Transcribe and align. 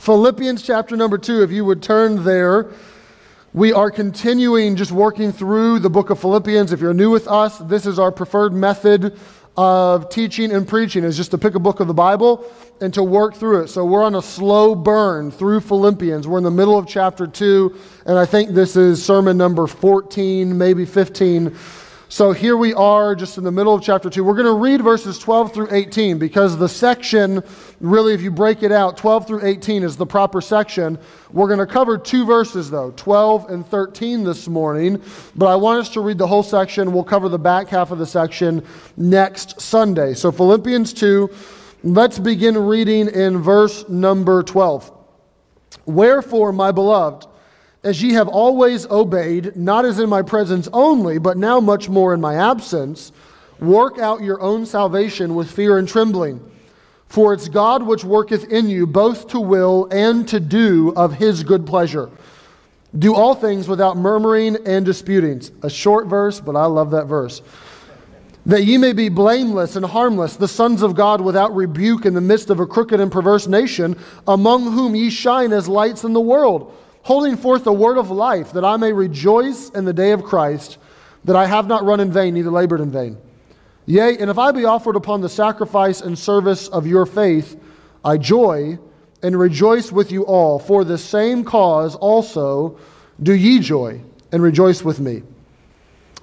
Philippians 0.00 0.62
chapter 0.62 0.96
number 0.96 1.16
two, 1.16 1.42
if 1.42 1.50
you 1.50 1.64
would 1.64 1.82
turn 1.82 2.22
there. 2.22 2.70
We 3.54 3.72
are 3.72 3.90
continuing 3.90 4.76
just 4.76 4.92
working 4.92 5.32
through 5.32 5.78
the 5.78 5.88
book 5.88 6.10
of 6.10 6.20
Philippians. 6.20 6.70
If 6.72 6.80
you're 6.80 6.92
new 6.92 7.10
with 7.10 7.26
us, 7.26 7.58
this 7.58 7.86
is 7.86 7.98
our 7.98 8.12
preferred 8.12 8.52
method 8.52 9.18
of 9.56 10.10
teaching 10.10 10.52
and 10.52 10.68
preaching 10.68 11.02
is 11.02 11.16
just 11.16 11.30
to 11.30 11.38
pick 11.38 11.54
a 11.54 11.58
book 11.58 11.80
of 11.80 11.86
the 11.86 11.94
Bible 11.94 12.44
and 12.82 12.92
to 12.92 13.02
work 13.02 13.34
through 13.34 13.62
it. 13.62 13.68
So 13.68 13.86
we're 13.86 14.04
on 14.04 14.14
a 14.14 14.20
slow 14.20 14.74
burn 14.74 15.30
through 15.30 15.60
Philippians. 15.60 16.28
We're 16.28 16.38
in 16.38 16.44
the 16.44 16.50
middle 16.50 16.76
of 16.76 16.86
chapter 16.86 17.26
2, 17.26 17.74
and 18.04 18.18
I 18.18 18.26
think 18.26 18.50
this 18.50 18.76
is 18.76 19.02
sermon 19.02 19.38
number 19.38 19.66
14, 19.66 20.58
maybe 20.58 20.84
15 20.84 21.56
so 22.16 22.32
here 22.32 22.56
we 22.56 22.72
are 22.72 23.14
just 23.14 23.36
in 23.36 23.44
the 23.44 23.52
middle 23.52 23.74
of 23.74 23.82
chapter 23.82 24.08
2. 24.08 24.24
We're 24.24 24.32
going 24.32 24.46
to 24.46 24.52
read 24.52 24.80
verses 24.80 25.18
12 25.18 25.52
through 25.52 25.68
18 25.70 26.18
because 26.18 26.56
the 26.56 26.66
section, 26.66 27.42
really, 27.78 28.14
if 28.14 28.22
you 28.22 28.30
break 28.30 28.62
it 28.62 28.72
out, 28.72 28.96
12 28.96 29.26
through 29.26 29.44
18 29.44 29.82
is 29.82 29.98
the 29.98 30.06
proper 30.06 30.40
section. 30.40 30.98
We're 31.30 31.46
going 31.46 31.58
to 31.58 31.66
cover 31.66 31.98
two 31.98 32.24
verses, 32.24 32.70
though, 32.70 32.94
12 32.96 33.50
and 33.50 33.66
13 33.66 34.24
this 34.24 34.48
morning. 34.48 35.02
But 35.34 35.48
I 35.48 35.56
want 35.56 35.80
us 35.80 35.90
to 35.90 36.00
read 36.00 36.16
the 36.16 36.26
whole 36.26 36.42
section. 36.42 36.90
We'll 36.90 37.04
cover 37.04 37.28
the 37.28 37.38
back 37.38 37.68
half 37.68 37.90
of 37.90 37.98
the 37.98 38.06
section 38.06 38.64
next 38.96 39.60
Sunday. 39.60 40.14
So 40.14 40.32
Philippians 40.32 40.94
2, 40.94 41.30
let's 41.84 42.18
begin 42.18 42.56
reading 42.56 43.08
in 43.08 43.42
verse 43.42 43.86
number 43.90 44.42
12. 44.42 44.90
Wherefore, 45.84 46.54
my 46.54 46.72
beloved, 46.72 47.26
as 47.86 48.02
ye 48.02 48.14
have 48.14 48.26
always 48.26 48.84
obeyed, 48.90 49.54
not 49.54 49.84
as 49.84 50.00
in 50.00 50.08
my 50.08 50.20
presence 50.20 50.68
only, 50.72 51.18
but 51.18 51.36
now 51.36 51.60
much 51.60 51.88
more 51.88 52.12
in 52.12 52.20
my 52.20 52.34
absence, 52.34 53.12
work 53.60 53.96
out 54.00 54.20
your 54.22 54.40
own 54.40 54.66
salvation 54.66 55.36
with 55.36 55.48
fear 55.48 55.78
and 55.78 55.88
trembling. 55.88 56.40
For 57.06 57.32
it's 57.32 57.48
God 57.48 57.84
which 57.84 58.02
worketh 58.02 58.50
in 58.50 58.68
you 58.68 58.88
both 58.88 59.28
to 59.28 59.38
will 59.38 59.86
and 59.92 60.26
to 60.28 60.40
do 60.40 60.92
of 60.96 61.14
his 61.14 61.44
good 61.44 61.64
pleasure. 61.64 62.10
Do 62.98 63.14
all 63.14 63.36
things 63.36 63.68
without 63.68 63.96
murmuring 63.96 64.56
and 64.66 64.84
disputings. 64.84 65.52
A 65.62 65.70
short 65.70 66.08
verse, 66.08 66.40
but 66.40 66.56
I 66.56 66.66
love 66.66 66.90
that 66.90 67.06
verse. 67.06 67.40
That 68.46 68.64
ye 68.64 68.78
may 68.78 68.94
be 68.94 69.08
blameless 69.08 69.76
and 69.76 69.86
harmless, 69.86 70.34
the 70.34 70.48
sons 70.48 70.82
of 70.82 70.96
God 70.96 71.20
without 71.20 71.54
rebuke 71.54 72.04
in 72.04 72.14
the 72.14 72.20
midst 72.20 72.50
of 72.50 72.58
a 72.58 72.66
crooked 72.66 72.98
and 72.98 73.12
perverse 73.12 73.46
nation, 73.46 73.96
among 74.26 74.72
whom 74.72 74.96
ye 74.96 75.08
shine 75.08 75.52
as 75.52 75.68
lights 75.68 76.02
in 76.02 76.14
the 76.14 76.20
world 76.20 76.72
holding 77.06 77.36
forth 77.36 77.62
the 77.62 77.72
word 77.72 77.98
of 77.98 78.10
life, 78.10 78.52
that 78.52 78.64
I 78.64 78.76
may 78.76 78.92
rejoice 78.92 79.70
in 79.70 79.84
the 79.84 79.92
day 79.92 80.10
of 80.10 80.24
Christ, 80.24 80.76
that 81.24 81.36
I 81.36 81.46
have 81.46 81.68
not 81.68 81.84
run 81.84 82.00
in 82.00 82.10
vain, 82.10 82.34
neither 82.34 82.50
labored 82.50 82.80
in 82.80 82.90
vain. 82.90 83.16
Yea, 83.86 84.18
and 84.18 84.28
if 84.28 84.38
I 84.38 84.50
be 84.50 84.64
offered 84.64 84.96
upon 84.96 85.20
the 85.20 85.28
sacrifice 85.28 86.00
and 86.00 86.18
service 86.18 86.66
of 86.66 86.84
your 86.84 87.06
faith, 87.06 87.62
I 88.04 88.16
joy 88.16 88.76
and 89.22 89.38
rejoice 89.38 89.92
with 89.92 90.10
you 90.10 90.26
all. 90.26 90.58
For 90.58 90.82
the 90.82 90.98
same 90.98 91.44
cause 91.44 91.94
also 91.94 92.76
do 93.22 93.32
ye 93.32 93.60
joy 93.60 94.00
and 94.32 94.42
rejoice 94.42 94.82
with 94.82 94.98
me. 94.98 95.22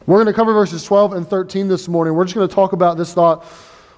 We're 0.05 0.17
going 0.17 0.27
to 0.27 0.33
cover 0.33 0.51
verses 0.51 0.83
12 0.83 1.13
and 1.13 1.25
13 1.25 1.69
this 1.69 1.87
morning. 1.87 2.13
We're 2.13 2.25
just 2.25 2.35
going 2.35 2.49
to 2.49 2.53
talk 2.53 2.73
about 2.73 2.97
this 2.97 3.13
thought 3.13 3.45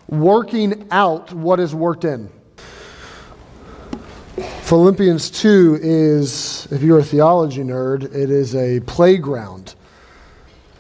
working 0.08 0.88
out 0.92 1.33
what 1.33 1.59
is 1.59 1.73
worked 1.73 2.05
in. 2.05 2.30
Philippians 4.36 5.30
2 5.30 5.80
is, 5.81 6.67
if 6.69 6.81
you're 6.81 7.00
a 7.00 7.03
theology 7.03 7.61
nerd, 7.64 8.03
it 8.03 8.30
is 8.30 8.53
a 8.53 8.81
playground. 8.81 9.75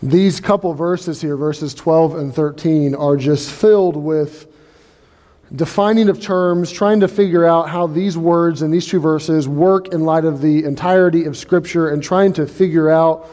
These 0.03 0.41
couple 0.41 0.73
verses 0.73 1.21
here, 1.21 1.37
verses 1.37 1.73
12 1.73 2.15
and 2.15 2.35
13, 2.35 2.95
are 2.95 3.15
just 3.15 3.49
filled 3.49 3.95
with 3.95 4.51
defining 5.55 6.09
of 6.09 6.19
terms, 6.19 6.69
trying 6.69 6.99
to 6.99 7.07
figure 7.07 7.45
out 7.45 7.69
how 7.69 7.87
these 7.87 8.17
words 8.17 8.61
and 8.61 8.73
these 8.73 8.87
two 8.87 8.99
verses 8.99 9.47
work 9.47 9.93
in 9.93 10.03
light 10.03 10.25
of 10.25 10.41
the 10.41 10.65
entirety 10.65 11.23
of 11.23 11.37
Scripture 11.37 11.91
and 11.91 12.03
trying 12.03 12.33
to 12.33 12.45
figure 12.45 12.89
out 12.89 13.25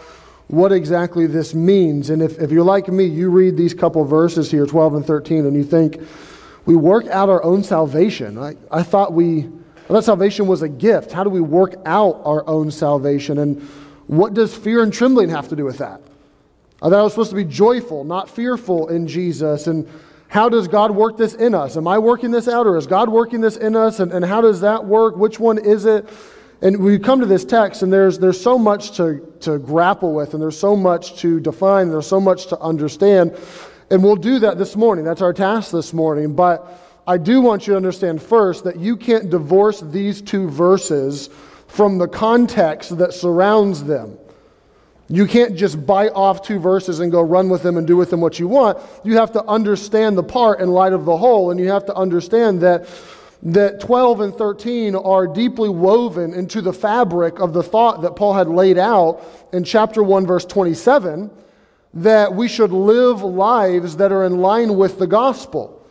what 0.46 0.70
exactly 0.70 1.26
this 1.26 1.52
means. 1.52 2.10
And 2.10 2.22
if, 2.22 2.38
if 2.38 2.52
you're 2.52 2.62
like 2.62 2.86
me, 2.86 3.06
you 3.06 3.28
read 3.28 3.56
these 3.56 3.74
couple 3.74 4.04
verses 4.04 4.52
here, 4.52 4.66
12 4.66 4.94
and 4.94 5.04
13, 5.04 5.46
and 5.46 5.56
you 5.56 5.64
think, 5.64 6.00
we 6.64 6.76
work 6.76 7.08
out 7.08 7.28
our 7.28 7.42
own 7.42 7.64
salvation. 7.64 8.38
I, 8.38 8.54
I 8.70 8.84
thought 8.84 9.14
we 9.14 9.48
that 9.88 10.04
salvation 10.04 10.46
was 10.46 10.62
a 10.62 10.68
gift. 10.68 11.12
How 11.12 11.24
do 11.24 11.30
we 11.30 11.40
work 11.40 11.74
out 11.84 12.22
our 12.24 12.46
own 12.48 12.70
salvation? 12.70 13.38
And 13.38 13.62
what 14.06 14.34
does 14.34 14.54
fear 14.54 14.82
and 14.82 14.92
trembling 14.92 15.30
have 15.30 15.48
to 15.48 15.56
do 15.56 15.64
with 15.64 15.78
that? 15.78 16.00
I 16.80 16.88
thought 16.88 16.98
I 16.98 17.02
was 17.02 17.12
supposed 17.12 17.30
to 17.30 17.36
be 17.36 17.44
joyful, 17.44 18.04
not 18.04 18.28
fearful 18.28 18.88
in 18.88 19.06
Jesus. 19.06 19.66
And 19.66 19.88
how 20.28 20.48
does 20.48 20.66
God 20.66 20.90
work 20.90 21.16
this 21.16 21.34
in 21.34 21.54
us? 21.54 21.76
Am 21.76 21.86
I 21.86 21.98
working 21.98 22.30
this 22.30 22.48
out 22.48 22.66
or 22.66 22.76
is 22.76 22.86
God 22.86 23.08
working 23.08 23.40
this 23.40 23.56
in 23.56 23.76
us? 23.76 24.00
And, 24.00 24.12
and 24.12 24.24
how 24.24 24.40
does 24.40 24.62
that 24.62 24.84
work? 24.84 25.16
Which 25.16 25.38
one 25.38 25.58
is 25.58 25.84
it? 25.84 26.08
And 26.62 26.78
we 26.78 26.98
come 26.98 27.18
to 27.20 27.26
this 27.26 27.44
text, 27.44 27.82
and 27.82 27.92
there's, 27.92 28.20
there's 28.20 28.40
so 28.40 28.56
much 28.56 28.96
to, 28.96 29.20
to 29.40 29.58
grapple 29.58 30.14
with, 30.14 30.32
and 30.32 30.40
there's 30.40 30.56
so 30.56 30.76
much 30.76 31.18
to 31.18 31.40
define, 31.40 31.86
and 31.86 31.92
there's 31.92 32.06
so 32.06 32.20
much 32.20 32.46
to 32.46 32.60
understand. 32.60 33.36
And 33.90 34.02
we'll 34.02 34.14
do 34.14 34.38
that 34.38 34.58
this 34.58 34.76
morning. 34.76 35.04
That's 35.04 35.22
our 35.22 35.32
task 35.32 35.72
this 35.72 35.92
morning. 35.92 36.36
But 36.36 36.81
I 37.06 37.18
do 37.18 37.40
want 37.40 37.66
you 37.66 37.72
to 37.72 37.76
understand 37.76 38.22
first 38.22 38.62
that 38.64 38.78
you 38.78 38.96
can't 38.96 39.28
divorce 39.28 39.80
these 39.80 40.22
two 40.22 40.48
verses 40.48 41.30
from 41.66 41.98
the 41.98 42.06
context 42.06 42.96
that 42.98 43.12
surrounds 43.12 43.82
them. 43.82 44.18
You 45.08 45.26
can't 45.26 45.56
just 45.56 45.84
bite 45.84 46.12
off 46.14 46.42
two 46.42 46.60
verses 46.60 47.00
and 47.00 47.10
go 47.10 47.20
run 47.20 47.48
with 47.48 47.62
them 47.62 47.76
and 47.76 47.86
do 47.86 47.96
with 47.96 48.10
them 48.10 48.20
what 48.20 48.38
you 48.38 48.46
want. 48.46 48.78
You 49.04 49.16
have 49.16 49.32
to 49.32 49.44
understand 49.44 50.16
the 50.16 50.22
part 50.22 50.60
in 50.60 50.70
light 50.70 50.92
of 50.92 51.04
the 51.04 51.16
whole, 51.16 51.50
and 51.50 51.58
you 51.58 51.68
have 51.70 51.84
to 51.86 51.94
understand 51.94 52.60
that, 52.60 52.88
that 53.42 53.80
12 53.80 54.20
and 54.20 54.34
13 54.34 54.94
are 54.94 55.26
deeply 55.26 55.68
woven 55.68 56.32
into 56.32 56.62
the 56.62 56.72
fabric 56.72 57.40
of 57.40 57.52
the 57.52 57.64
thought 57.64 58.02
that 58.02 58.14
Paul 58.14 58.34
had 58.34 58.48
laid 58.48 58.78
out 58.78 59.22
in 59.52 59.64
chapter 59.64 60.04
1, 60.04 60.24
verse 60.24 60.44
27, 60.44 61.30
that 61.94 62.32
we 62.32 62.46
should 62.46 62.70
live 62.70 63.22
lives 63.22 63.96
that 63.96 64.12
are 64.12 64.24
in 64.24 64.38
line 64.38 64.76
with 64.76 65.00
the 65.00 65.06
gospel 65.08 65.81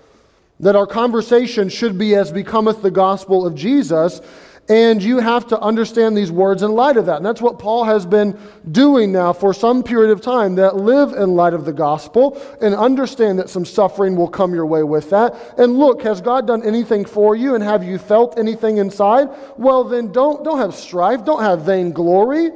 that 0.62 0.76
our 0.76 0.88
conversation 0.88 1.70
should 1.70 1.98
be 1.98 2.16
as 2.16 2.32
becometh 2.32 2.82
the 2.82 2.92
gospel 2.92 3.46
of 3.46 3.56
Jesus. 3.56 4.22
And 4.70 5.04
you 5.04 5.18
have 5.18 5.48
to 5.48 5.60
understand 5.60 6.16
these 6.16 6.32
words 6.32 6.62
in 6.62 6.72
light 6.72 6.96
of 6.96 7.08
that. 7.08 7.18
And 7.18 7.26
that's 7.26 7.42
what 7.42 7.60
Paul 7.60 7.84
has 7.84 8.06
been 8.06 8.40
doing 8.72 9.12
now 9.12 9.34
for 9.34 9.54
some 9.54 9.84
period 9.84 10.12
of 10.12 10.22
time 10.22 10.56
that 10.56 10.78
live 10.78 11.14
in 11.14 11.36
light 11.36 11.54
of 11.54 11.66
the 11.66 11.74
gospel 11.74 12.42
and 12.62 12.74
understand 12.76 13.40
that 13.40 13.50
some 13.50 13.66
suffering 13.66 14.16
will 14.16 14.30
come 14.30 14.54
your 14.54 14.68
way 14.68 14.84
with 14.84 15.10
that. 15.10 15.36
And 15.58 15.78
look, 15.78 16.04
has 16.04 16.22
God 16.22 16.48
done 16.48 16.64
anything 16.64 17.04
for 17.06 17.36
you 17.36 17.56
and 17.56 17.64
have 17.64 17.84
you 17.84 17.98
felt 17.98 18.40
anything 18.40 18.78
inside? 18.78 19.30
Well, 19.58 19.84
then 19.84 20.12
don't, 20.12 20.44
don't 20.46 20.60
have 20.60 20.76
strife, 20.76 21.26
don't 21.26 21.42
have 21.42 21.66
vainglory. 21.66 22.52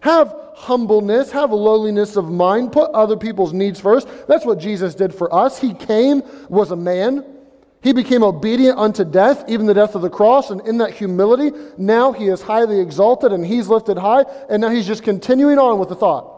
Have 0.00 0.34
humbleness, 0.54 1.30
have 1.30 1.52
lowliness 1.52 2.16
of 2.16 2.30
mind, 2.30 2.72
put 2.72 2.90
other 2.92 3.16
people's 3.16 3.52
needs 3.52 3.78
first. 3.78 4.08
That's 4.26 4.46
what 4.46 4.58
Jesus 4.58 4.94
did 4.94 5.14
for 5.14 5.32
us. 5.32 5.60
He 5.60 5.74
came, 5.74 6.22
was 6.48 6.70
a 6.70 6.76
man 6.76 7.24
he 7.82 7.92
became 7.92 8.22
obedient 8.22 8.78
unto 8.78 9.04
death, 9.04 9.44
even 9.48 9.66
the 9.66 9.74
death 9.74 9.94
of 9.94 10.02
the 10.02 10.10
cross, 10.10 10.50
and 10.50 10.60
in 10.66 10.78
that 10.78 10.92
humility, 10.92 11.50
now 11.78 12.12
he 12.12 12.28
is 12.28 12.42
highly 12.42 12.78
exalted 12.78 13.32
and 13.32 13.46
he's 13.46 13.68
lifted 13.68 13.96
high, 13.96 14.24
and 14.50 14.60
now 14.60 14.68
he's 14.68 14.86
just 14.86 15.02
continuing 15.02 15.58
on 15.58 15.78
with 15.78 15.88
the 15.88 15.94
thought. 15.94 16.36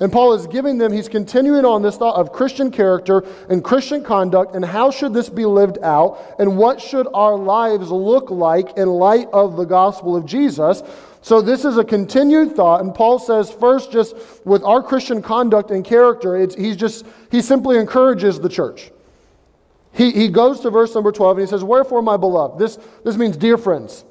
And 0.00 0.12
Paul 0.12 0.34
is 0.34 0.46
giving 0.46 0.78
them, 0.78 0.92
he's 0.92 1.08
continuing 1.08 1.64
on 1.64 1.82
this 1.82 1.96
thought 1.96 2.16
of 2.16 2.32
Christian 2.32 2.70
character 2.70 3.24
and 3.48 3.62
Christian 3.62 4.02
conduct, 4.02 4.54
and 4.54 4.64
how 4.64 4.90
should 4.90 5.12
this 5.12 5.28
be 5.28 5.44
lived 5.44 5.78
out, 5.82 6.36
and 6.38 6.56
what 6.56 6.80
should 6.80 7.06
our 7.14 7.36
lives 7.36 7.90
look 7.90 8.30
like 8.30 8.76
in 8.76 8.88
light 8.88 9.28
of 9.32 9.56
the 9.56 9.64
gospel 9.64 10.16
of 10.16 10.24
Jesus. 10.26 10.82
So, 11.20 11.40
this 11.40 11.64
is 11.64 11.78
a 11.78 11.84
continued 11.84 12.54
thought, 12.54 12.80
and 12.80 12.94
Paul 12.94 13.18
says, 13.18 13.50
first, 13.50 13.90
just 13.90 14.14
with 14.44 14.62
our 14.62 14.82
Christian 14.82 15.20
conduct 15.20 15.72
and 15.72 15.84
character, 15.84 16.36
he's 16.36 16.76
just, 16.76 17.04
he 17.30 17.42
simply 17.42 17.76
encourages 17.76 18.38
the 18.38 18.48
church. 18.48 18.92
He, 19.98 20.12
he 20.12 20.28
goes 20.28 20.60
to 20.60 20.70
verse 20.70 20.94
number 20.94 21.10
12 21.10 21.38
and 21.38 21.46
he 21.46 21.50
says, 21.50 21.64
Wherefore, 21.64 22.02
my 22.02 22.16
beloved, 22.16 22.56
this, 22.56 22.78
this 23.04 23.16
means 23.16 23.36
dear 23.36 23.58
friends. 23.58 24.04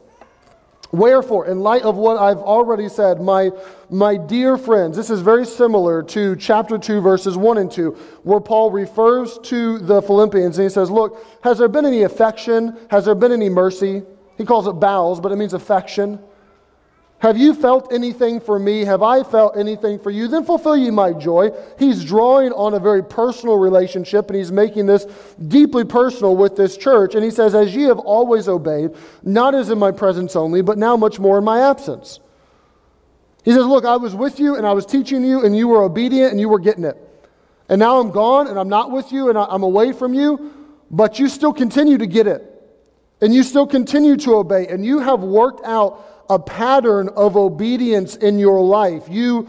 Wherefore, 0.91 1.47
in 1.47 1.61
light 1.61 1.83
of 1.83 1.95
what 1.95 2.17
I've 2.17 2.39
already 2.39 2.89
said, 2.89 3.21
my, 3.21 3.51
my 3.89 4.17
dear 4.17 4.57
friends, 4.57 4.97
this 4.97 5.09
is 5.09 5.21
very 5.21 5.45
similar 5.45 6.03
to 6.03 6.35
chapter 6.35 6.77
2, 6.77 6.99
verses 6.99 7.37
1 7.37 7.57
and 7.57 7.71
2, 7.71 7.91
where 8.23 8.41
Paul 8.41 8.69
refers 8.69 9.37
to 9.43 9.79
the 9.79 10.01
Philippians 10.01 10.57
and 10.57 10.65
he 10.65 10.69
says, 10.69 10.91
Look, 10.91 11.25
has 11.41 11.57
there 11.57 11.69
been 11.69 11.85
any 11.85 12.03
affection? 12.03 12.77
Has 12.89 13.05
there 13.05 13.15
been 13.15 13.31
any 13.31 13.49
mercy? 13.49 14.03
He 14.37 14.43
calls 14.43 14.67
it 14.67 14.73
bowels, 14.73 15.21
but 15.21 15.31
it 15.31 15.37
means 15.37 15.53
affection. 15.53 16.19
Have 17.19 17.35
you 17.35 17.55
felt 17.55 17.91
anything 17.91 18.39
for 18.39 18.59
me? 18.59 18.85
Have 18.85 19.01
I 19.01 19.23
felt 19.23 19.57
anything 19.57 19.97
for 19.97 20.11
you? 20.11 20.27
Then 20.27 20.43
fulfill 20.43 20.77
ye 20.77 20.91
my 20.91 21.13
joy. 21.13 21.49
He's 21.79 22.05
drawing 22.05 22.51
on 22.51 22.75
a 22.75 22.79
very 22.79 23.03
personal 23.03 23.57
relationship 23.57 24.29
and 24.29 24.37
he's 24.37 24.51
making 24.51 24.85
this 24.85 25.05
deeply 25.47 25.83
personal 25.83 26.35
with 26.35 26.55
this 26.55 26.77
church. 26.77 27.15
And 27.15 27.23
he 27.23 27.31
says, 27.31 27.55
As 27.55 27.75
ye 27.75 27.83
have 27.83 27.97
always 27.97 28.47
obeyed, 28.47 28.91
not 29.23 29.55
as 29.55 29.71
in 29.71 29.79
my 29.79 29.91
presence 29.91 30.35
only, 30.35 30.61
but 30.61 30.77
now 30.77 30.95
much 30.95 31.17
more 31.17 31.39
in 31.39 31.43
my 31.43 31.67
absence. 31.67 32.19
He 33.43 33.51
says, 33.51 33.65
Look, 33.65 33.83
I 33.83 33.95
was 33.95 34.13
with 34.13 34.39
you 34.39 34.55
and 34.55 34.67
I 34.67 34.73
was 34.73 34.85
teaching 34.85 35.23
you 35.23 35.43
and 35.43 35.57
you 35.57 35.67
were 35.67 35.81
obedient 35.81 36.31
and 36.31 36.39
you 36.39 36.49
were 36.49 36.59
getting 36.59 36.83
it. 36.83 36.97
And 37.67 37.79
now 37.79 37.99
I'm 37.99 38.11
gone 38.11 38.45
and 38.45 38.59
I'm 38.59 38.69
not 38.69 38.91
with 38.91 39.11
you 39.11 39.29
and 39.29 39.37
I'm 39.39 39.63
away 39.63 39.91
from 39.91 40.13
you, 40.13 40.53
but 40.91 41.17
you 41.17 41.29
still 41.29 41.51
continue 41.51 41.97
to 41.97 42.07
get 42.07 42.27
it. 42.27 42.53
and 43.21 43.33
you 43.33 43.41
still 43.41 43.65
continue 43.65 44.15
to 44.15 44.35
obey, 44.35 44.67
and 44.67 44.85
you 44.85 44.99
have 44.99 45.21
worked 45.21 45.65
out 45.65 46.16
a 46.29 46.39
pattern 46.39 47.09
of 47.09 47.37
obedience 47.37 48.15
in 48.15 48.39
your 48.39 48.61
life, 48.61 49.03
you, 49.09 49.47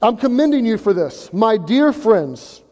I'm 0.00 0.16
commending 0.16 0.64
you 0.64 0.78
for 0.78 0.92
this. 0.92 1.32
My 1.32 1.56
dear 1.56 1.92
friends, 1.92 2.62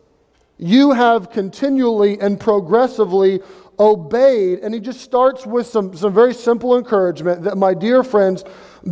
you 0.58 0.92
have 0.92 1.30
continually 1.30 2.18
and 2.20 2.38
progressively 2.38 3.40
obeyed. 3.78 4.60
And 4.60 4.72
he 4.72 4.80
just 4.80 5.00
starts 5.00 5.46
with 5.46 5.66
some, 5.66 5.96
some 5.96 6.14
very 6.14 6.34
simple 6.34 6.76
encouragement 6.78 7.42
that, 7.42 7.56
my 7.56 7.74
dear 7.74 8.02
friends, 8.02 8.44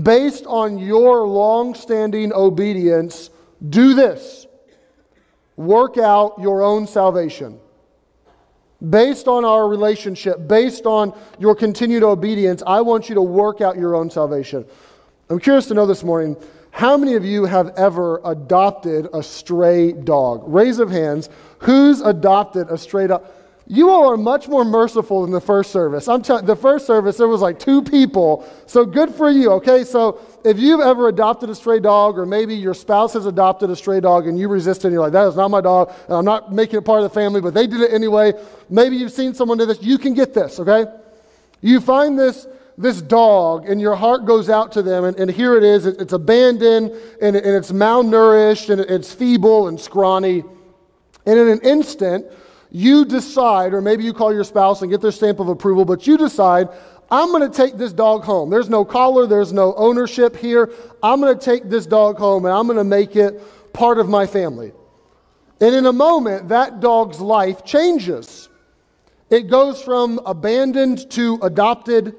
based 0.02 0.44
on 0.46 0.78
your 0.78 1.26
long 1.26 1.74
standing 1.74 2.32
obedience, 2.32 3.30
do 3.70 3.94
this 3.94 4.46
work 5.56 5.98
out 5.98 6.34
your 6.40 6.62
own 6.62 6.84
salvation. 6.84 7.60
Based 8.90 9.28
on 9.28 9.44
our 9.44 9.68
relationship, 9.68 10.46
based 10.46 10.86
on 10.86 11.16
your 11.38 11.54
continued 11.54 12.02
obedience, 12.02 12.62
I 12.66 12.80
want 12.80 13.08
you 13.08 13.14
to 13.14 13.22
work 13.22 13.60
out 13.60 13.76
your 13.76 13.94
own 13.94 14.10
salvation. 14.10 14.64
I'm 15.30 15.40
curious 15.40 15.66
to 15.66 15.74
know 15.74 15.86
this 15.86 16.04
morning 16.04 16.36
how 16.70 16.96
many 16.96 17.14
of 17.14 17.24
you 17.24 17.44
have 17.44 17.68
ever 17.76 18.20
adopted 18.24 19.06
a 19.14 19.22
stray 19.22 19.92
dog? 19.92 20.42
Raise 20.44 20.80
of 20.80 20.90
hands. 20.90 21.28
Who's 21.58 22.00
adopted 22.00 22.68
a 22.68 22.76
stray 22.76 23.06
dog? 23.06 23.24
You 23.66 23.90
all 23.90 24.10
are 24.10 24.16
much 24.16 24.48
more 24.48 24.64
merciful 24.64 25.22
than 25.22 25.30
the 25.30 25.40
first 25.40 25.70
service. 25.70 26.08
I'm 26.08 26.20
telling 26.20 26.44
the 26.44 26.56
first 26.56 26.84
service 26.86 27.16
there 27.16 27.28
was 27.28 27.40
like 27.40 27.60
two 27.60 27.80
people. 27.80 28.44
So 28.66 28.84
good 28.84 29.14
for 29.14 29.30
you. 29.30 29.52
Okay, 29.52 29.84
so 29.84 30.20
if 30.44 30.58
you've 30.58 30.80
ever 30.80 31.08
adopted 31.08 31.48
a 31.50 31.54
stray 31.54 31.80
dog, 31.80 32.18
or 32.18 32.26
maybe 32.26 32.54
your 32.54 32.74
spouse 32.74 33.14
has 33.14 33.26
adopted 33.26 33.70
a 33.70 33.76
stray 33.76 34.00
dog 34.00 34.26
and 34.26 34.38
you 34.38 34.48
resist 34.48 34.82
it, 34.82 34.88
and 34.88 34.92
you're 34.92 35.02
like, 35.02 35.12
that 35.12 35.26
is 35.26 35.36
not 35.36 35.50
my 35.50 35.60
dog, 35.60 35.92
and 36.06 36.16
I'm 36.16 36.24
not 36.24 36.52
making 36.52 36.78
it 36.78 36.82
part 36.82 37.02
of 37.02 37.10
the 37.10 37.14
family, 37.14 37.40
but 37.40 37.54
they 37.54 37.66
did 37.66 37.80
it 37.80 37.92
anyway. 37.92 38.32
Maybe 38.68 38.96
you've 38.96 39.12
seen 39.12 39.34
someone 39.34 39.58
do 39.58 39.66
this. 39.66 39.82
You 39.82 39.98
can 39.98 40.14
get 40.14 40.34
this. 40.34 40.60
Okay, 40.60 40.84
you 41.60 41.80
find 41.80 42.18
this 42.18 42.46
this 42.76 43.00
dog 43.00 43.68
and 43.68 43.80
your 43.80 43.94
heart 43.94 44.26
goes 44.26 44.50
out 44.50 44.72
to 44.72 44.82
them 44.82 45.04
and, 45.04 45.16
and 45.16 45.30
here 45.30 45.56
it 45.56 45.62
is 45.62 45.86
it's 45.86 46.12
abandoned 46.12 46.90
and, 47.22 47.36
and 47.36 47.46
it's 47.46 47.70
malnourished 47.70 48.68
and 48.68 48.80
it's 48.80 49.14
feeble 49.14 49.68
and 49.68 49.80
scrawny 49.80 50.42
and 51.24 51.38
in 51.38 51.46
an 51.46 51.60
instant 51.60 52.26
you 52.76 53.04
decide, 53.04 53.72
or 53.72 53.80
maybe 53.80 54.02
you 54.02 54.12
call 54.12 54.34
your 54.34 54.42
spouse 54.42 54.82
and 54.82 54.90
get 54.90 55.00
their 55.00 55.12
stamp 55.12 55.38
of 55.38 55.46
approval, 55.46 55.84
but 55.84 56.08
you 56.08 56.16
decide, 56.16 56.68
I'm 57.10 57.30
going 57.30 57.48
to 57.48 57.54
take 57.54 57.76
this 57.76 57.92
dog 57.92 58.24
home. 58.24 58.50
There's 58.50 58.70
no 58.70 58.84
collar, 58.84 59.26
there's 59.26 59.52
no 59.52 59.74
ownership 59.74 60.36
here. 60.36 60.72
I'm 61.02 61.20
going 61.20 61.36
to 61.36 61.44
take 61.44 61.68
this 61.68 61.86
dog 61.86 62.18
home 62.18 62.44
and 62.44 62.54
I'm 62.54 62.66
going 62.66 62.78
to 62.78 62.84
make 62.84 63.16
it 63.16 63.40
part 63.72 63.98
of 63.98 64.08
my 64.08 64.26
family. 64.26 64.72
And 65.60 65.74
in 65.74 65.86
a 65.86 65.92
moment, 65.92 66.48
that 66.48 66.80
dog's 66.80 67.20
life 67.20 67.64
changes. 67.64 68.48
It 69.30 69.48
goes 69.48 69.82
from 69.82 70.20
abandoned 70.26 71.10
to 71.12 71.38
adopted. 71.42 72.14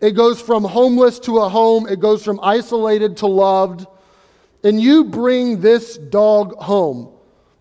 It 0.00 0.12
goes 0.12 0.40
from 0.40 0.64
homeless 0.64 1.18
to 1.20 1.38
a 1.38 1.48
home. 1.48 1.86
It 1.86 2.00
goes 2.00 2.24
from 2.24 2.40
isolated 2.42 3.18
to 3.18 3.26
loved. 3.26 3.86
And 4.64 4.80
you 4.80 5.04
bring 5.04 5.60
this 5.60 5.96
dog 5.96 6.54
home. 6.56 7.12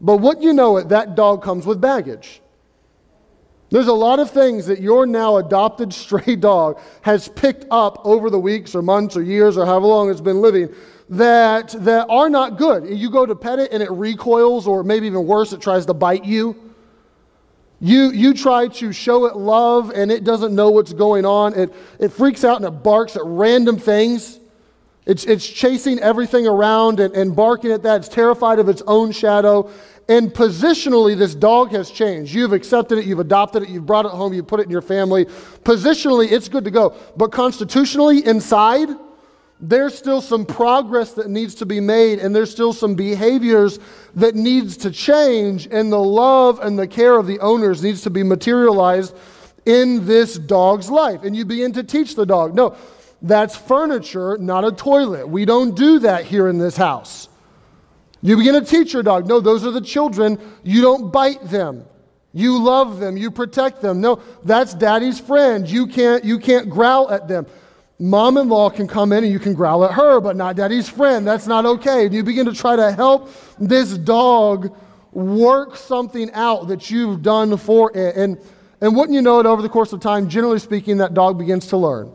But 0.02 0.18
what 0.18 0.42
you 0.42 0.54
know 0.54 0.78
it, 0.78 0.90
that 0.90 1.16
dog 1.16 1.42
comes 1.42 1.66
with 1.66 1.80
baggage. 1.80 2.42
There's 3.70 3.88
a 3.88 3.94
lot 3.94 4.20
of 4.20 4.30
things 4.30 4.68
that 4.68 4.80
your 4.80 5.06
now 5.06 5.38
adopted 5.38 5.94
stray 5.94 6.36
dog 6.40 6.80
has 7.02 7.28
picked 7.28 7.66
up 7.72 8.06
over 8.06 8.30
the 8.30 8.40
weeks 8.40 8.76
or 8.76 8.82
months 8.82 9.18
or 9.18 9.24
years 9.24 9.58
or 9.58 9.66
however 9.66 9.88
long 9.88 10.10
it's 10.10 10.22
been 10.22 10.42
living 10.42 10.70
that, 11.10 11.70
that 11.80 12.08
are 12.10 12.30
not 12.30 12.58
good. 12.58 12.88
You 12.88 13.10
go 13.10 13.26
to 13.26 13.36
pet 13.36 13.60
it 13.60 13.72
and 13.72 13.84
it 13.84 13.92
recoils, 13.92 14.68
or 14.68 14.84
maybe 14.84 15.08
even 15.08 15.26
worse, 15.26 15.54
it 15.54 15.62
tries 15.62 15.86
to 15.86 15.94
bite 15.94 16.26
you. 16.26 16.74
You, 17.80 18.12
you 18.12 18.34
try 18.34 18.68
to 18.70 18.92
show 18.92 19.26
it 19.26 19.36
love 19.36 19.92
and 19.92 20.12
it 20.12 20.24
doesn't 20.24 20.56
know 20.56 20.72
what's 20.72 20.94
going 20.94 21.26
on. 21.26 21.54
It, 21.54 21.74
it 22.00 22.10
freaks 22.10 22.44
out 22.44 22.58
and 22.58 22.66
it 22.66 22.84
barks 22.84 23.16
at 23.16 23.22
random 23.26 23.78
things. 23.78 24.40
It's, 25.06 25.24
it's 25.26 25.48
chasing 25.48 26.00
everything 26.00 26.48
around 26.48 27.00
and, 27.00 27.14
and 27.14 27.36
barking 27.36 27.72
at 27.72 27.84
that. 27.84 27.98
It's 27.98 28.10
terrified 28.10 28.58
of 28.58 28.70
its 28.70 28.82
own 28.88 29.12
shadow. 29.12 29.70
And 30.08 30.32
positionally, 30.32 31.18
this 31.18 31.34
dog 31.34 31.72
has 31.72 31.90
changed. 31.90 32.34
You've 32.34 32.54
accepted 32.54 33.00
it, 33.00 33.06
you've 33.06 33.20
adopted 33.20 33.64
it, 33.64 33.70
you've 33.70 33.88
brought 33.88 34.06
it 34.06 34.12
home, 34.12 34.34
you've 34.34 34.48
put 34.48 34.60
it 34.60 34.64
in 34.64 34.70
your 34.70 34.84
family. 34.84 35.26
Positionally, 35.26 36.32
it's 36.32 36.48
good 36.48 36.64
to 36.66 36.72
go. 36.72 36.96
But 37.18 37.32
constitutionally, 37.32 38.24
inside, 38.26 38.90
there's 39.60 39.98
still 39.98 40.22
some 40.22 40.46
progress 40.46 41.14
that 41.14 41.30
needs 41.30 41.56
to 41.56 41.66
be 41.66 41.80
made, 41.80 42.20
and 42.20 42.36
there's 42.36 42.52
still 42.52 42.74
some 42.74 42.94
behaviors 42.94 43.80
that 44.14 44.36
needs 44.36 44.78
to 44.78 44.92
change, 44.92 45.68
and 45.72 45.92
the 45.92 45.98
love 45.98 46.60
and 46.60 46.78
the 46.78 46.88
care 46.88 47.18
of 47.18 47.26
the 47.26 47.40
owners 47.40 47.82
needs 47.82 48.02
to 48.02 48.12
be 48.12 48.22
materialized 48.22 49.16
in 49.66 50.06
this 50.06 50.38
dog's 50.38 50.92
life. 50.92 51.24
And 51.24 51.36
you 51.36 51.46
begin 51.46 51.72
to 51.74 51.84
teach 51.84 52.16
the 52.16 52.26
dog. 52.26 52.54
No, 52.54 52.76
that's 53.24 53.56
furniture, 53.56 54.38
not 54.38 54.66
a 54.66 54.72
toilet. 54.72 55.28
We 55.28 55.46
don't 55.46 55.76
do 55.76 55.98
that 56.00 56.26
here 56.26 56.48
in 56.48 56.60
this 56.60 56.78
house. 56.78 57.30
You 58.22 58.38
begin 58.38 58.54
to 58.56 58.62
teach 58.62 58.94
your 58.94 59.04
dog. 59.04 59.28
No, 59.28 59.40
those 59.40 59.66
are 59.66 59.72
the 59.72 59.82
children. 59.82 60.40
You 60.64 60.82
don't 60.82 61.12
bite 61.12 61.44
them. 61.44 61.86
You 62.34 62.62
love 62.62 63.00
them. 63.00 63.16
You 63.16 63.32
protect 63.32 63.82
them. 63.82 64.02
No, 64.02 64.22
that's 64.44 64.74
daddy's 64.74 65.20
friend. 65.20 65.70
You 65.70 65.88
can't, 65.88 66.24
you 66.26 66.40
can't 66.40 66.70
growl 66.70 67.10
at 67.10 67.28
them. 67.28 67.46
Mom 67.98 68.38
in 68.38 68.50
law 68.50 68.70
can 68.70 68.88
come 68.88 69.14
in 69.14 69.24
and 69.24 69.32
you 69.32 69.40
can 69.40 69.54
growl 69.54 69.86
at 69.86 69.92
her, 69.92 70.20
but 70.20 70.36
not 70.36 70.58
daddy's 70.58 70.90
friend. 70.90 71.26
That's 71.26 71.48
not 71.48 71.66
okay. 71.66 72.06
And 72.06 72.14
you 72.14 72.24
begin 72.24 72.46
to 72.46 72.54
try 72.54 72.76
to 72.76 72.92
help 72.92 73.30
this 73.58 73.98
dog 73.98 74.76
work 75.14 75.78
something 75.78 76.30
out 76.34 76.68
that 76.68 76.92
you've 76.92 77.22
done 77.22 77.56
for 77.56 77.96
it. 77.96 78.18
And, 78.18 78.38
and 78.82 78.96
wouldn't 78.98 79.16
you 79.16 79.22
know 79.22 79.40
it, 79.40 79.46
over 79.46 79.62
the 79.62 79.70
course 79.70 79.94
of 79.94 80.02
time, 80.02 80.28
generally 80.28 80.60
speaking, 80.60 80.98
that 80.98 81.14
dog 81.14 81.38
begins 81.38 81.68
to 81.68 81.78
learn. 81.78 82.12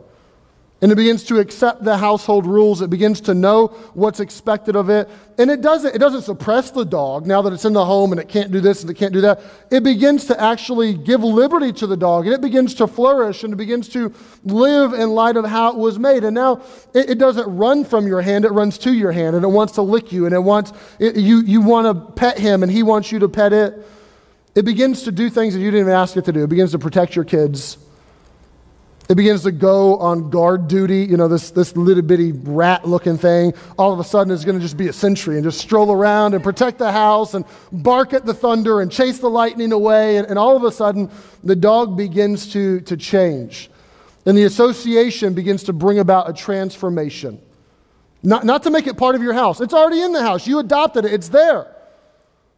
And 0.81 0.91
it 0.91 0.95
begins 0.95 1.23
to 1.25 1.37
accept 1.37 1.83
the 1.83 1.95
household 1.95 2.47
rules. 2.47 2.81
It 2.81 2.89
begins 2.89 3.21
to 3.21 3.35
know 3.35 3.67
what's 3.93 4.19
expected 4.19 4.75
of 4.75 4.89
it. 4.89 5.07
And 5.37 5.51
it 5.51 5.61
doesn't, 5.61 5.93
it 5.93 5.99
doesn't 5.99 6.23
suppress 6.23 6.71
the 6.71 6.83
dog 6.83 7.27
now 7.27 7.43
that 7.43 7.53
it's 7.53 7.65
in 7.65 7.73
the 7.73 7.85
home 7.85 8.11
and 8.11 8.19
it 8.19 8.27
can't 8.27 8.51
do 8.51 8.59
this 8.59 8.81
and 8.81 8.89
it 8.89 8.95
can't 8.95 9.13
do 9.13 9.21
that. 9.21 9.41
It 9.69 9.83
begins 9.83 10.25
to 10.25 10.41
actually 10.41 10.95
give 10.95 11.23
liberty 11.23 11.71
to 11.73 11.85
the 11.85 11.95
dog 11.95 12.25
and 12.25 12.33
it 12.33 12.41
begins 12.41 12.73
to 12.75 12.87
flourish 12.87 13.43
and 13.43 13.53
it 13.53 13.57
begins 13.57 13.89
to 13.89 14.11
live 14.43 14.93
in 14.93 15.11
light 15.11 15.37
of 15.37 15.45
how 15.45 15.69
it 15.69 15.77
was 15.77 15.99
made. 15.99 16.23
And 16.23 16.33
now 16.33 16.63
it, 16.95 17.11
it 17.11 17.17
doesn't 17.19 17.55
run 17.55 17.85
from 17.85 18.07
your 18.07 18.21
hand, 18.21 18.45
it 18.45 18.51
runs 18.51 18.79
to 18.79 18.91
your 18.91 19.11
hand 19.11 19.35
and 19.35 19.45
it 19.45 19.49
wants 19.49 19.73
to 19.73 19.83
lick 19.83 20.11
you 20.11 20.25
and 20.25 20.33
it 20.33 20.39
wants, 20.39 20.73
it, 20.97 21.15
you, 21.15 21.41
you 21.41 21.61
want 21.61 21.85
to 21.85 22.13
pet 22.13 22.39
him 22.39 22.63
and 22.63 22.71
he 22.71 22.81
wants 22.81 23.11
you 23.11 23.19
to 23.19 23.29
pet 23.29 23.53
it. 23.53 23.87
It 24.55 24.65
begins 24.65 25.03
to 25.03 25.11
do 25.11 25.29
things 25.29 25.53
that 25.53 25.59
you 25.59 25.69
didn't 25.69 25.81
even 25.81 25.93
ask 25.93 26.17
it 26.17 26.25
to 26.25 26.33
do. 26.33 26.43
It 26.43 26.49
begins 26.49 26.71
to 26.71 26.79
protect 26.79 27.15
your 27.15 27.23
kids. 27.23 27.77
It 29.11 29.17
begins 29.17 29.43
to 29.43 29.51
go 29.51 29.97
on 29.97 30.29
guard 30.29 30.69
duty. 30.69 31.03
You 31.03 31.17
know, 31.17 31.27
this, 31.27 31.51
this 31.51 31.75
little 31.75 32.01
bitty 32.01 32.31
rat 32.31 32.87
looking 32.87 33.17
thing, 33.17 33.53
all 33.77 33.91
of 33.91 33.99
a 33.99 34.05
sudden 34.05 34.31
is 34.31 34.45
going 34.45 34.55
to 34.55 34.61
just 34.61 34.77
be 34.77 34.87
a 34.87 34.93
sentry 34.93 35.35
and 35.35 35.43
just 35.43 35.59
stroll 35.59 35.91
around 35.91 36.33
and 36.33 36.41
protect 36.41 36.77
the 36.77 36.93
house 36.93 37.33
and 37.33 37.43
bark 37.73 38.13
at 38.13 38.25
the 38.25 38.33
thunder 38.33 38.79
and 38.79 38.89
chase 38.89 39.19
the 39.19 39.29
lightning 39.29 39.73
away. 39.73 40.15
And, 40.15 40.27
and 40.27 40.39
all 40.39 40.55
of 40.55 40.63
a 40.63 40.71
sudden, 40.71 41.11
the 41.43 41.57
dog 41.57 41.97
begins 41.97 42.53
to, 42.53 42.79
to 42.79 42.95
change. 42.95 43.69
And 44.25 44.37
the 44.37 44.45
association 44.45 45.33
begins 45.33 45.63
to 45.63 45.73
bring 45.73 45.99
about 45.99 46.29
a 46.29 46.33
transformation. 46.33 47.41
Not, 48.23 48.45
not 48.45 48.63
to 48.63 48.69
make 48.69 48.87
it 48.87 48.95
part 48.95 49.15
of 49.15 49.21
your 49.21 49.33
house, 49.33 49.59
it's 49.59 49.73
already 49.73 50.03
in 50.03 50.13
the 50.13 50.21
house. 50.21 50.47
You 50.47 50.59
adopted 50.59 51.03
it, 51.03 51.11
it's 51.11 51.27
there 51.27 51.67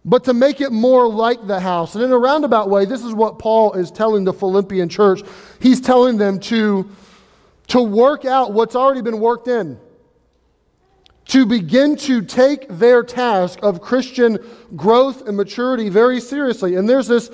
but 0.06 0.26
to 0.26 0.34
make 0.34 0.60
it 0.60 0.72
more 0.72 1.08
like 1.08 1.48
the 1.48 1.60
house. 1.60 1.96
And 1.96 2.04
in 2.04 2.12
a 2.12 2.18
roundabout 2.18 2.70
way, 2.70 2.86
this 2.86 3.04
is 3.04 3.14
what 3.14 3.40
Paul 3.40 3.74
is 3.74 3.90
telling 3.92 4.26
the 4.26 4.34
Philippian 4.34 4.90
church. 4.90 5.22
He's 5.60 5.80
telling 5.80 6.18
them 6.18 6.40
to, 6.42 6.90
to 7.68 7.82
work 7.82 8.26
out 8.26 8.52
what's 8.54 8.76
already 8.76 9.02
been 9.02 9.20
worked 9.20 9.48
in, 9.48 9.80
to 11.28 11.46
begin 11.46 11.96
to 11.96 12.22
take 12.22 12.68
their 12.68 13.02
task 13.04 13.60
of 13.64 13.80
Christian 13.80 14.40
growth 14.76 15.28
and 15.28 15.38
maturity 15.38 15.88
very 15.88 16.20
seriously. 16.20 16.76
And 16.76 16.88
there's 16.88 17.08
this. 17.08 17.30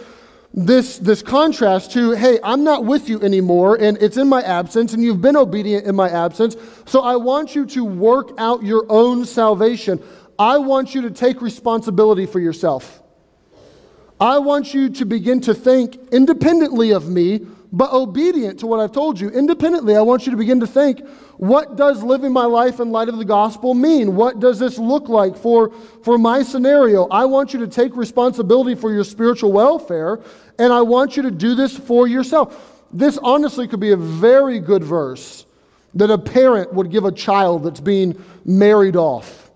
This, 0.51 0.97
this 0.97 1.21
contrast 1.21 1.91
to, 1.91 2.13
hey, 2.13 2.39
I'm 2.43 2.63
not 2.63 2.83
with 2.83 3.07
you 3.07 3.21
anymore, 3.21 3.77
and 3.79 4.01
it's 4.01 4.17
in 4.17 4.27
my 4.27 4.41
absence, 4.41 4.93
and 4.95 5.03
you've 5.03 5.21
been 5.21 5.37
obedient 5.37 5.85
in 5.85 5.95
my 5.95 6.09
absence, 6.09 6.57
so 6.87 7.01
I 7.01 7.17
want 7.17 7.53
you 7.53 7.67
to 7.67 7.85
work 7.85 8.31
out 8.39 8.63
your 8.63 8.83
own 8.89 9.25
salvation. 9.25 10.01
I 10.39 10.57
want 10.57 10.95
you 10.95 11.01
to 11.01 11.11
take 11.11 11.41
responsibility 11.41 12.25
for 12.25 12.39
yourself. 12.39 13.03
I 14.21 14.39
want 14.39 14.73
you 14.73 14.89
to 14.89 15.05
begin 15.05 15.41
to 15.41 15.53
think 15.53 15.97
independently 16.13 16.91
of 16.91 17.09
me, 17.09 17.45
but 17.73 17.91
obedient 17.91 18.61
to 18.61 18.67
what 18.67 18.79
I've 18.79 18.93
told 18.93 19.19
you. 19.19 19.29
Independently, 19.29 19.97
I 19.97 20.01
want 20.01 20.25
you 20.25 20.31
to 20.31 20.37
begin 20.37 20.61
to 20.61 20.67
think 20.67 21.05
what 21.37 21.75
does 21.75 22.03
living 22.03 22.31
my 22.31 22.45
life 22.45 22.79
in 22.79 22.91
light 22.91 23.09
of 23.09 23.17
the 23.17 23.25
gospel 23.25 23.73
mean? 23.73 24.15
What 24.15 24.39
does 24.39 24.59
this 24.59 24.77
look 24.77 25.09
like 25.09 25.37
for, 25.37 25.73
for 26.03 26.17
my 26.17 26.41
scenario? 26.41 27.07
I 27.09 27.25
want 27.25 27.53
you 27.53 27.59
to 27.59 27.67
take 27.67 27.95
responsibility 27.97 28.75
for 28.75 28.93
your 28.93 29.03
spiritual 29.03 29.51
welfare, 29.51 30.21
and 30.57 30.71
I 30.71 30.81
want 30.81 31.17
you 31.17 31.23
to 31.23 31.31
do 31.31 31.53
this 31.53 31.77
for 31.77 32.07
yourself. 32.07 32.83
This 32.91 33.17
honestly 33.17 33.67
could 33.67 33.79
be 33.81 33.91
a 33.91 33.97
very 33.97 34.59
good 34.59 34.83
verse 34.83 35.45
that 35.95 36.09
a 36.09 36.17
parent 36.17 36.73
would 36.73 36.91
give 36.91 37.03
a 37.03 37.11
child 37.11 37.63
that's 37.63 37.79
being 37.79 38.23
married 38.45 38.95
off 38.95 39.48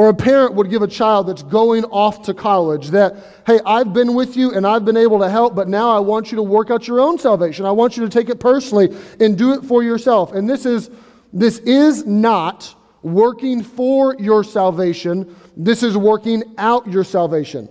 or 0.00 0.08
a 0.08 0.14
parent 0.14 0.54
would 0.54 0.70
give 0.70 0.80
a 0.80 0.88
child 0.88 1.26
that's 1.26 1.42
going 1.42 1.84
off 1.84 2.22
to 2.22 2.32
college 2.32 2.88
that, 2.88 3.14
hey, 3.46 3.60
I've 3.66 3.92
been 3.92 4.14
with 4.14 4.34
you 4.34 4.54
and 4.54 4.66
I've 4.66 4.82
been 4.82 4.96
able 4.96 5.18
to 5.18 5.28
help, 5.28 5.54
but 5.54 5.68
now 5.68 5.90
I 5.90 5.98
want 5.98 6.32
you 6.32 6.36
to 6.36 6.42
work 6.42 6.70
out 6.70 6.88
your 6.88 7.00
own 7.00 7.18
salvation. 7.18 7.66
I 7.66 7.70
want 7.70 7.98
you 7.98 8.04
to 8.04 8.08
take 8.08 8.30
it 8.30 8.40
personally 8.40 8.96
and 9.20 9.36
do 9.36 9.52
it 9.52 9.62
for 9.62 9.82
yourself. 9.82 10.32
And 10.32 10.48
this 10.48 10.64
is, 10.64 10.88
this 11.34 11.58
is 11.58 12.06
not 12.06 12.74
working 13.02 13.62
for 13.62 14.16
your 14.18 14.42
salvation, 14.42 15.36
this 15.54 15.82
is 15.82 15.98
working 15.98 16.44
out 16.56 16.90
your 16.90 17.04
salvation. 17.04 17.68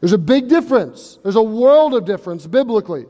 There's 0.00 0.12
a 0.12 0.18
big 0.18 0.48
difference. 0.48 1.20
There's 1.22 1.36
a 1.36 1.42
world 1.42 1.94
of 1.94 2.04
difference 2.04 2.48
biblically. 2.48 3.06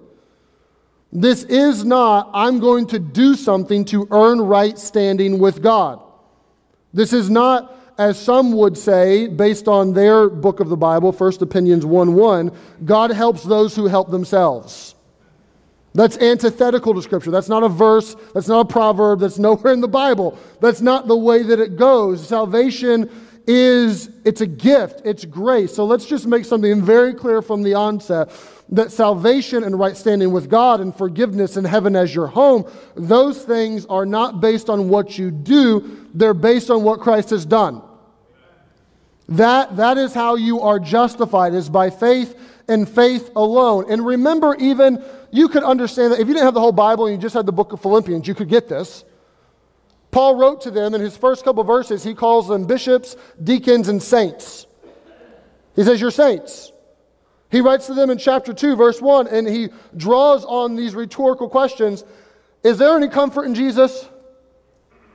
This 1.11 1.45
is 1.45 1.83
not, 1.83 2.29
I'm 2.35 2.61
going 2.61 2.89
to 2.89 2.99
do 2.99 3.37
something 3.37 3.87
to 3.87 4.07
earn 4.11 4.39
right 4.39 4.79
standing 4.79 5.39
with 5.39 5.63
God. 5.63 6.03
This 6.93 7.15
is 7.15 7.31
not 7.31 7.81
as 7.99 8.21
some 8.21 8.53
would 8.53 8.77
say, 8.77 9.29
based 9.29 9.69
on 9.69 9.93
their 9.93 10.29
book 10.29 10.61
of 10.61 10.69
the 10.69 10.77
Bible, 10.77 11.13
First 11.13 11.43
Opinions 11.43 11.87
1 11.87 12.15
1, 12.15 12.53
God 12.85 13.11
helps 13.11 13.43
those 13.43 13.77
who 13.77 13.87
help 13.87 14.11
themselves. 14.11 14.95
That's 15.95 16.19
antithetical 16.19 16.93
to 16.95 17.03
Scripture. 17.03 17.31
That's 17.31 17.49
not 17.49 17.63
a 17.63 17.69
verse. 17.69 18.17
That's 18.35 18.49
not 18.49 18.61
a 18.61 18.65
proverb. 18.65 19.21
That's 19.21 19.39
nowhere 19.39 19.73
in 19.73 19.81
the 19.81 19.89
Bible. 19.89 20.37
That's 20.61 20.81
not 20.81 21.07
the 21.07 21.17
way 21.17 21.45
that 21.45 21.61
it 21.61 21.77
goes. 21.77 22.27
Salvation 22.27 23.09
is, 23.47 24.11
it's 24.25 24.41
a 24.41 24.47
gift, 24.47 25.03
it's 25.05 25.25
grace. 25.25 25.73
So 25.73 25.85
let's 25.85 26.07
just 26.07 26.27
make 26.27 26.45
something 26.45 26.83
very 26.83 27.15
clear 27.15 27.43
from 27.43 27.63
the 27.63 27.75
onset 27.75 28.33
that 28.71 28.91
salvation 28.91 29.63
and 29.63 29.79
right 29.79 29.97
standing 29.97 30.33
with 30.33 30.49
God 30.49 30.81
and 30.81 30.95
forgiveness 30.95 31.57
and 31.57 31.67
heaven 31.67 31.95
as 31.95 32.15
your 32.15 32.27
home, 32.27 32.71
those 32.95 33.45
things 33.45 33.87
are 33.87 34.07
not 34.07 34.41
based 34.41 34.71
on 34.71 34.89
what 34.89 35.19
you 35.19 35.31
do, 35.31 36.09
they're 36.15 36.35
based 36.35 36.71
on 36.71 36.83
what 36.83 37.01
Christ 37.01 37.31
has 37.31 37.45
done. 37.45 37.83
That, 39.29 39.77
that 39.77 39.97
is 39.97 40.13
how 40.13 40.37
you 40.37 40.61
are 40.61 40.79
justified, 40.79 41.55
is 41.55 41.69
by 41.69 41.91
faith 41.91 42.39
and 42.69 42.89
faith 42.89 43.31
alone. 43.37 43.87
And 43.89 44.05
remember, 44.05 44.55
even 44.57 45.03
you 45.31 45.49
could 45.49 45.63
understand 45.63 46.13
that 46.13 46.21
if 46.21 46.29
you 46.29 46.35
didn't 46.35 46.45
have 46.45 46.55
the 46.55 46.61
whole 46.61 46.73
Bible 46.73 47.07
and 47.07 47.17
you 47.17 47.21
just 47.21 47.35
had 47.35 47.47
the 47.47 47.53
book 47.53 47.73
of 47.73 47.81
Philippians, 47.81 48.27
you 48.29 48.35
could 48.35 48.49
get 48.49 48.69
this. 48.69 49.05
Paul 50.11 50.37
wrote 50.37 50.61
to 50.63 50.71
them 50.71 50.95
in 50.95 51.01
his 51.01 51.17
first 51.17 51.45
couple 51.45 51.65
verses, 51.65 52.05
he 52.05 52.15
calls 52.15 52.49
them 52.49 52.67
bishops, 52.67 53.17
deacons, 53.43 53.89
and 53.89 54.03
saints. 54.03 54.67
He 55.75 55.83
says, 55.83 56.01
You're 56.01 56.13
saints. 56.13 56.71
He 57.55 57.61
writes 57.61 57.87
to 57.87 57.95
them 57.95 58.11
in 58.11 58.19
chapter 58.19 58.53
2, 58.53 58.75
verse 58.75 59.01
1, 59.01 59.29
and 59.29 59.47
he 59.47 59.69
draws 59.97 60.45
on 60.45 60.75
these 60.75 60.93
rhetorical 60.93 61.49
questions 61.49 62.03
Is 62.65 62.79
there 62.79 62.97
any 62.97 63.07
comfort 63.07 63.45
in 63.45 63.55
Jesus? 63.55 64.09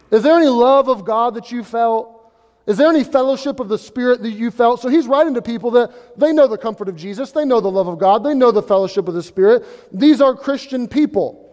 Is 0.10 0.24
there 0.24 0.38
any 0.38 0.48
love 0.48 0.88
of 0.88 1.04
God 1.04 1.34
that 1.34 1.52
you 1.52 1.66
felt? 1.66 2.32
Is 2.66 2.78
there 2.78 2.88
any 2.88 3.04
fellowship 3.04 3.60
of 3.60 3.68
the 3.68 3.78
Spirit 3.78 4.22
that 4.22 4.32
you 4.32 4.52
felt? 4.52 4.80
So 4.80 4.88
he's 4.88 5.06
writing 5.06 5.34
to 5.34 5.42
people 5.42 5.72
that 5.72 5.92
they 6.18 6.32
know 6.32 6.48
the 6.48 6.58
comfort 6.58 6.88
of 6.88 6.96
Jesus, 6.96 7.34
they 7.34 7.44
know 7.44 7.60
the 7.60 7.70
love 7.70 7.90
of 7.90 8.00
God, 8.00 8.24
they 8.24 8.34
know 8.34 8.52
the 8.52 8.64
fellowship 8.64 9.10
of 9.10 9.16
the 9.16 9.24
Spirit. 9.24 9.66
These 9.92 10.22
are 10.22 10.34
Christian 10.34 10.88
people. 10.88 11.49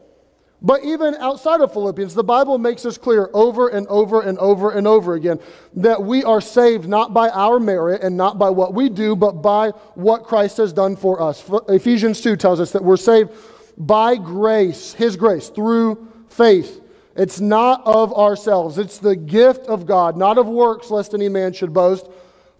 But 0.63 0.85
even 0.85 1.15
outside 1.17 1.61
of 1.61 1.73
Philippians, 1.73 2.15
the 2.15 2.25
Bible 2.25 2.57
makes 2.57 2.87
us 2.87 2.97
clear 2.97 3.29
over 3.35 3.69
and 3.69 3.87
over 3.89 4.23
and 4.23 4.39
over 4.39 4.71
and 4.71 4.87
over 4.87 5.15
again 5.15 5.39
that 5.75 6.03
we 6.03 6.25
are 6.25 6.41
saved 6.41 6.89
not 6.89 7.13
by 7.13 7.29
our 7.29 7.61
merit 7.61 8.03
and 8.03 8.17
not 8.17 8.39
by 8.39 8.49
what 8.49 8.73
we 8.73 8.89
do, 8.89 9.15
but 9.15 9.43
by 9.43 9.71
what 9.95 10.25
Christ 10.25 10.57
has 10.57 10.73
done 10.73 10.97
for 10.97 11.21
us. 11.21 11.45
Ephesians 11.69 12.23
2 12.23 12.37
tells 12.37 12.59
us 12.59 12.73
that 12.73 12.83
we're 12.83 12.97
saved 12.97 13.33
by 13.77 14.17
grace, 14.17 14.95
His 14.95 15.17
grace, 15.17 15.51
through 15.51 16.09
faith. 16.31 16.81
It's 17.15 17.41
not 17.41 17.83
of 17.87 18.15
ourselves, 18.15 18.79
it's 18.79 18.99
the 18.99 19.17
gift 19.17 19.67
of 19.67 19.87
God, 19.87 20.17
not 20.17 20.39
of 20.39 20.47
works, 20.47 20.91
lest 20.91 21.13
any 21.13 21.29
man 21.29 21.53
should 21.53 21.75
boast, 21.75 22.09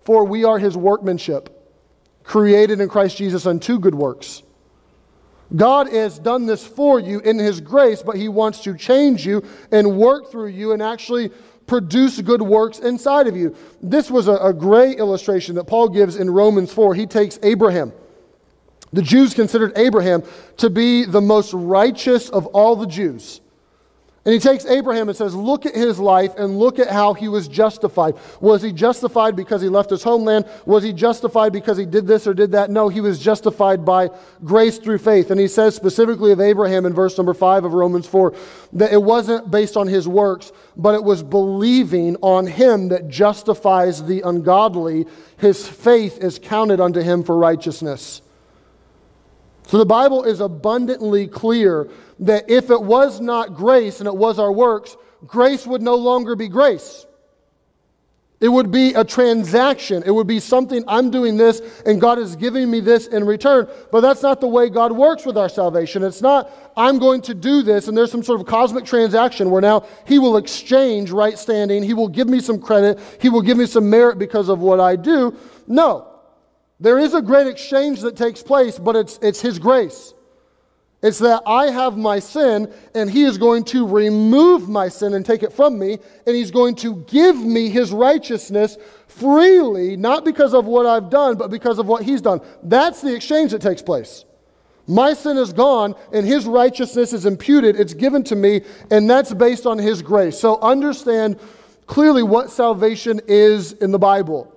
for 0.05 0.25
we 0.25 0.45
are 0.45 0.59
His 0.59 0.77
workmanship, 0.77 1.75
created 2.25 2.81
in 2.81 2.89
Christ 2.91 3.17
Jesus 3.17 3.47
unto 3.47 3.79
good 3.79 3.95
works 3.95 4.43
God 5.55 5.89
has 5.89 6.19
done 6.19 6.47
this 6.47 6.67
for 6.67 6.99
you 6.99 7.21
in 7.21 7.39
His 7.39 7.61
grace, 7.61 8.03
but 8.03 8.17
He 8.17 8.29
wants 8.29 8.61
to 8.63 8.77
change 8.77 9.25
you 9.25 9.45
and 9.71 9.97
work 9.97 10.31
through 10.31 10.49
you 10.49 10.73
and 10.73 10.83
actually 10.83 11.31
produce 11.67 12.21
good 12.21 12.43
works 12.43 12.79
inside 12.79 13.27
of 13.27 13.37
you. 13.37 13.55
This 13.83 14.11
was 14.11 14.29
a, 14.29 14.37
a 14.37 14.53
great 14.53 14.99
illustration 14.99 15.55
that 15.57 15.65
Paul 15.65 15.89
gives 15.89 16.17
in 16.17 16.31
Romans 16.31 16.73
4. 16.73 16.95
He 16.95 17.07
takes 17.07 17.39
Abraham. 17.43 17.93
The 18.93 19.03
Jews 19.03 19.35
considered 19.35 19.73
Abraham 19.77 20.23
to 20.59 20.71
be 20.71 21.05
the 21.05 21.21
most 21.21 21.53
righteous 21.53 22.29
of 22.29 22.47
all 22.47 22.77
the 22.77 22.87
Jews. 22.87 23.41
And 24.27 24.33
he 24.33 24.41
takes 24.41 24.67
Abraham 24.67 25.09
and 25.09 25.17
says, 25.17 25.37
Look 25.37 25.67
at 25.67 25.77
his 25.77 26.01
life 26.01 26.35
and 26.37 26.59
look 26.59 26.81
at 26.81 26.91
how 26.91 27.15
he 27.15 27.29
was 27.29 27.47
justified. 27.47 28.17
Was 28.41 28.61
he 28.61 28.73
justified 28.73 29.37
because 29.37 29.63
he 29.63 29.69
left 29.69 29.89
his 29.89 30.03
homeland? 30.03 30.47
Was 30.67 30.83
he 30.83 30.93
justified 30.93 31.53
because 31.53 31.79
he 31.79 31.87
did 31.87 32.09
this 32.09 32.27
or 32.27 32.35
did 32.35 32.51
that? 32.51 32.69
No, 32.69 32.89
he 32.89 33.01
was 33.01 33.21
justified 33.21 33.85
by 33.85 34.11
grace 34.45 34.79
through 34.79 34.99
faith. 34.99 35.31
And 35.31 35.39
he 35.39 35.47
says 35.47 35.77
specifically 35.77 36.33
of 36.33 36.41
Abraham 36.41 36.87
in 36.87 36.93
verse 36.93 37.17
number 37.17 37.35
5 37.35 37.67
of 37.67 37.75
Romans 37.75 38.09
4 38.09 38.35
that 38.73 38.93
it 38.93 39.01
wasn't 39.01 39.49
based 39.49 39.77
on 39.77 39.87
his 39.87 40.09
works, 40.09 40.51
but 40.77 40.97
it 40.97 41.05
was 41.05 41.23
believing 41.23 42.17
on 42.17 42.49
him 42.49 42.89
that 42.89 43.07
justifies 43.07 44.03
the 44.03 44.23
ungodly. 44.23 45.07
His 45.39 45.69
faith 45.69 46.19
is 46.19 46.41
counted 46.41 46.81
unto 46.81 47.01
him 47.01 47.23
for 47.23 47.39
righteousness. 47.39 48.23
So 49.67 49.79
the 49.79 49.85
Bible 49.85 50.23
is 50.23 50.41
abundantly 50.41 51.27
clear 51.27 51.91
that 52.21 52.49
if 52.49 52.71
it 52.71 52.81
was 52.81 53.21
not 53.21 53.55
grace 53.55 54.01
and 54.01 54.07
it 54.07 54.17
was 54.17 54.39
our 54.39 54.53
works, 54.53 54.97
grace 55.27 55.67
would 55.67 55.83
no 55.83 55.97
longer 55.97 56.37
be 56.37 56.49
grace. 56.49 57.05
It 58.39 58.49
would 58.49 58.71
be 58.71 58.93
a 58.93 59.03
transaction. 59.03 60.03
It 60.05 60.11
would 60.11 60.27
be 60.27 60.41
something 60.41 60.85
I'm 60.87 61.11
doing 61.11 61.39
this 61.39 61.63
and 61.87 62.01
God 62.01 62.19
is 62.19 62.37
giving 62.37 62.71
me 62.71 62.81
this 62.81 63.07
in 63.07 63.25
return. 63.25 63.67
But 63.91 64.03
that's 64.03 64.23
not 64.23 64.41
the 64.41 64.47
way 64.47 64.69
God 64.69 64.93
works 64.93 65.25
with 65.25 65.39
our 65.39 65.49
salvation. 65.49 66.03
It's 66.03 66.21
not, 66.21 66.51
I'm 66.77 66.99
going 66.99 67.23
to 67.23 67.35
do 67.35 67.63
this 67.63 67.89
and 67.89 67.97
there's 67.97 68.13
some 68.13 68.23
sort 68.23 68.41
of 68.41 68.47
cosmic 68.47 68.85
transaction 68.85 69.51
where 69.51 69.63
now 69.63 69.87
He 70.07 70.19
will 70.19 70.37
exchange 70.37 71.11
right 71.11 71.39
standing. 71.39 71.83
He 71.83 71.95
will 71.95 72.09
give 72.09 72.29
me 72.29 72.41
some 72.41 72.61
credit. 72.61 73.01
He 73.21 73.31
will 73.31 73.43
give 73.43 73.57
me 73.57 73.67
some 73.67 73.89
merit 73.89 74.19
because 74.19 74.51
of 74.51 74.61
what 74.61 74.81
I 74.81 74.97
do. 74.97 75.35
No. 75.67 76.16
There 76.79 76.99
is 76.99 77.15
a 77.15 77.23
great 77.23 77.47
exchange 77.47 78.01
that 78.03 78.17
takes 78.17 78.43
place, 78.43 78.79
but 78.79 78.97
it's, 78.97 79.19
it's 79.23 79.41
His 79.41 79.59
grace. 79.59 80.13
It's 81.03 81.19
that 81.19 81.43
I 81.47 81.71
have 81.71 81.97
my 81.97 82.19
sin, 82.19 82.73
and 82.95 83.11
He 83.11 83.25
is 83.25 83.39
going 83.39 83.65
to 83.65 83.87
remove 83.87 84.69
my 84.69 84.89
sin 84.89 85.15
and 85.15 85.25
take 85.25 85.43
it 85.43 85.53
from 85.53 85.79
me, 85.79 85.99
and 86.27 86.37
He's 86.37 86.51
going 86.51 86.75
to 86.77 86.97
give 87.07 87.37
me 87.37 87.69
His 87.69 87.93
righteousness 87.93 88.77
freely, 89.07 89.97
not 89.97 90.25
because 90.25 90.55
of 90.55 90.67
what 90.67 90.85
I've 90.87 91.11
done, 91.11 91.37
but 91.37 91.51
because 91.51 91.79
of 91.79 91.87
what 91.87 92.03
He's 92.03 92.21
done. 92.21 92.41
That's 92.63 93.01
the 93.03 93.15
exchange 93.15 93.53
that 93.53 93.63
takes 93.63 93.83
place. 93.83 94.25
My 94.87 95.15
sin 95.15 95.37
is 95.37 95.53
gone, 95.53 95.95
and 96.13 96.27
His 96.27 96.47
righteousness 96.47 97.13
is 97.13 97.27
imputed. 97.27 97.79
It's 97.79 97.95
given 97.95 98.23
to 98.25 98.37
me, 98.37 98.63
and 98.91 99.09
that's 99.09 99.33
based 99.33 99.67
on 99.67 99.79
His 99.79 100.03
grace. 100.03 100.39
So 100.39 100.61
understand 100.61 101.39
clearly 101.87 102.23
what 102.23 102.51
salvation 102.51 103.21
is 103.27 103.73
in 103.75 103.93
the 103.93 103.99
Bible. 103.99 104.53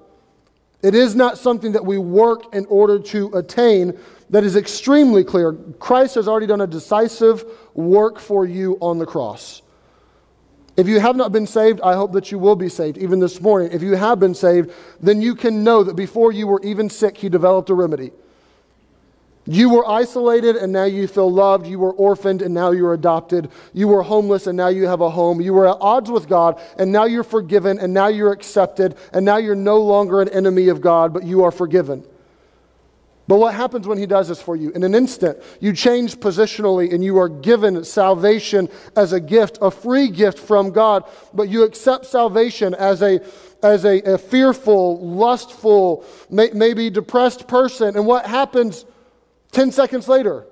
It 0.82 0.96
is 0.96 1.16
not 1.16 1.38
something 1.38 1.74
that 1.74 1.86
we 1.86 1.98
work 1.98 2.54
in 2.56 2.66
order 2.68 3.00
to 3.00 3.28
attain. 3.36 3.98
That 4.30 4.44
is 4.44 4.56
extremely 4.56 5.24
clear. 5.24 5.54
Christ 5.80 6.16
has 6.16 6.28
already 6.28 6.48
done 6.48 6.62
a 6.62 6.68
decisive 6.68 7.44
work 7.74 8.20
for 8.20 8.46
you 8.46 8.78
on 8.82 8.98
the 8.98 9.06
cross. 9.06 9.62
If 10.78 10.88
you 10.88 11.02
have 11.02 11.18
not 11.18 11.34
been 11.34 11.46
saved, 11.46 11.82
I 11.82 11.96
hope 11.96 12.14
that 12.14 12.32
you 12.32 12.40
will 12.40 12.56
be 12.56 12.70
saved, 12.70 12.98
even 12.98 13.20
this 13.20 13.42
morning. 13.42 13.72
If 13.74 13.82
you 13.82 13.96
have 13.96 14.20
been 14.20 14.34
saved, 14.34 14.72
then 15.02 15.22
you 15.22 15.36
can 15.36 15.62
know 15.62 15.84
that 15.84 15.96
before 15.96 16.32
you 16.32 16.48
were 16.48 16.62
even 16.64 16.90
sick, 16.90 17.18
He 17.18 17.28
developed 17.28 17.70
a 17.70 17.74
remedy. 17.74 18.12
You 19.50 19.72
were 19.72 19.90
isolated 19.90 20.58
and 20.58 20.72
now 20.72 20.84
you 20.84 21.08
feel 21.08 21.32
loved. 21.32 21.66
You 21.66 21.80
were 21.80 21.94
orphaned 21.94 22.44
and 22.44 22.54
now 22.54 22.70
you're 22.70 22.94
adopted. 22.94 23.50
You 23.74 23.88
were 23.88 24.04
homeless 24.04 24.46
and 24.46 24.56
now 24.56 24.68
you 24.68 24.86
have 24.86 25.02
a 25.02 25.10
home. 25.10 25.42
You 25.42 25.56
were 25.56 25.68
at 25.68 25.78
odds 25.82 26.12
with 26.12 26.30
God 26.30 26.62
and 26.78 26.92
now 26.92 27.06
you're 27.06 27.24
forgiven 27.24 27.80
and 27.80 27.92
now 27.92 28.10
you're 28.10 28.32
accepted 28.32 28.96
and 29.12 29.26
now 29.26 29.38
you're 29.38 29.56
no 29.56 29.80
longer 29.80 30.22
an 30.22 30.30
enemy 30.30 30.68
of 30.68 30.82
God, 30.82 31.14
but 31.14 31.24
you 31.24 31.44
are 31.44 31.50
forgiven. 31.50 32.06
But 33.28 33.38
what 33.38 33.56
happens 33.56 33.88
when 33.88 33.98
He 33.98 34.06
does 34.06 34.28
this 34.28 34.40
for 34.40 34.56
you? 34.56 34.70
In 34.70 34.84
an 34.84 34.94
instant, 34.94 35.40
you 35.60 35.74
change 35.74 36.18
positionally 36.18 36.94
and 36.94 37.04
you 37.04 37.18
are 37.18 37.30
given 37.30 37.84
salvation 37.84 38.70
as 38.96 39.14
a 39.14 39.20
gift, 39.20 39.58
a 39.64 39.72
free 39.72 40.10
gift 40.10 40.38
from 40.38 40.70
God, 40.70 41.06
but 41.34 41.50
you 41.50 41.64
accept 41.64 42.06
salvation 42.06 42.76
as 42.76 43.02
a 43.02 43.20
as 43.64 43.84
a, 43.84 44.00
a 44.04 44.18
fearful, 44.20 45.06
lustful, 45.06 46.06
may, 46.30 46.52
maybe 46.54 46.92
depressed 46.92 47.48
person. 47.48 47.96
And 47.98 48.06
what 48.06 48.28
happens 48.28 48.86
10 49.52 49.72
seconds 49.72 50.08
later. 50.08 50.46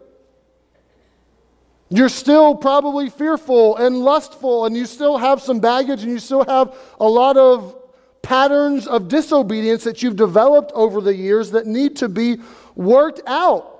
You're 1.90 2.10
still 2.10 2.56
probably 2.56 3.10
fearful 3.10 3.78
and 3.78 3.98
lustful, 3.98 4.66
and 4.66 4.76
you 4.76 4.86
still 4.86 5.18
have 5.18 5.42
some 5.42 5.60
baggage, 5.60 6.04
and 6.04 6.12
you 6.12 6.20
still 6.20 6.44
have 6.46 6.76
a 7.00 7.08
lot 7.08 7.38
of 7.38 7.76
patterns 8.22 8.88
of 8.88 9.08
disobedience 9.08 9.86
that 9.86 10.04
you've 10.04 10.18
developed 10.18 10.72
over 10.76 11.00
the 11.00 11.16
years 11.16 11.52
that 11.52 11.66
need 11.66 11.96
to 11.98 12.10
be 12.10 12.42
worked 12.76 13.22
out. 13.26 13.77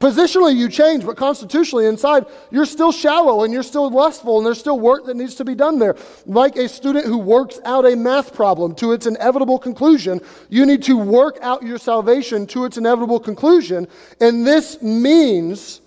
Positionally, 0.00 0.54
you 0.54 0.68
change, 0.68 1.04
but 1.04 1.16
constitutionally, 1.16 1.86
inside, 1.86 2.24
you're 2.52 2.66
still 2.66 2.92
shallow 2.92 3.42
and 3.42 3.52
you're 3.52 3.64
still 3.64 3.90
lustful, 3.90 4.38
and 4.38 4.46
there's 4.46 4.58
still 4.58 4.78
work 4.78 5.04
that 5.06 5.16
needs 5.16 5.34
to 5.34 5.44
be 5.44 5.56
done 5.56 5.80
there. 5.80 5.96
Like 6.24 6.56
a 6.56 6.68
student 6.68 7.04
who 7.04 7.18
works 7.18 7.58
out 7.64 7.84
a 7.84 7.96
math 7.96 8.32
problem 8.32 8.76
to 8.76 8.92
its 8.92 9.06
inevitable 9.06 9.58
conclusion, 9.58 10.20
you 10.50 10.66
need 10.66 10.84
to 10.84 10.96
work 10.96 11.38
out 11.42 11.64
your 11.64 11.78
salvation 11.78 12.46
to 12.48 12.64
its 12.64 12.76
inevitable 12.76 13.18
conclusion. 13.18 13.88
And 14.20 14.46
this 14.46 14.80
means 14.80 15.80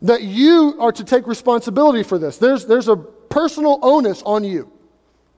that 0.00 0.22
you 0.22 0.76
are 0.80 0.92
to 0.92 1.04
take 1.04 1.26
responsibility 1.26 2.02
for 2.02 2.16
this. 2.18 2.38
There's, 2.38 2.64
there's 2.64 2.88
a 2.88 2.96
personal 2.96 3.78
onus 3.82 4.22
on 4.22 4.42
you, 4.42 4.72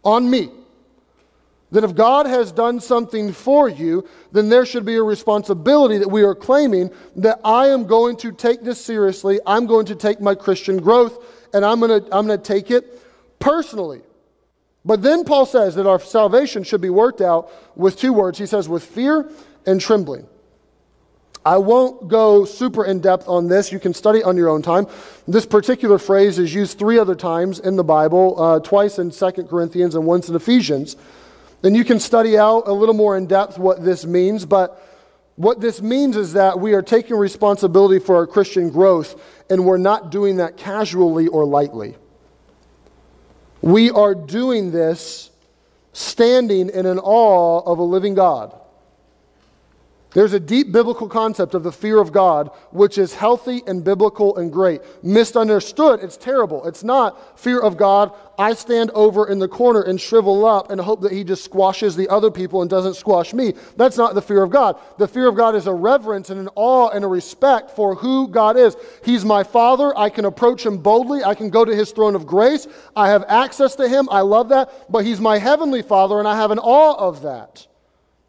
on 0.04 0.30
me 0.30 0.50
that 1.74 1.82
if 1.82 1.96
God 1.96 2.26
has 2.26 2.52
done 2.52 2.78
something 2.78 3.32
for 3.32 3.68
you, 3.68 4.06
then 4.30 4.48
there 4.48 4.64
should 4.64 4.84
be 4.84 4.94
a 4.94 5.02
responsibility 5.02 5.98
that 5.98 6.08
we 6.08 6.22
are 6.22 6.34
claiming 6.34 6.88
that 7.16 7.40
I 7.44 7.66
am 7.66 7.88
going 7.88 8.16
to 8.18 8.30
take 8.30 8.62
this 8.62 8.80
seriously. 8.80 9.40
I'm 9.44 9.66
going 9.66 9.86
to 9.86 9.96
take 9.96 10.20
my 10.20 10.36
Christian 10.36 10.80
growth 10.80 11.18
and 11.52 11.64
I'm 11.64 11.80
going 11.80 12.00
to, 12.00 12.16
I'm 12.16 12.28
going 12.28 12.38
to 12.38 12.44
take 12.44 12.70
it 12.70 13.02
personally. 13.40 14.02
But 14.84 15.02
then 15.02 15.24
Paul 15.24 15.46
says 15.46 15.74
that 15.74 15.84
our 15.84 15.98
salvation 15.98 16.62
should 16.62 16.80
be 16.80 16.90
worked 16.90 17.20
out 17.20 17.50
with 17.76 17.98
two 17.98 18.12
words. 18.12 18.38
He 18.38 18.46
says, 18.46 18.68
with 18.68 18.84
fear 18.84 19.28
and 19.66 19.80
trembling. 19.80 20.28
I 21.44 21.58
won't 21.58 22.06
go 22.06 22.44
super 22.44 22.84
in 22.84 23.00
depth 23.00 23.26
on 23.26 23.48
this. 23.48 23.72
You 23.72 23.80
can 23.80 23.94
study 23.94 24.22
on 24.22 24.36
your 24.36 24.48
own 24.48 24.62
time. 24.62 24.86
This 25.26 25.44
particular 25.44 25.98
phrase 25.98 26.38
is 26.38 26.54
used 26.54 26.78
three 26.78 27.00
other 27.00 27.16
times 27.16 27.58
in 27.58 27.74
the 27.74 27.84
Bible, 27.84 28.40
uh, 28.40 28.60
twice 28.60 29.00
in 29.00 29.10
Second 29.10 29.48
Corinthians 29.48 29.96
and 29.96 30.06
once 30.06 30.28
in 30.28 30.36
Ephesians. 30.36 30.96
Then 31.64 31.75
you 31.75 31.83
can 31.83 31.99
study 31.99 32.37
out 32.37 32.68
a 32.68 32.73
little 32.75 32.94
more 32.94 33.16
in 33.16 33.25
depth 33.25 33.56
what 33.56 33.83
this 33.83 34.04
means, 34.04 34.44
but 34.44 34.87
what 35.37 35.62
this 35.62 35.80
means 35.80 36.14
is 36.14 36.35
that 36.35 36.61
we 36.61 36.75
are 36.75 36.83
taking 36.83 37.16
responsibility 37.16 37.99
for 37.99 38.16
our 38.16 38.26
Christian 38.26 38.68
growth, 38.68 39.18
and 39.49 39.64
we're 39.64 39.78
not 39.78 40.11
doing 40.11 40.37
that 40.37 40.59
casually 40.59 41.26
or 41.26 41.47
lightly. 41.47 41.97
We 43.62 43.90
are 43.90 44.14
doing 44.14 44.73
this 44.73 45.30
standing 45.94 46.68
in 46.68 46.85
an 46.85 46.99
awe 46.99 47.61
of 47.61 47.78
a 47.78 47.83
living 47.83 48.12
God. 48.14 48.54
There's 50.14 50.33
a 50.33 50.40
deep 50.40 50.71
biblical 50.71 51.09
concept 51.09 51.54
of 51.54 51.64
the 51.64 51.73
fear 51.73 52.00
of 52.00 52.12
God, 52.12 52.50
which 52.71 52.99
is 52.99 53.14
healthy 53.14 53.62
and 53.66 53.83
biblical 53.83 54.37
and 54.37 54.50
great. 54.50 54.80
Misunderstood, 55.02 56.00
it's 56.02 56.16
terrible. 56.16 56.64
It's 56.66 56.85
not 56.85 57.38
fear 57.38 57.61
of 57.61 57.76
God. 57.76 58.12
I 58.38 58.54
stand 58.54 58.92
over 58.92 59.26
in 59.28 59.40
the 59.40 59.49
corner 59.49 59.83
and 59.83 60.00
shrivel 60.00 60.47
up 60.47 60.71
and 60.71 60.80
hope 60.80 61.00
that 61.00 61.11
He 61.11 61.25
just 61.25 61.44
squashes 61.44 61.97
the 61.97 62.09
other 62.09 62.30
people 62.30 62.62
and 62.62 62.71
doesn't 62.71 62.94
squash 62.94 63.35
me. 63.35 63.54
That's 63.76 63.97
not 63.97 64.14
the 64.14 64.23
fear 64.23 64.44
of 64.44 64.50
God. 64.50 64.78
The 64.99 65.09
fear 65.09 65.26
of 65.26 65.35
God 65.35 65.56
is 65.56 65.66
a 65.66 65.75
reverence 65.75 66.30
and 66.30 66.38
an 66.38 66.49
awe 66.54 66.90
and 66.90 67.04
a 67.04 67.09
respect 67.09 67.73
for 67.73 67.97
who 67.97 68.28
God 68.28 68.56
is. 68.56 68.76
He's 69.04 69.25
my 69.25 69.42
Father. 69.42 69.92
I 69.99 70.11
can 70.11 70.26
approach 70.26 70.64
Him 70.64 70.78
boldly. 70.78 71.25
I 71.25 71.35
can 71.35 71.50
go 71.50 71.64
to 71.64 71.75
His 71.75 71.90
throne 71.90 72.14
of 72.14 72.25
grace. 72.25 72.68
I 72.94 73.09
have 73.09 73.25
access 73.26 73.75
to 73.76 73.88
Him. 73.88 74.09
I 74.12 74.21
love 74.21 74.49
that. 74.50 74.71
But 74.88 75.04
He's 75.04 75.21
my 75.21 75.38
Heavenly 75.38 75.83
Father, 75.83 76.21
and 76.21 76.28
I 76.28 76.37
have 76.37 76.52
an 76.52 76.61
awe 76.61 76.94
of 76.94 77.23
that. 77.23 77.66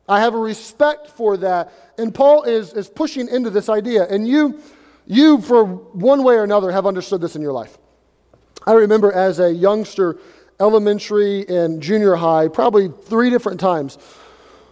I 0.07 0.19
have 0.19 0.33
a 0.33 0.39
respect 0.39 1.09
for 1.09 1.37
that. 1.37 1.71
And 1.97 2.13
Paul 2.13 2.43
is, 2.43 2.73
is 2.73 2.89
pushing 2.89 3.27
into 3.27 3.49
this 3.49 3.69
idea. 3.69 4.05
And 4.05 4.27
you, 4.27 4.61
you, 5.07 5.41
for 5.41 5.65
one 5.65 6.23
way 6.23 6.35
or 6.35 6.43
another, 6.43 6.71
have 6.71 6.85
understood 6.85 7.21
this 7.21 7.35
in 7.35 7.41
your 7.41 7.53
life. 7.53 7.77
I 8.67 8.73
remember 8.73 9.11
as 9.11 9.39
a 9.39 9.51
youngster, 9.51 10.17
elementary 10.59 11.47
and 11.47 11.81
junior 11.81 12.15
high, 12.15 12.47
probably 12.47 12.89
three 13.05 13.29
different 13.29 13.59
times, 13.59 13.97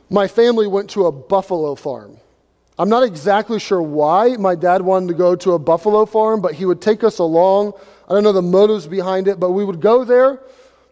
my 0.10 0.28
family 0.28 0.68
went 0.68 0.92
to 0.92 1.08
a 1.08 1.12
buffalo 1.12 1.76
farm. 1.76 2.18
I'm 2.78 2.90
not 2.90 3.04
exactly 3.04 3.60
sure 3.60 3.82
why 3.82 4.36
my 4.38 4.56
dad 4.56 4.82
wanted 4.82 5.08
to 5.08 5.14
go 5.14 5.36
to 5.36 5.54
a 5.54 5.60
buffalo 5.60 6.06
farm, 6.06 6.42
but 6.42 6.54
he 6.54 6.66
would 6.66 6.82
take 6.82 7.04
us 7.04 7.20
along. 7.20 7.74
I 8.08 8.14
don't 8.14 8.24
know 8.24 8.32
the 8.32 8.42
motives 8.42 8.88
behind 8.88 9.28
it, 9.28 9.40
but 9.40 9.52
we 9.52 9.64
would 9.64 9.80
go 9.80 10.04
there 10.04 10.40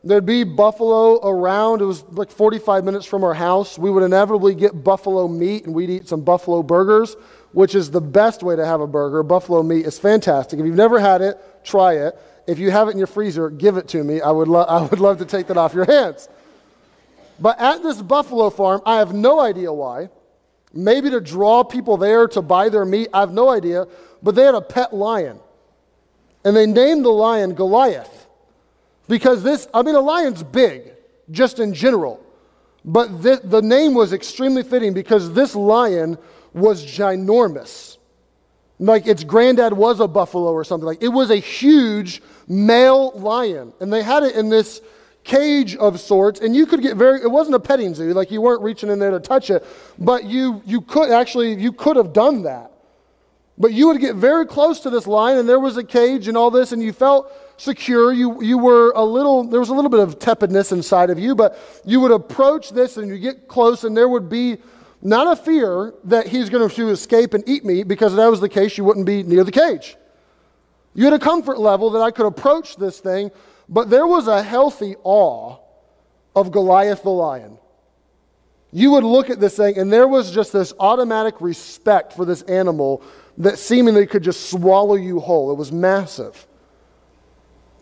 There'd 0.03 0.25
be 0.25 0.43
buffalo 0.43 1.20
around. 1.22 1.81
It 1.81 1.86
was 1.86 2.03
like 2.10 2.31
45 2.31 2.84
minutes 2.84 3.05
from 3.05 3.24
our 3.24 3.36
house. 3.36 3.77
We 3.77 3.91
would 3.91 4.03
inevitably 4.03 4.55
get 4.55 4.84
buffalo 4.84 5.27
meat 5.27 5.65
and 5.65 5.75
we'd 5.75 5.91
eat 5.91 6.08
some 6.08 6.22
buffalo 6.22 6.63
burgers, 6.63 7.15
which 7.51 7.75
is 7.75 7.91
the 7.91 8.01
best 8.01 8.41
way 8.41 8.55
to 8.55 8.65
have 8.65 8.81
a 8.81 8.88
burger. 8.88 9.22
Buffalo 9.22 9.62
meat 9.62 9.86
is 9.86 10.00
fantastic. 10.00 10.60
If 10.60 10.65
you've 10.65 10.75
never 10.75 11.00
had 11.00 11.22
it, 11.22 11.38
try 11.63 11.93
it. 12.08 12.17
If 12.48 12.58
you 12.58 12.72
have 12.72 12.88
it 12.88 12.91
in 12.91 12.98
your 12.98 13.08
freezer, 13.08 13.51
give 13.51 13.77
it 13.77 13.88
to 13.89 14.03
me. 14.03 14.22
I 14.22 14.31
would, 14.31 14.48
lo- 14.48 14.62
I 14.67 14.81
would 14.81 15.00
love 15.00 15.20
to 15.20 15.25
take 15.25 15.48
that 15.48 15.58
off 15.58 15.74
your 15.74 15.86
hands. 15.86 16.27
But 17.40 17.59
at 17.59 17.83
this 17.83 18.01
buffalo 18.01 18.50
farm, 18.50 18.81
I 18.85 18.98
have 18.98 19.14
no 19.14 19.40
idea 19.40 19.72
why. 19.72 20.09
Maybe 20.74 21.09
to 21.11 21.22
draw 21.22 21.64
people 21.64 21.98
there 21.98 22.27
to 22.29 22.42
buy 22.42 22.70
their 22.70 22.85
meat, 22.85 23.09
I 23.14 23.20
have 23.20 23.33
no 23.33 23.50
idea. 23.50 23.87
But 24.24 24.35
they 24.35 24.44
had 24.44 24.55
a 24.55 24.61
pet 24.61 24.94
lion. 24.94 25.40
And 26.44 26.55
they 26.55 26.66
named 26.66 27.05
the 27.05 27.09
lion 27.09 27.53
Goliath. 27.53 28.21
Because 29.11 29.43
this, 29.43 29.67
I 29.74 29.81
mean, 29.81 29.95
a 29.95 30.00
lion's 30.00 30.41
big, 30.41 30.93
just 31.31 31.59
in 31.59 31.74
general. 31.74 32.25
But 32.85 33.21
th- 33.21 33.41
the 33.43 33.61
name 33.61 33.93
was 33.93 34.13
extremely 34.13 34.63
fitting 34.63 34.93
because 34.93 35.33
this 35.33 35.53
lion 35.53 36.17
was 36.53 36.85
ginormous. 36.85 37.97
Like 38.79 39.07
its 39.07 39.25
granddad 39.25 39.74
was 39.74 40.00
a 40.00 40.07
buffalo 40.07 40.53
or 40.53 40.63
something 40.63 40.85
like. 40.85 41.03
It 41.03 41.09
was 41.09 41.29
a 41.29 41.35
huge 41.35 42.21
male 42.47 43.11
lion, 43.11 43.74
and 43.81 43.91
they 43.91 44.01
had 44.01 44.24
it 44.24 44.33
in 44.35 44.47
this 44.47 44.79
cage 45.25 45.75
of 45.75 46.00
sorts, 46.00 46.39
and 46.39 46.55
you 46.55 46.65
could 46.65 46.81
get 46.81 46.95
very. 46.95 47.21
It 47.21 47.29
wasn't 47.29 47.55
a 47.55 47.59
petting 47.59 47.93
zoo, 47.93 48.13
like 48.13 48.31
you 48.31 48.39
weren't 48.39 48.61
reaching 48.61 48.89
in 48.89 48.97
there 48.97 49.11
to 49.11 49.19
touch 49.19 49.50
it, 49.50 49.65
but 50.00 50.24
you 50.24 50.61
you 50.65 50.79
could 50.79 51.11
actually 51.11 51.55
you 51.55 51.74
could 51.74 51.97
have 51.97 52.13
done 52.13 52.43
that. 52.43 52.71
But 53.57 53.74
you 53.74 53.87
would 53.87 54.01
get 54.01 54.16
very 54.16 54.46
close 54.46 54.79
to 54.81 54.90
this 54.90 55.05
lion, 55.05 55.37
and 55.37 55.48
there 55.48 55.59
was 55.59 55.77
a 55.77 55.83
cage 55.83 56.27
and 56.27 56.35
all 56.35 56.50
this, 56.50 56.72
and 56.72 56.81
you 56.81 56.94
felt 56.94 57.31
secure. 57.57 58.11
You, 58.11 58.42
you 58.42 58.57
were 58.57 58.92
a 58.96 59.03
little, 59.03 59.44
there 59.44 59.59
was 59.59 59.70
a 59.70 59.74
little 59.74 59.92
bit 59.92 60.00
of 60.00 60.18
tepidness 60.18 60.72
inside 60.72 61.09
of 61.09 61.20
you, 61.20 61.35
but 61.35 61.57
you 61.85 62.00
would 62.00 62.11
approach 62.11 62.72
this 62.72 62.98
and 62.98 63.07
you 63.07 63.20
get 63.20 63.48
close, 63.48 63.83
and 63.83 63.96
there 63.96 64.09
would 64.09 64.29
be 64.29 64.57
not 65.01 65.27
a 65.31 65.35
fear 65.35 65.94
that 66.05 66.27
he's 66.27 66.50
going 66.50 66.68
to 66.68 66.90
escape 66.90 67.33
and 67.33 67.44
eat 67.48 67.64
me, 67.66 67.83
because 67.83 68.14
if 68.14 68.18
that 68.18 68.31
was 68.31 68.40
the 68.40 68.50
case, 68.50 68.77
you 68.77 68.83
wouldn't 68.83 69.05
be 69.05 69.24
near 69.24 69.44
the 69.44 69.51
cage. 69.51 69.96
You 70.94 71.05
had 71.05 71.14
a 71.14 71.20
comfort 71.20 71.59
level 71.59 71.92
that 71.92 72.01
I 72.01 72.11
could 72.11 72.25
approach 72.25 72.77
this 72.77 73.00
thing, 73.00 73.31
but 73.70 73.90
there 73.90 74.07
was 74.07 74.27
a 74.27 74.42
healthy 74.42 74.96
awe 75.03 75.57
of 76.35 76.51
Goliath 76.51 77.03
the 77.03 77.09
lion. 77.09 77.57
You 78.72 78.92
would 78.92 79.03
look 79.03 79.29
at 79.29 79.40
this 79.40 79.57
thing, 79.57 79.77
and 79.77 79.92
there 79.92 80.07
was 80.07 80.31
just 80.31 80.53
this 80.53 80.74
automatic 80.79 81.42
respect 81.42 82.14
for 82.14 82.25
this 82.25 82.42
animal 82.44 83.03
that 83.37 83.57
seemingly 83.57 84.05
could 84.05 84.24
just 84.24 84.50
swallow 84.50 84.96
you 84.96 85.20
whole. 85.20 85.51
It 85.51 85.57
was 85.57 85.72
massive. 85.72 86.48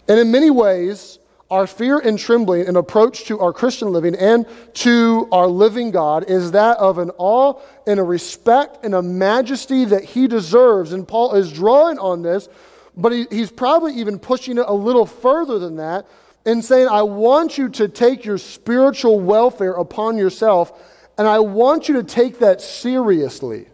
And 0.08 0.20
in 0.20 0.32
many 0.32 0.50
ways, 0.50 1.20
our 1.52 1.66
fear 1.66 1.98
and 2.00 2.18
trembling 2.18 2.68
and 2.68 2.78
approach 2.78 3.26
to 3.26 3.40
our 3.40 3.52
Christian 3.52 3.92
living 3.92 4.16
and 4.16 4.46
to 4.76 5.28
our 5.32 5.48
living 5.48 5.92
God 5.92 6.30
is 6.30 6.52
that 6.52 6.78
of 6.78 7.00
an 7.00 7.12
awe 7.18 7.60
and 7.88 8.00
a 8.00 8.04
respect 8.04 8.84
and 8.84 8.94
a 8.94 9.02
majesty 9.02 9.86
that 9.86 10.04
he 10.04 10.28
deserves. 10.28 10.94
And 10.94 11.08
Paul 11.08 11.34
is 11.36 11.52
drawing 11.52 11.98
on 11.98 12.22
this, 12.22 12.50
but 12.96 13.12
he, 13.12 13.26
he's 13.32 13.52
probably 13.52 13.94
even 13.96 14.20
pushing 14.20 14.58
it 14.60 14.66
a 14.68 14.74
little 14.74 15.06
further 15.06 15.58
than 15.58 15.78
that 15.78 16.06
and 16.46 16.64
saying, 16.64 16.88
I 16.88 17.02
want 17.02 17.58
you 17.58 17.70
to 17.70 17.88
take 17.88 18.26
your 18.26 18.38
spiritual 18.38 19.20
welfare 19.20 19.74
upon 19.74 20.18
yourself, 20.18 20.72
and 21.18 21.28
I 21.28 21.40
want 21.40 21.90
you 21.90 21.96
to 21.96 22.04
take 22.04 22.40
that 22.40 22.62
seriously. 22.62 23.68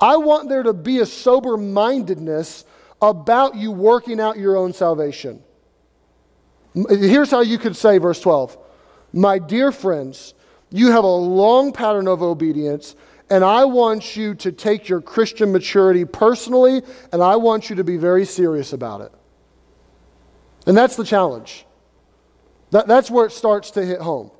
I 0.00 0.16
want 0.16 0.48
there 0.48 0.62
to 0.62 0.72
be 0.72 1.00
a 1.00 1.06
sober 1.06 1.56
mindedness 1.56 2.64
about 3.02 3.56
you 3.56 3.70
working 3.70 4.20
out 4.20 4.38
your 4.38 4.56
own 4.56 4.72
salvation. 4.72 5.42
Here's 6.88 7.30
how 7.30 7.40
you 7.40 7.58
could 7.58 7.76
say, 7.76 7.98
verse 7.98 8.20
12 8.20 8.56
My 9.12 9.38
dear 9.38 9.72
friends, 9.72 10.34
you 10.70 10.90
have 10.92 11.04
a 11.04 11.08
long 11.08 11.72
pattern 11.72 12.08
of 12.08 12.22
obedience, 12.22 12.96
and 13.28 13.44
I 13.44 13.64
want 13.64 14.16
you 14.16 14.34
to 14.36 14.52
take 14.52 14.88
your 14.88 15.00
Christian 15.00 15.52
maturity 15.52 16.04
personally, 16.04 16.82
and 17.12 17.22
I 17.22 17.36
want 17.36 17.70
you 17.70 17.76
to 17.76 17.84
be 17.84 17.96
very 17.96 18.24
serious 18.24 18.72
about 18.72 19.00
it. 19.02 19.12
And 20.66 20.76
that's 20.76 20.96
the 20.96 21.04
challenge. 21.04 21.66
That, 22.70 22.86
that's 22.86 23.10
where 23.10 23.26
it 23.26 23.32
starts 23.32 23.72
to 23.72 23.84
hit 23.84 24.00
home 24.00 24.30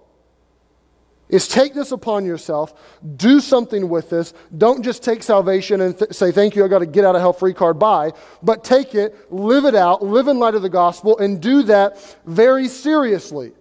is 1.31 1.49
take 1.49 1.75
this 1.75 1.93
upon 1.93 2.25
yourself, 2.25 2.75
do 3.17 3.41
something 3.41 3.89
with 3.89 4.11
this. 4.11 4.35
Don't 4.57 4.83
just 4.83 5.03
take 5.03 5.23
salvation 5.23 5.81
and 5.81 5.99
th- 5.99 6.13
say, 6.13 6.33
Thank 6.33 6.57
you, 6.57 6.65
I 6.65 6.69
got 6.69 6.81
to 6.81 6.87
get 6.87 7.05
out 7.05 7.15
of 7.15 7.21
hell 7.21 7.33
free 7.33 7.55
card, 7.55 7.79
bye. 7.79 8.13
But 8.43 8.65
take 8.65 8.95
it, 8.95 9.33
live 9.33 9.65
it 9.65 9.75
out, 9.75 10.03
live 10.03 10.29
in 10.29 10.39
light 10.39 10.55
of 10.55 10.63
the 10.63 10.69
gospel, 10.69 11.19
and 11.19 11.41
do 11.41 11.63
that 11.65 12.19
very 12.27 12.69
seriously. 12.69 13.53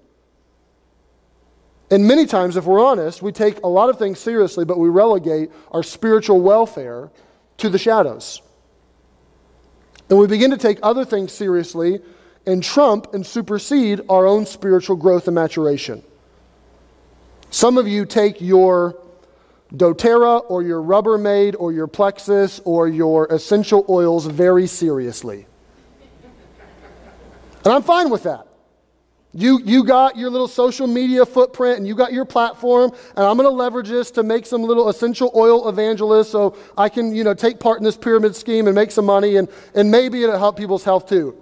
And 1.91 2.07
many 2.07 2.25
times, 2.25 2.55
if 2.55 2.65
we're 2.65 2.83
honest, 2.83 3.21
we 3.21 3.31
take 3.31 3.63
a 3.63 3.67
lot 3.67 3.89
of 3.89 3.97
things 3.97 4.19
seriously, 4.19 4.63
but 4.65 4.77
we 4.77 4.89
relegate 4.89 5.51
our 5.71 5.81
spiritual 5.81 6.41
welfare 6.41 7.09
to 7.57 7.69
the 7.69 7.79
shadows. 7.79 8.41
And 10.09 10.17
we 10.17 10.27
begin 10.27 10.51
to 10.51 10.57
take 10.57 10.79
other 10.83 11.05
things 11.05 11.31
seriously 11.31 11.99
and 12.45 12.63
trump 12.63 13.13
and 13.13 13.25
supersede 13.25 14.01
our 14.09 14.25
own 14.25 14.45
spiritual 14.45 14.95
growth 14.95 15.27
and 15.27 15.35
maturation. 15.35 16.03
Some 17.51 17.77
of 17.77 17.87
you 17.87 18.05
take 18.05 18.41
your 18.41 19.01
doTERRA 19.73 20.45
or 20.49 20.63
your 20.63 20.81
Rubbermaid 20.81 21.55
or 21.57 21.71
your 21.71 21.87
Plexus 21.87 22.59
or 22.65 22.87
your 22.87 23.27
essential 23.27 23.85
oils 23.89 24.25
very 24.25 24.67
seriously. 24.67 25.47
And 27.63 27.73
I'm 27.73 27.83
fine 27.83 28.09
with 28.09 28.23
that. 28.23 28.47
You, 29.31 29.59
you 29.63 29.83
got 29.83 30.17
your 30.17 30.31
little 30.31 30.47
social 30.47 30.87
media 30.87 31.23
footprint 31.23 31.77
and 31.77 31.87
you 31.87 31.93
got 31.93 32.13
your 32.13 32.25
platform, 32.25 32.91
and 33.15 33.25
I'm 33.25 33.37
going 33.37 33.47
to 33.47 33.53
leverage 33.53 33.87
this 33.87 34.09
to 34.11 34.23
make 34.23 34.47
some 34.47 34.63
little 34.63 34.89
essential 34.89 35.31
oil 35.35 35.69
evangelists 35.69 36.31
so 36.31 36.57
I 36.75 36.89
can, 36.89 37.13
you 37.13 37.23
know, 37.23 37.35
take 37.35 37.59
part 37.59 37.77
in 37.77 37.83
this 37.83 37.95
pyramid 37.97 38.35
scheme 38.35 38.65
and 38.65 38.73
make 38.73 38.89
some 38.89 39.05
money, 39.05 39.35
and, 39.35 39.47
and 39.75 39.91
maybe 39.91 40.23
it'll 40.23 40.39
help 40.39 40.57
people's 40.57 40.83
health 40.83 41.07
too, 41.07 41.39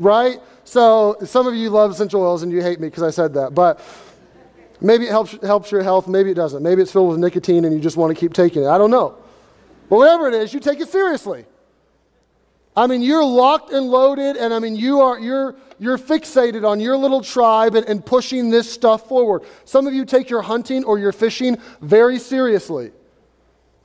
right? 0.00 0.40
So 0.64 1.16
some 1.24 1.46
of 1.46 1.54
you 1.54 1.70
love 1.70 1.92
essential 1.92 2.22
oils 2.22 2.42
and 2.42 2.50
you 2.50 2.60
hate 2.60 2.80
me 2.80 2.88
because 2.88 3.04
I 3.04 3.10
said 3.10 3.34
that, 3.34 3.54
but 3.54 3.80
maybe 4.80 5.04
it 5.04 5.10
helps, 5.10 5.36
helps 5.42 5.70
your 5.70 5.82
health, 5.82 6.08
maybe 6.08 6.30
it 6.30 6.34
doesn't. 6.34 6.62
Maybe 6.62 6.82
it's 6.82 6.92
filled 6.92 7.10
with 7.10 7.18
nicotine 7.18 7.64
and 7.64 7.74
you 7.74 7.80
just 7.80 7.96
want 7.96 8.14
to 8.14 8.18
keep 8.18 8.32
taking 8.32 8.64
it. 8.64 8.68
I 8.68 8.78
don't 8.78 8.90
know. 8.90 9.16
But 9.88 9.96
whatever 9.96 10.28
it 10.28 10.34
is, 10.34 10.52
you 10.52 10.60
take 10.60 10.80
it 10.80 10.88
seriously. 10.88 11.46
I 12.76 12.86
mean, 12.86 13.02
you're 13.02 13.24
locked 13.24 13.72
and 13.72 13.90
loaded, 13.90 14.36
and 14.36 14.54
I 14.54 14.60
mean, 14.60 14.76
you 14.76 15.00
are, 15.00 15.18
you're, 15.18 15.56
you're 15.80 15.98
fixated 15.98 16.64
on 16.64 16.78
your 16.78 16.96
little 16.96 17.22
tribe 17.22 17.74
and, 17.74 17.84
and 17.88 18.06
pushing 18.06 18.50
this 18.50 18.72
stuff 18.72 19.08
forward. 19.08 19.42
Some 19.64 19.88
of 19.88 19.94
you 19.94 20.04
take 20.04 20.30
your 20.30 20.42
hunting 20.42 20.84
or 20.84 20.96
your 20.96 21.10
fishing 21.10 21.58
very 21.80 22.20
seriously. 22.20 22.92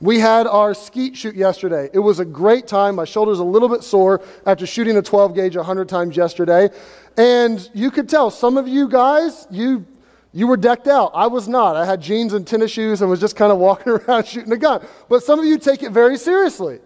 We 0.00 0.20
had 0.20 0.46
our 0.46 0.74
skeet 0.74 1.16
shoot 1.16 1.34
yesterday. 1.34 1.88
It 1.92 1.98
was 1.98 2.20
a 2.20 2.24
great 2.24 2.66
time. 2.68 2.94
My 2.94 3.04
shoulder's 3.04 3.38
a 3.38 3.44
little 3.44 3.68
bit 3.68 3.82
sore 3.82 4.22
after 4.46 4.66
shooting 4.66 4.96
a 4.96 5.02
12 5.02 5.34
gauge 5.34 5.56
100 5.56 5.88
times 5.88 6.16
yesterday. 6.16 6.68
And 7.16 7.68
you 7.74 7.90
could 7.90 8.08
tell 8.08 8.30
some 8.30 8.56
of 8.56 8.68
you 8.68 8.88
guys, 8.88 9.46
you 9.50 9.86
you 10.34 10.48
were 10.48 10.56
decked 10.56 10.88
out. 10.88 11.12
I 11.14 11.28
was 11.28 11.46
not. 11.46 11.76
I 11.76 11.86
had 11.86 12.00
jeans 12.00 12.32
and 12.32 12.44
tennis 12.44 12.72
shoes 12.72 13.00
and 13.00 13.08
was 13.08 13.20
just 13.20 13.36
kind 13.36 13.52
of 13.52 13.58
walking 13.58 13.92
around 14.08 14.26
shooting 14.26 14.52
a 14.52 14.56
gun. 14.56 14.84
But 15.08 15.22
some 15.22 15.38
of 15.38 15.46
you 15.46 15.56
take 15.58 15.84
it 15.84 15.92
very 15.92 16.18
seriously. 16.18 16.80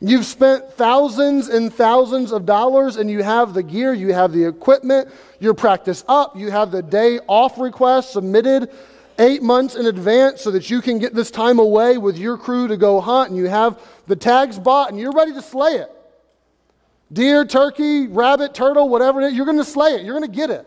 You've 0.00 0.26
spent 0.26 0.70
thousands 0.72 1.48
and 1.48 1.72
thousands 1.72 2.32
of 2.32 2.44
dollars 2.44 2.96
and 2.96 3.08
you 3.08 3.22
have 3.22 3.54
the 3.54 3.62
gear, 3.62 3.94
you 3.94 4.12
have 4.12 4.32
the 4.32 4.44
equipment, 4.44 5.08
you're 5.38 5.54
practiced 5.54 6.04
up, 6.08 6.36
you 6.36 6.50
have 6.50 6.72
the 6.72 6.82
day 6.82 7.20
off 7.28 7.56
request 7.56 8.12
submitted 8.12 8.68
eight 9.20 9.40
months 9.40 9.76
in 9.76 9.86
advance 9.86 10.42
so 10.42 10.50
that 10.50 10.68
you 10.68 10.82
can 10.82 10.98
get 10.98 11.14
this 11.14 11.30
time 11.30 11.60
away 11.60 11.98
with 11.98 12.18
your 12.18 12.36
crew 12.36 12.66
to 12.66 12.76
go 12.76 13.00
hunt 13.00 13.30
and 13.30 13.38
you 13.38 13.46
have 13.46 13.80
the 14.08 14.16
tags 14.16 14.58
bought 14.58 14.90
and 14.90 14.98
you're 14.98 15.12
ready 15.12 15.32
to 15.32 15.40
slay 15.40 15.74
it. 15.74 15.90
Deer, 17.12 17.44
turkey, 17.44 18.08
rabbit, 18.08 18.54
turtle, 18.54 18.88
whatever 18.88 19.20
it 19.20 19.28
is, 19.28 19.34
you're 19.34 19.46
going 19.46 19.56
to 19.56 19.64
slay 19.64 19.90
it. 19.90 20.02
You're 20.04 20.18
going 20.18 20.28
to 20.28 20.36
get 20.36 20.50
it. 20.50 20.66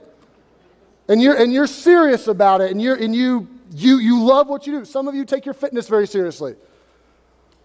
And 1.07 1.21
you're, 1.21 1.35
and 1.35 1.53
you're 1.53 1.67
serious 1.67 2.27
about 2.27 2.61
it 2.61 2.71
and, 2.71 2.81
you're, 2.81 2.95
and 2.95 3.15
you, 3.15 3.47
you, 3.73 3.99
you 3.99 4.23
love 4.23 4.47
what 4.47 4.67
you 4.67 4.79
do. 4.79 4.85
Some 4.85 5.07
of 5.07 5.15
you 5.15 5.25
take 5.25 5.45
your 5.45 5.53
fitness 5.53 5.87
very 5.87 6.07
seriously. 6.07 6.55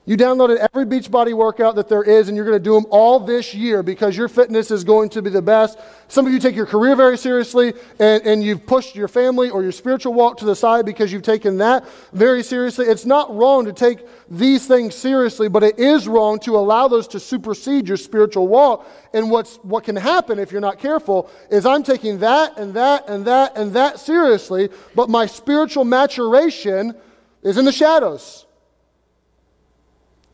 You 0.05 0.17
downloaded 0.17 0.57
every 0.75 0.85
Beachbody 0.85 1.33
workout 1.33 1.77
that 1.77 1.89
there 1.89 2.03
is, 2.03 2.27
and 2.27 2.37
you're 2.37 2.45
going 2.45 2.59
to 2.59 2.63
do 2.63 2.75
them 2.75 2.87
all 2.91 3.21
this 3.21 3.55
year 3.55 3.85
because 3.85 4.17
your 4.17 4.27
fitness 4.27 4.73
is 4.73 4.83
going 4.83 5.11
to 5.11 5.23
be 5.23 5.31
the 5.31 5.41
best. 5.41 5.79
Some 6.09 6.27
of 6.27 6.33
you 6.33 6.41
take 6.41 6.57
your 6.57 6.67
career 6.67 6.97
very 6.97 7.17
seriously, 7.17 7.73
and, 8.01 8.21
and 8.27 8.43
you've 8.43 8.67
pushed 8.67 8.97
your 8.97 9.07
family 9.07 9.49
or 9.49 9.63
your 9.63 9.71
spiritual 9.71 10.13
walk 10.13 10.39
to 10.39 10.45
the 10.45 10.57
side 10.57 10.85
because 10.85 11.13
you've 11.13 11.23
taken 11.23 11.59
that 11.59 11.87
very 12.13 12.43
seriously. 12.43 12.87
It's 12.87 13.07
not 13.07 13.33
wrong 13.33 13.65
to 13.67 13.73
take 13.73 14.05
these 14.29 14.67
things 14.67 14.97
seriously, 14.97 15.49
but 15.49 15.63
it 15.63 15.79
is 15.79 16.09
wrong 16.09 16.41
to 16.41 16.57
allow 16.57 16.89
those 16.89 17.07
to 17.09 17.21
supersede 17.21 17.87
your 17.87 17.97
spiritual 17.97 18.49
walk. 18.49 18.89
And 19.15 19.31
what's, 19.31 19.59
what 19.59 19.85
can 19.85 19.95
happen 19.95 20.41
if 20.41 20.51
you're 20.51 20.61
not 20.61 20.81
careful 20.81 21.31
is 21.49 21.65
I'm 21.65 21.85
taking 21.85 22.19
that 22.19 22.59
and 22.59 22.75
that 22.75 23.09
and 23.09 23.25
that 23.27 23.57
and 23.57 23.73
that 23.75 24.01
seriously, 24.01 24.69
but 24.97 25.09
my 25.09 25.27
spiritual 25.27 25.85
maturation 25.85 26.97
is 27.45 27.57
in 27.57 27.65
the 27.65 27.73
shadows. 27.73 28.47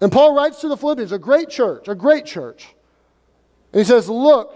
And 0.00 0.12
Paul 0.12 0.34
writes 0.34 0.61
to 0.61 0.68
the 0.68 0.76
Philippians, 0.76 1.12
a 1.12 1.18
great 1.18 1.48
church, 1.48 1.88
a 1.88 1.94
great 1.94 2.24
church. 2.24 2.68
And 3.72 3.80
he 3.80 3.84
says, 3.84 4.08
Look, 4.08 4.54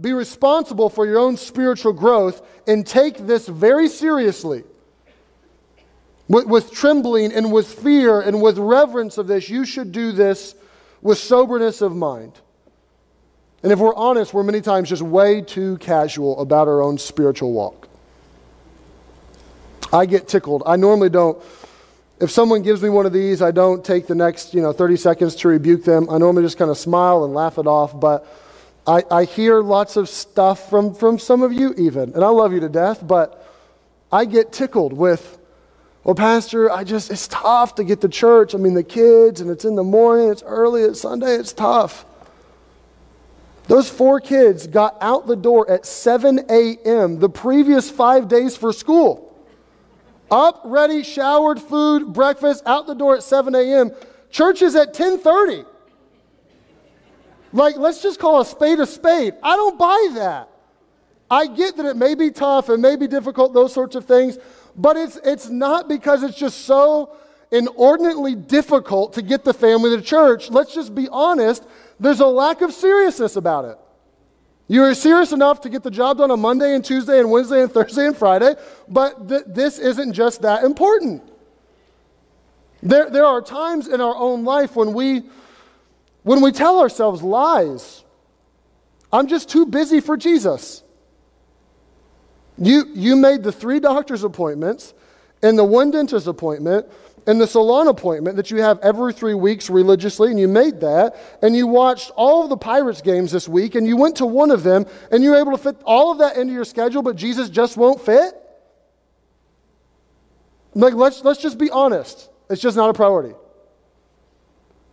be 0.00 0.12
responsible 0.12 0.88
for 0.88 1.06
your 1.06 1.18
own 1.18 1.36
spiritual 1.36 1.92
growth 1.92 2.46
and 2.66 2.86
take 2.86 3.18
this 3.18 3.46
very 3.46 3.88
seriously. 3.88 4.64
With, 6.26 6.46
with, 6.46 6.72
trembling 6.72 7.32
and 7.32 7.52
with 7.52 7.66
fear 7.66 8.20
and 8.20 8.40
with 8.40 8.56
reverence 8.56 9.18
of 9.18 9.26
this, 9.26 9.50
you 9.50 9.66
should 9.66 9.92
do 9.92 10.12
this 10.12 10.54
with 11.02 11.18
soberness 11.18 11.82
of 11.82 11.94
mind. 11.94 12.32
And 13.62 13.72
if 13.72 13.78
we're 13.78 13.94
honest, 13.94 14.32
we're 14.32 14.42
many 14.42 14.60
times 14.60 14.88
just 14.88 15.02
way 15.02 15.42
too 15.42 15.76
casual 15.78 16.40
about 16.40 16.66
our 16.66 16.80
own 16.80 16.98
spiritual 16.98 17.52
walk. 17.52 17.88
I 19.92 20.06
get 20.06 20.26
tickled. 20.26 20.62
I 20.66 20.76
normally 20.76 21.10
don't 21.10 21.42
if 22.20 22.30
someone 22.30 22.62
gives 22.62 22.82
me 22.82 22.88
one 22.88 23.06
of 23.06 23.12
these, 23.12 23.42
I 23.42 23.50
don't 23.50 23.84
take 23.84 24.06
the 24.06 24.14
next, 24.14 24.54
you 24.54 24.62
know, 24.62 24.72
30 24.72 24.96
seconds 24.96 25.34
to 25.36 25.48
rebuke 25.48 25.84
them. 25.84 26.08
I 26.08 26.18
normally 26.18 26.44
just 26.44 26.56
kind 26.56 26.70
of 26.70 26.78
smile 26.78 27.24
and 27.24 27.34
laugh 27.34 27.58
it 27.58 27.66
off, 27.66 27.98
but 27.98 28.26
I, 28.86 29.02
I 29.10 29.24
hear 29.24 29.60
lots 29.60 29.96
of 29.96 30.08
stuff 30.08 30.70
from, 30.70 30.94
from 30.94 31.18
some 31.18 31.42
of 31.42 31.52
you 31.52 31.74
even, 31.76 32.12
and 32.14 32.22
I 32.22 32.28
love 32.28 32.52
you 32.52 32.60
to 32.60 32.68
death, 32.68 33.04
but 33.06 33.40
I 34.12 34.26
get 34.26 34.52
tickled 34.52 34.92
with, 34.92 35.38
well, 36.04 36.14
Pastor, 36.14 36.70
I 36.70 36.84
just, 36.84 37.10
it's 37.10 37.26
tough 37.28 37.74
to 37.76 37.84
get 37.84 38.02
to 38.02 38.08
church. 38.08 38.54
I 38.54 38.58
mean, 38.58 38.74
the 38.74 38.84
kids, 38.84 39.40
and 39.40 39.50
it's 39.50 39.64
in 39.64 39.74
the 39.74 39.82
morning, 39.82 40.30
it's 40.30 40.42
early, 40.42 40.82
it's 40.82 41.00
Sunday, 41.00 41.34
it's 41.34 41.52
tough. 41.52 42.04
Those 43.66 43.88
four 43.88 44.20
kids 44.20 44.66
got 44.66 44.98
out 45.00 45.26
the 45.26 45.36
door 45.36 45.68
at 45.70 45.86
7 45.86 46.40
a.m. 46.50 47.18
the 47.18 47.30
previous 47.30 47.90
five 47.90 48.28
days 48.28 48.54
for 48.56 48.72
school. 48.72 49.23
Up, 50.34 50.62
ready, 50.64 51.04
showered, 51.04 51.60
food, 51.60 52.12
breakfast, 52.12 52.64
out 52.66 52.88
the 52.88 52.94
door 52.94 53.14
at 53.14 53.22
7 53.22 53.54
a.m. 53.54 53.92
Church 54.32 54.62
is 54.62 54.74
at 54.74 54.92
10:30. 54.92 55.64
Like, 57.52 57.76
let's 57.76 58.02
just 58.02 58.18
call 58.18 58.40
a 58.40 58.44
spade 58.44 58.80
a 58.80 58.86
spade. 58.86 59.34
I 59.44 59.54
don't 59.54 59.78
buy 59.78 60.08
that. 60.14 60.48
I 61.30 61.46
get 61.46 61.76
that 61.76 61.86
it 61.86 61.96
may 61.96 62.16
be 62.16 62.32
tough 62.32 62.68
and 62.68 62.82
may 62.82 62.96
be 62.96 63.06
difficult, 63.06 63.54
those 63.54 63.72
sorts 63.72 63.94
of 63.94 64.06
things, 64.06 64.38
but 64.74 64.96
it's, 64.96 65.20
it's 65.24 65.50
not 65.50 65.88
because 65.88 66.24
it's 66.24 66.36
just 66.36 66.62
so 66.62 67.14
inordinately 67.52 68.34
difficult 68.34 69.12
to 69.12 69.22
get 69.22 69.44
the 69.44 69.54
family 69.54 69.96
to 69.96 70.02
church. 70.02 70.50
Let's 70.50 70.74
just 70.74 70.96
be 70.96 71.08
honest, 71.12 71.64
there's 72.00 72.18
a 72.18 72.26
lack 72.26 72.60
of 72.60 72.72
seriousness 72.72 73.36
about 73.36 73.66
it. 73.66 73.78
You're 74.66 74.94
serious 74.94 75.32
enough 75.32 75.60
to 75.62 75.68
get 75.68 75.82
the 75.82 75.90
job 75.90 76.18
done 76.18 76.30
on 76.30 76.40
Monday 76.40 76.74
and 76.74 76.84
Tuesday 76.84 77.20
and 77.20 77.30
Wednesday 77.30 77.62
and 77.62 77.70
Thursday 77.70 78.06
and 78.06 78.16
Friday, 78.16 78.54
but 78.88 79.28
th- 79.28 79.42
this 79.46 79.78
isn't 79.78 80.14
just 80.14 80.42
that 80.42 80.64
important. 80.64 81.22
There, 82.82 83.10
there 83.10 83.26
are 83.26 83.42
times 83.42 83.88
in 83.88 84.00
our 84.00 84.16
own 84.16 84.44
life 84.44 84.74
when 84.76 84.94
we, 84.94 85.22
when 86.22 86.40
we 86.40 86.50
tell 86.52 86.80
ourselves 86.80 87.22
lies. 87.22 88.04
I'm 89.12 89.26
just 89.26 89.48
too 89.48 89.66
busy 89.66 90.00
for 90.00 90.16
Jesus. 90.16 90.82
You, 92.56 92.86
you 92.94 93.16
made 93.16 93.42
the 93.42 93.52
three 93.52 93.80
doctor's 93.80 94.24
appointments 94.24 94.94
and 95.42 95.58
the 95.58 95.64
one 95.64 95.90
dentist 95.90 96.26
appointment 96.26 96.86
and 97.26 97.40
the 97.40 97.46
salon 97.46 97.88
appointment 97.88 98.36
that 98.36 98.50
you 98.50 98.60
have 98.60 98.78
every 98.80 99.12
three 99.12 99.34
weeks 99.34 99.70
religiously, 99.70 100.30
and 100.30 100.38
you 100.38 100.48
made 100.48 100.80
that, 100.80 101.16
and 101.42 101.56
you 101.56 101.66
watched 101.66 102.10
all 102.16 102.44
of 102.44 102.50
the 102.50 102.56
Pirates 102.56 103.00
games 103.00 103.32
this 103.32 103.48
week, 103.48 103.74
and 103.74 103.86
you 103.86 103.96
went 103.96 104.16
to 104.16 104.26
one 104.26 104.50
of 104.50 104.62
them, 104.62 104.86
and 105.10 105.22
you 105.22 105.30
were 105.30 105.36
able 105.36 105.52
to 105.52 105.58
fit 105.58 105.76
all 105.84 106.12
of 106.12 106.18
that 106.18 106.36
into 106.36 106.52
your 106.52 106.64
schedule, 106.64 107.02
but 107.02 107.16
Jesus 107.16 107.48
just 107.48 107.76
won't 107.76 108.00
fit? 108.00 108.34
Like, 110.74 110.94
let's, 110.94 111.24
let's 111.24 111.40
just 111.40 111.56
be 111.56 111.70
honest. 111.70 112.28
It's 112.50 112.60
just 112.60 112.76
not 112.76 112.90
a 112.90 112.92
priority. 112.92 113.34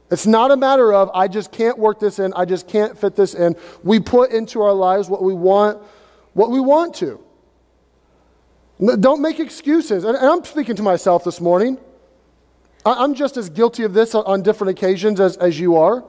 It's 0.09 0.27
not 0.27 0.51
a 0.51 0.57
matter 0.57 0.93
of, 0.93 1.09
I 1.13 1.27
just 1.27 1.51
can't 1.51 1.77
work 1.77 1.99
this 1.99 2.19
in, 2.19 2.33
I 2.33 2.45
just 2.45 2.67
can't 2.67 2.97
fit 2.97 3.15
this 3.15 3.33
in. 3.33 3.55
We 3.83 3.99
put 3.99 4.31
into 4.31 4.61
our 4.61 4.73
lives 4.73 5.09
what 5.09 5.23
we 5.23 5.33
want, 5.33 5.81
what 6.33 6.51
we 6.51 6.59
want 6.59 6.95
to. 6.95 7.19
Don't 8.99 9.21
make 9.21 9.39
excuses. 9.39 10.03
And 10.03 10.17
I'm 10.17 10.43
speaking 10.43 10.75
to 10.77 10.83
myself 10.83 11.23
this 11.23 11.39
morning. 11.39 11.77
I'm 12.85 13.13
just 13.13 13.37
as 13.37 13.49
guilty 13.49 13.83
of 13.83 13.93
this 13.93 14.15
on 14.15 14.41
different 14.41 14.71
occasions 14.71 15.19
as, 15.19 15.37
as 15.37 15.59
you 15.59 15.77
are. 15.77 16.03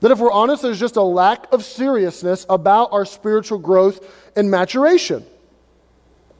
That 0.00 0.10
if 0.10 0.18
we're 0.18 0.32
honest, 0.32 0.62
there's 0.62 0.80
just 0.80 0.96
a 0.96 1.02
lack 1.02 1.52
of 1.52 1.64
seriousness 1.64 2.46
about 2.48 2.92
our 2.92 3.04
spiritual 3.04 3.58
growth 3.58 4.06
and 4.36 4.50
maturation. 4.50 5.24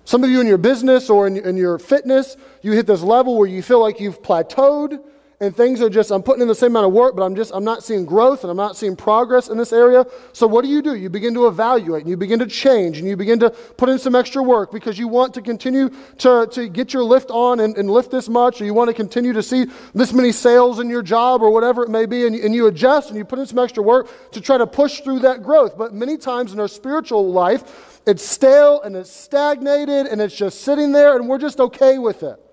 Some 0.05 0.24
of 0.24 0.31
you 0.31 0.40
in 0.40 0.46
your 0.46 0.59
business 0.59 1.11
or 1.11 1.26
in, 1.26 1.37
in 1.37 1.57
your 1.57 1.79
fitness, 1.79 2.37
you 2.62 2.72
hit 2.72 2.87
this 2.87 3.03
level 3.03 3.37
where 3.37 3.48
you 3.48 3.62
feel 3.62 3.81
like 3.81 4.00
you've 4.00 4.22
plateaued 4.22 5.03
and 5.40 5.57
things 5.57 5.81
are 5.81 5.90
just 5.90 6.11
i'm 6.11 6.22
putting 6.22 6.42
in 6.42 6.48
the 6.48 6.55
same 6.55 6.72
amount 6.72 6.87
of 6.87 6.92
work 6.92 7.16
but 7.16 7.22
i'm 7.22 7.35
just 7.35 7.53
i'm 7.55 7.64
not 7.64 7.83
seeing 7.83 8.05
growth 8.05 8.44
and 8.44 8.50
i'm 8.50 8.57
not 8.57 8.76
seeing 8.76 8.96
progress 8.96 9.48
in 9.48 9.57
this 9.59 9.72
area. 9.72 10.07
So 10.33 10.46
what 10.46 10.64
do 10.64 10.70
you 10.70 10.83
do? 10.83 10.94
You 10.94 11.11
begin 11.11 11.35
to 11.35 11.46
evaluate 11.46 12.03
and 12.03 12.11
you 12.11 12.16
begin 12.16 12.38
to 12.38 12.46
change 12.46 12.98
and 12.98 13.09
you 13.09 13.16
begin 13.16 13.38
to 13.40 13.50
put 13.50 13.88
in 13.88 13.98
some 13.98 14.14
extra 14.14 14.42
work 14.42 14.72
because 14.72 14.98
you 14.98 15.09
want 15.09 15.35
to 15.35 15.42
continue 15.42 15.90
to, 16.18 16.48
to 16.53 16.68
get 16.68 16.92
your 16.92 17.03
lift 17.03 17.31
on 17.31 17.61
and, 17.61 17.76
and 17.76 17.90
lift 17.90 18.11
this 18.11 18.29
much 18.29 18.61
or 18.61 18.64
you 18.64 18.74
want 18.74 18.88
to 18.88 18.94
continue 18.94 19.33
to 19.33 19.42
see 19.42 19.66
this 19.94 20.12
many 20.12 20.33
sales 20.33 20.79
in 20.79 20.88
your 20.88 21.03
job 21.03 21.42
or 21.42 21.50
whatever 21.50 21.83
it 21.83 21.90
may 21.90 22.07
be 22.07 22.26
and, 22.26 22.37
and 22.37 22.55
you 22.55 22.66
adjust 22.66 23.09
and 23.09 23.18
you 23.18 23.24
put 23.24 23.38
in 23.38 23.46
some 23.46 23.59
extra 23.59 23.83
work 23.83 24.09
to 24.33 24.40
try 24.40 24.57
to 24.59 24.66
push 24.66 25.00
through 25.00 25.18
that 25.20 25.42
growth. 25.42 25.76
But 25.76 25.94
many 25.94 26.16
times 26.16 26.53
in 26.53 26.61
our 26.61 26.68
spiritual 26.68 27.31
life 27.31 28.00
it's 28.07 28.24
stale 28.24 28.81
and 28.83 28.96
it's 28.96 29.11
stagnated 29.11 30.07
and 30.07 30.20
it's 30.20 30.35
just 30.35 30.62
sitting 30.62 30.92
there 30.92 31.16
and 31.16 31.29
we're 31.29 31.38
just 31.38 31.61
okay 31.61 31.98
with 31.98 32.22
it 32.22 32.49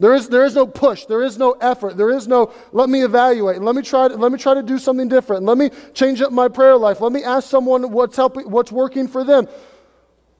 There 0.00 0.14
is, 0.14 0.30
there 0.30 0.46
is 0.46 0.54
no 0.54 0.66
push. 0.66 1.04
There 1.04 1.22
is 1.22 1.38
no 1.38 1.52
effort. 1.52 1.98
There 1.98 2.10
is 2.10 2.26
no, 2.26 2.52
let 2.72 2.88
me 2.88 3.04
evaluate. 3.04 3.60
Let 3.60 3.76
me 3.76 3.82
try 3.82 4.08
to, 4.08 4.16
let 4.16 4.32
me 4.32 4.38
try 4.38 4.54
to 4.54 4.62
do 4.62 4.78
something 4.78 5.08
different. 5.08 5.44
Let 5.44 5.58
me 5.58 5.70
change 5.92 6.22
up 6.22 6.32
my 6.32 6.48
prayer 6.48 6.76
life. 6.76 7.02
Let 7.02 7.12
me 7.12 7.22
ask 7.22 7.48
someone 7.48 7.92
what's 7.92 8.16
helping, 8.16 8.50
what's 8.50 8.72
working 8.72 9.06
for 9.06 9.24
them. 9.24 9.46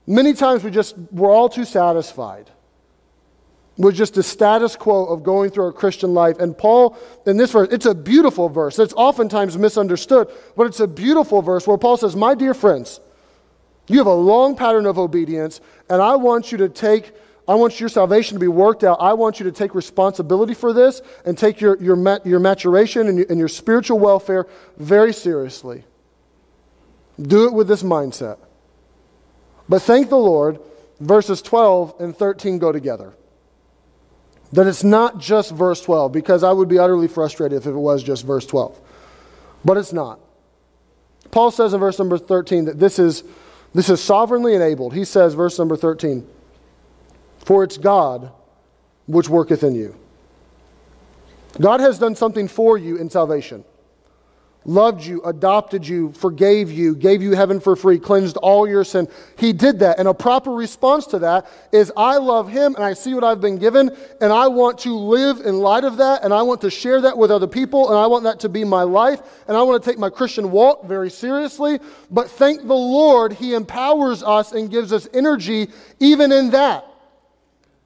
Many 0.07 0.33
times 0.33 0.63
we 0.63 0.71
just, 0.71 0.97
we're 1.11 1.31
all 1.31 1.47
too 1.47 1.63
satisfied 1.63 2.49
with 3.77 3.95
just 3.95 4.15
the 4.15 4.23
status 4.23 4.75
quo 4.75 5.05
of 5.05 5.21
going 5.21 5.51
through 5.51 5.65
our 5.65 5.71
Christian 5.71 6.15
life. 6.15 6.39
And 6.39 6.57
Paul, 6.57 6.97
in 7.27 7.37
this 7.37 7.51
verse, 7.51 7.69
it's 7.71 7.85
a 7.85 7.93
beautiful 7.93 8.49
verse. 8.49 8.79
It's 8.79 8.93
oftentimes 8.95 9.59
misunderstood, 9.59 10.27
but 10.57 10.65
it's 10.65 10.79
a 10.79 10.87
beautiful 10.87 11.43
verse 11.43 11.67
where 11.67 11.77
Paul 11.77 11.97
says, 11.97 12.15
My 12.15 12.33
dear 12.33 12.55
friends, 12.55 12.99
you 13.87 13.99
have 13.99 14.07
a 14.07 14.13
long 14.13 14.55
pattern 14.55 14.87
of 14.87 14.97
obedience, 14.97 15.61
and 15.87 16.01
I 16.01 16.15
want 16.15 16.51
you 16.51 16.57
to 16.59 16.69
take 16.69 17.13
I 17.51 17.55
want 17.55 17.81
your 17.81 17.89
salvation 17.89 18.35
to 18.35 18.39
be 18.39 18.47
worked 18.47 18.85
out. 18.85 19.01
I 19.01 19.11
want 19.11 19.41
you 19.41 19.43
to 19.43 19.51
take 19.51 19.75
responsibility 19.75 20.53
for 20.53 20.71
this 20.71 21.01
and 21.25 21.37
take 21.37 21.59
your, 21.59 21.75
your, 21.83 21.97
your 22.23 22.39
maturation 22.39 23.09
and 23.09 23.17
your, 23.17 23.27
and 23.29 23.37
your 23.37 23.49
spiritual 23.49 23.99
welfare 23.99 24.47
very 24.77 25.11
seriously. 25.11 25.83
Do 27.21 27.47
it 27.47 27.53
with 27.53 27.67
this 27.67 27.83
mindset. 27.83 28.37
But 29.67 29.81
thank 29.81 30.07
the 30.07 30.15
Lord, 30.15 30.61
verses 31.01 31.41
12 31.41 31.95
and 31.99 32.15
13 32.15 32.57
go 32.57 32.71
together. 32.71 33.11
That 34.53 34.65
it's 34.65 34.85
not 34.85 35.19
just 35.19 35.51
verse 35.51 35.81
12, 35.81 36.09
because 36.13 36.45
I 36.45 36.53
would 36.53 36.69
be 36.69 36.79
utterly 36.79 37.09
frustrated 37.09 37.57
if 37.57 37.65
it 37.65 37.73
was 37.73 38.01
just 38.01 38.25
verse 38.25 38.45
12. 38.45 38.79
But 39.65 39.75
it's 39.75 39.91
not. 39.91 40.21
Paul 41.31 41.51
says 41.51 41.73
in 41.73 41.81
verse 41.81 41.99
number 41.99 42.17
13 42.17 42.63
that 42.63 42.79
this 42.79 42.97
is, 42.97 43.25
this 43.73 43.89
is 43.89 44.01
sovereignly 44.01 44.55
enabled. 44.55 44.93
He 44.93 45.03
says, 45.03 45.33
verse 45.33 45.59
number 45.59 45.75
13, 45.75 46.25
for 47.45 47.63
it's 47.63 47.77
God 47.77 48.31
which 49.07 49.29
worketh 49.29 49.63
in 49.63 49.75
you. 49.75 49.95
God 51.59 51.79
has 51.79 51.99
done 51.99 52.15
something 52.15 52.47
for 52.47 52.77
you 52.77 52.97
in 52.97 53.09
salvation. 53.09 53.65
Loved 54.63 55.03
you, 55.03 55.23
adopted 55.23 55.87
you, 55.87 56.11
forgave 56.13 56.71
you, 56.71 56.95
gave 56.95 57.23
you 57.23 57.31
heaven 57.31 57.59
for 57.59 57.75
free, 57.75 57.97
cleansed 57.97 58.37
all 58.37 58.69
your 58.69 58.83
sin. 58.83 59.07
He 59.35 59.53
did 59.53 59.79
that. 59.79 59.97
And 59.97 60.07
a 60.07 60.13
proper 60.13 60.51
response 60.51 61.07
to 61.07 61.19
that 61.19 61.49
is 61.71 61.91
I 61.97 62.17
love 62.17 62.47
Him 62.47 62.75
and 62.75 62.83
I 62.83 62.93
see 62.93 63.15
what 63.15 63.23
I've 63.23 63.41
been 63.41 63.57
given 63.57 63.89
and 64.21 64.31
I 64.31 64.47
want 64.49 64.77
to 64.79 64.95
live 64.95 65.39
in 65.39 65.57
light 65.57 65.83
of 65.83 65.97
that 65.97 66.23
and 66.23 66.31
I 66.31 66.43
want 66.43 66.61
to 66.61 66.69
share 66.69 67.01
that 67.01 67.17
with 67.17 67.31
other 67.31 67.47
people 67.47 67.89
and 67.89 67.97
I 67.97 68.05
want 68.05 68.23
that 68.25 68.39
to 68.41 68.49
be 68.49 68.63
my 68.63 68.83
life 68.83 69.21
and 69.47 69.57
I 69.57 69.63
want 69.63 69.83
to 69.83 69.89
take 69.89 69.97
my 69.97 70.11
Christian 70.11 70.51
walk 70.51 70.85
very 70.85 71.09
seriously. 71.09 71.79
But 72.11 72.29
thank 72.29 72.61
the 72.61 72.67
Lord, 72.67 73.33
He 73.33 73.55
empowers 73.55 74.21
us 74.21 74.51
and 74.51 74.69
gives 74.69 74.93
us 74.93 75.07
energy 75.11 75.69
even 75.99 76.31
in 76.31 76.51
that. 76.51 76.85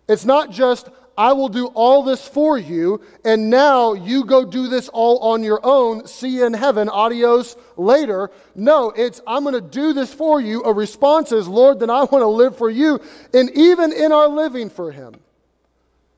It's 0.08 0.26
not 0.26 0.52
just, 0.52 0.90
I 1.18 1.34
will 1.34 1.50
do 1.50 1.68
all 1.68 2.04
this 2.04 2.28
for 2.28 2.58
you, 2.58 3.02
and 3.24 3.50
now 3.50 3.94
you 3.94 4.26
go 4.26 4.46
do 4.46 4.68
this 4.68 4.90
all 4.90 5.20
on 5.20 5.44
your 5.44 5.60
own. 5.64 6.06
See 6.08 6.30
you 6.30 6.46
in 6.46 6.54
heaven. 6.54 6.90
Adios 6.90 7.56
later. 7.78 8.32
No, 8.54 8.92
it's, 8.92 9.22
I'm 9.26 9.44
going 9.44 9.56
to 9.56 9.62
do 9.62 9.94
this 9.94 10.14
for 10.14 10.42
you. 10.42 10.64
A 10.64 10.74
response 10.74 11.32
is, 11.32 11.48
Lord, 11.48 11.80
then 11.80 11.90
I 11.90 12.04
want 12.04 12.22
to 12.22 12.28
live 12.28 12.58
for 12.58 12.70
you. 12.70 13.00
And 13.34 13.50
even 13.52 13.94
in 13.94 14.12
our 14.12 14.28
living 14.28 14.70
for 14.70 14.92
Him, 14.92 15.16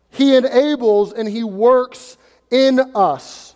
He 0.09 0.35
enables 0.35 1.13
and 1.13 1.27
He 1.27 1.43
works 1.43 2.17
in 2.49 2.79
us. 2.95 3.55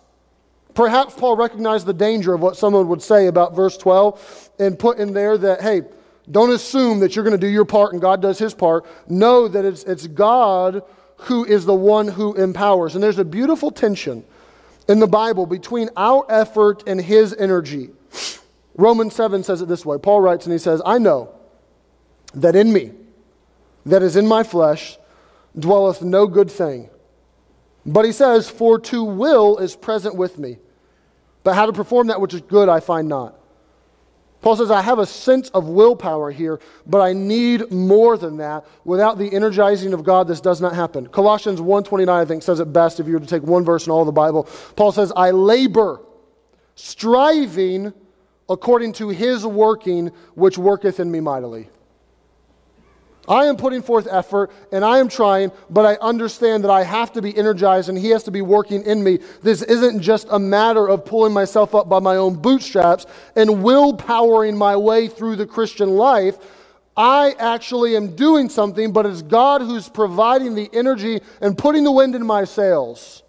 Perhaps 0.74 1.14
Paul 1.14 1.36
recognized 1.36 1.86
the 1.86 1.92
danger 1.92 2.32
of 2.32 2.40
what 2.40 2.56
someone 2.56 2.88
would 2.88 3.02
say 3.02 3.26
about 3.26 3.54
verse 3.54 3.76
12 3.76 4.50
and 4.58 4.78
put 4.78 4.98
in 4.98 5.12
there 5.12 5.36
that, 5.36 5.60
hey, 5.60 5.82
don't 6.30 6.50
assume 6.50 7.00
that 7.00 7.16
you're 7.16 7.24
going 7.24 7.38
to 7.38 7.46
do 7.46 7.48
your 7.48 7.64
part 7.64 7.92
and 7.92 8.00
God 8.00 8.22
does 8.22 8.38
his 8.38 8.54
part. 8.54 8.86
Know 9.08 9.48
that 9.48 9.64
it's, 9.64 9.82
it's 9.84 10.06
God 10.06 10.82
who 11.16 11.44
is 11.44 11.64
the 11.64 11.74
one 11.74 12.08
who 12.08 12.34
empowers. 12.34 12.94
And 12.94 13.02
there's 13.02 13.18
a 13.18 13.24
beautiful 13.24 13.70
tension 13.70 14.24
in 14.88 14.98
the 14.98 15.06
Bible 15.06 15.46
between 15.46 15.90
our 15.96 16.24
effort 16.28 16.84
and 16.86 17.00
his 17.00 17.34
energy. 17.34 17.90
Romans 18.74 19.14
7 19.14 19.42
says 19.42 19.62
it 19.62 19.68
this 19.68 19.84
way 19.84 19.98
Paul 19.98 20.20
writes 20.20 20.46
and 20.46 20.52
he 20.52 20.58
says, 20.58 20.80
I 20.84 20.98
know 20.98 21.34
that 22.34 22.56
in 22.56 22.72
me, 22.72 22.92
that 23.86 24.02
is 24.02 24.16
in 24.16 24.26
my 24.26 24.42
flesh, 24.42 24.98
dwelleth 25.58 26.02
no 26.02 26.26
good 26.26 26.50
thing. 26.50 26.88
But 27.84 28.04
he 28.04 28.12
says, 28.12 28.48
For 28.48 28.78
to 28.78 29.02
will 29.02 29.58
is 29.58 29.76
present 29.76 30.14
with 30.14 30.38
me. 30.38 30.58
But 31.42 31.54
how 31.54 31.66
to 31.66 31.72
perform 31.72 32.06
that 32.06 32.20
which 32.20 32.34
is 32.34 32.40
good 32.42 32.68
I 32.68 32.80
find 32.80 33.08
not. 33.08 33.36
Paul 34.42 34.56
says, 34.56 34.70
I 34.70 34.82
have 34.82 34.98
a 34.98 35.06
sense 35.06 35.48
of 35.50 35.68
willpower 35.68 36.32
here, 36.32 36.60
but 36.86 37.00
I 37.00 37.12
need 37.12 37.70
more 37.70 38.18
than 38.18 38.36
that. 38.38 38.66
Without 38.84 39.16
the 39.16 39.32
energizing 39.32 39.94
of 39.94 40.02
God, 40.02 40.26
this 40.26 40.40
does 40.40 40.60
not 40.60 40.74
happen. 40.74 41.06
Colossians 41.06 41.60
1.29, 41.60 42.08
I 42.08 42.24
think, 42.24 42.42
says 42.42 42.58
it 42.58 42.72
best 42.72 42.98
if 42.98 43.06
you 43.06 43.14
were 43.14 43.20
to 43.20 43.26
take 43.26 43.44
one 43.44 43.64
verse 43.64 43.86
in 43.86 43.92
all 43.92 44.04
the 44.04 44.12
Bible. 44.12 44.48
Paul 44.76 44.90
says, 44.92 45.12
I 45.14 45.30
labor, 45.30 46.00
striving 46.74 47.92
according 48.48 48.92
to 48.94 49.08
his 49.08 49.46
working, 49.46 50.08
which 50.34 50.58
worketh 50.58 50.98
in 50.98 51.10
me 51.10 51.20
mightily. 51.20 51.70
I 53.28 53.44
am 53.44 53.56
putting 53.56 53.82
forth 53.82 54.08
effort 54.10 54.50
and 54.72 54.84
I 54.84 54.98
am 54.98 55.08
trying, 55.08 55.52
but 55.70 55.86
I 55.86 55.94
understand 56.04 56.64
that 56.64 56.70
I 56.70 56.82
have 56.82 57.12
to 57.12 57.22
be 57.22 57.36
energized 57.36 57.88
and 57.88 57.96
He 57.96 58.10
has 58.10 58.24
to 58.24 58.30
be 58.30 58.42
working 58.42 58.82
in 58.84 59.02
me. 59.02 59.20
This 59.42 59.62
isn't 59.62 60.00
just 60.00 60.26
a 60.30 60.38
matter 60.38 60.88
of 60.88 61.04
pulling 61.04 61.32
myself 61.32 61.74
up 61.74 61.88
by 61.88 62.00
my 62.00 62.16
own 62.16 62.34
bootstraps 62.34 63.06
and 63.36 63.48
willpowering 63.62 64.56
my 64.56 64.76
way 64.76 65.06
through 65.08 65.36
the 65.36 65.46
Christian 65.46 65.90
life. 65.90 66.36
I 66.96 67.34
actually 67.38 67.96
am 67.96 68.16
doing 68.16 68.48
something, 68.48 68.92
but 68.92 69.06
it's 69.06 69.22
God 69.22 69.62
who's 69.62 69.88
providing 69.88 70.54
the 70.54 70.68
energy 70.72 71.20
and 71.40 71.56
putting 71.56 71.84
the 71.84 71.92
wind 71.92 72.14
in 72.14 72.26
my 72.26 72.44
sails. 72.44 73.22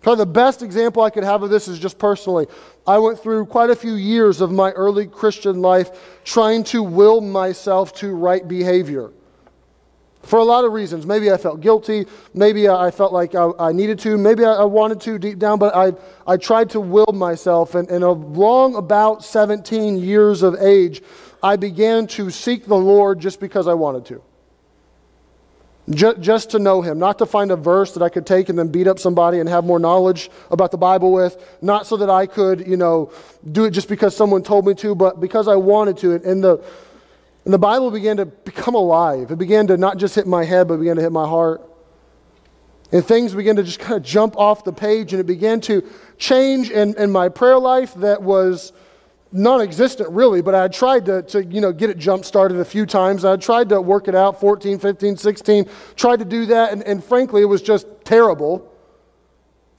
Probably 0.00 0.24
the 0.24 0.30
best 0.30 0.62
example 0.62 1.02
I 1.02 1.10
could 1.10 1.24
have 1.24 1.42
of 1.42 1.50
this 1.50 1.66
is 1.66 1.78
just 1.78 1.98
personally. 1.98 2.46
I 2.86 2.98
went 2.98 3.18
through 3.18 3.46
quite 3.46 3.70
a 3.70 3.76
few 3.76 3.94
years 3.94 4.40
of 4.40 4.52
my 4.52 4.70
early 4.72 5.06
Christian 5.06 5.60
life 5.60 6.20
trying 6.24 6.64
to 6.64 6.82
will 6.82 7.20
myself 7.20 7.92
to 7.96 8.14
right 8.14 8.46
behavior. 8.46 9.10
For 10.22 10.38
a 10.38 10.44
lot 10.44 10.64
of 10.64 10.72
reasons. 10.72 11.06
Maybe 11.06 11.32
I 11.32 11.36
felt 11.36 11.60
guilty. 11.60 12.06
Maybe 12.34 12.68
I 12.68 12.90
felt 12.90 13.12
like 13.12 13.34
I, 13.34 13.50
I 13.58 13.72
needed 13.72 13.98
to. 14.00 14.18
Maybe 14.18 14.44
I, 14.44 14.54
I, 14.54 14.64
wanted 14.64 15.00
to 15.02 15.18
deep 15.18 15.38
down, 15.38 15.58
but 15.58 15.74
I, 15.74 15.92
I 16.26 16.36
tried 16.36 16.70
to 16.70 16.80
will 16.80 17.12
myself. 17.12 17.74
And, 17.74 17.88
and 17.88 18.04
along 18.04 18.74
about 18.74 19.24
17 19.24 19.96
years 19.96 20.42
of 20.42 20.56
age, 20.60 21.02
I 21.42 21.56
began 21.56 22.06
to 22.08 22.30
seek 22.30 22.66
the 22.66 22.76
Lord 22.76 23.20
just 23.20 23.40
because 23.40 23.66
I 23.68 23.74
wanted 23.74 24.04
to 24.06 24.22
just 25.90 26.50
to 26.50 26.58
know 26.58 26.82
him, 26.82 26.98
not 26.98 27.18
to 27.18 27.26
find 27.26 27.50
a 27.50 27.56
verse 27.56 27.94
that 27.94 28.02
I 28.02 28.08
could 28.08 28.26
take 28.26 28.48
and 28.48 28.58
then 28.58 28.68
beat 28.68 28.86
up 28.86 28.98
somebody 28.98 29.40
and 29.40 29.48
have 29.48 29.64
more 29.64 29.78
knowledge 29.78 30.30
about 30.50 30.70
the 30.70 30.76
Bible 30.76 31.12
with, 31.12 31.36
not 31.62 31.86
so 31.86 31.96
that 31.96 32.10
I 32.10 32.26
could, 32.26 32.66
you 32.66 32.76
know, 32.76 33.10
do 33.52 33.64
it 33.64 33.70
just 33.70 33.88
because 33.88 34.14
someone 34.14 34.42
told 34.42 34.66
me 34.66 34.74
to, 34.74 34.94
but 34.94 35.20
because 35.20 35.48
I 35.48 35.56
wanted 35.56 35.96
to. 35.98 36.14
And 36.14 36.44
the, 36.44 36.62
and 37.44 37.54
the 37.54 37.58
Bible 37.58 37.90
began 37.90 38.18
to 38.18 38.26
become 38.26 38.74
alive. 38.74 39.30
It 39.30 39.38
began 39.38 39.66
to 39.68 39.76
not 39.76 39.96
just 39.96 40.14
hit 40.14 40.26
my 40.26 40.44
head, 40.44 40.68
but 40.68 40.78
began 40.78 40.96
to 40.96 41.02
hit 41.02 41.12
my 41.12 41.26
heart. 41.26 41.62
And 42.92 43.04
things 43.04 43.34
began 43.34 43.56
to 43.56 43.62
just 43.62 43.80
kind 43.80 43.96
of 43.96 44.02
jump 44.02 44.36
off 44.36 44.64
the 44.64 44.72
page, 44.72 45.12
and 45.12 45.20
it 45.20 45.26
began 45.26 45.60
to 45.62 45.86
change 46.18 46.70
in, 46.70 46.94
in 46.96 47.10
my 47.10 47.28
prayer 47.28 47.58
life 47.58 47.94
that 47.94 48.22
was 48.22 48.72
non-existent 49.30 50.08
really 50.10 50.40
but 50.40 50.54
i 50.54 50.66
tried 50.66 51.04
to, 51.04 51.20
to 51.22 51.44
you 51.44 51.60
know 51.60 51.70
get 51.70 51.90
it 51.90 51.98
jump 51.98 52.24
started 52.24 52.58
a 52.58 52.64
few 52.64 52.86
times. 52.86 53.24
I 53.24 53.36
tried 53.36 53.68
to 53.70 53.80
work 53.80 54.08
it 54.08 54.14
out 54.14 54.40
14 54.40 54.78
15 54.78 55.16
16 55.16 55.68
tried 55.96 56.18
to 56.20 56.24
do 56.24 56.46
that 56.46 56.72
and, 56.72 56.82
and 56.84 57.02
frankly 57.04 57.42
it 57.42 57.46
was 57.46 57.62
just 57.62 57.86
terrible. 58.04 58.72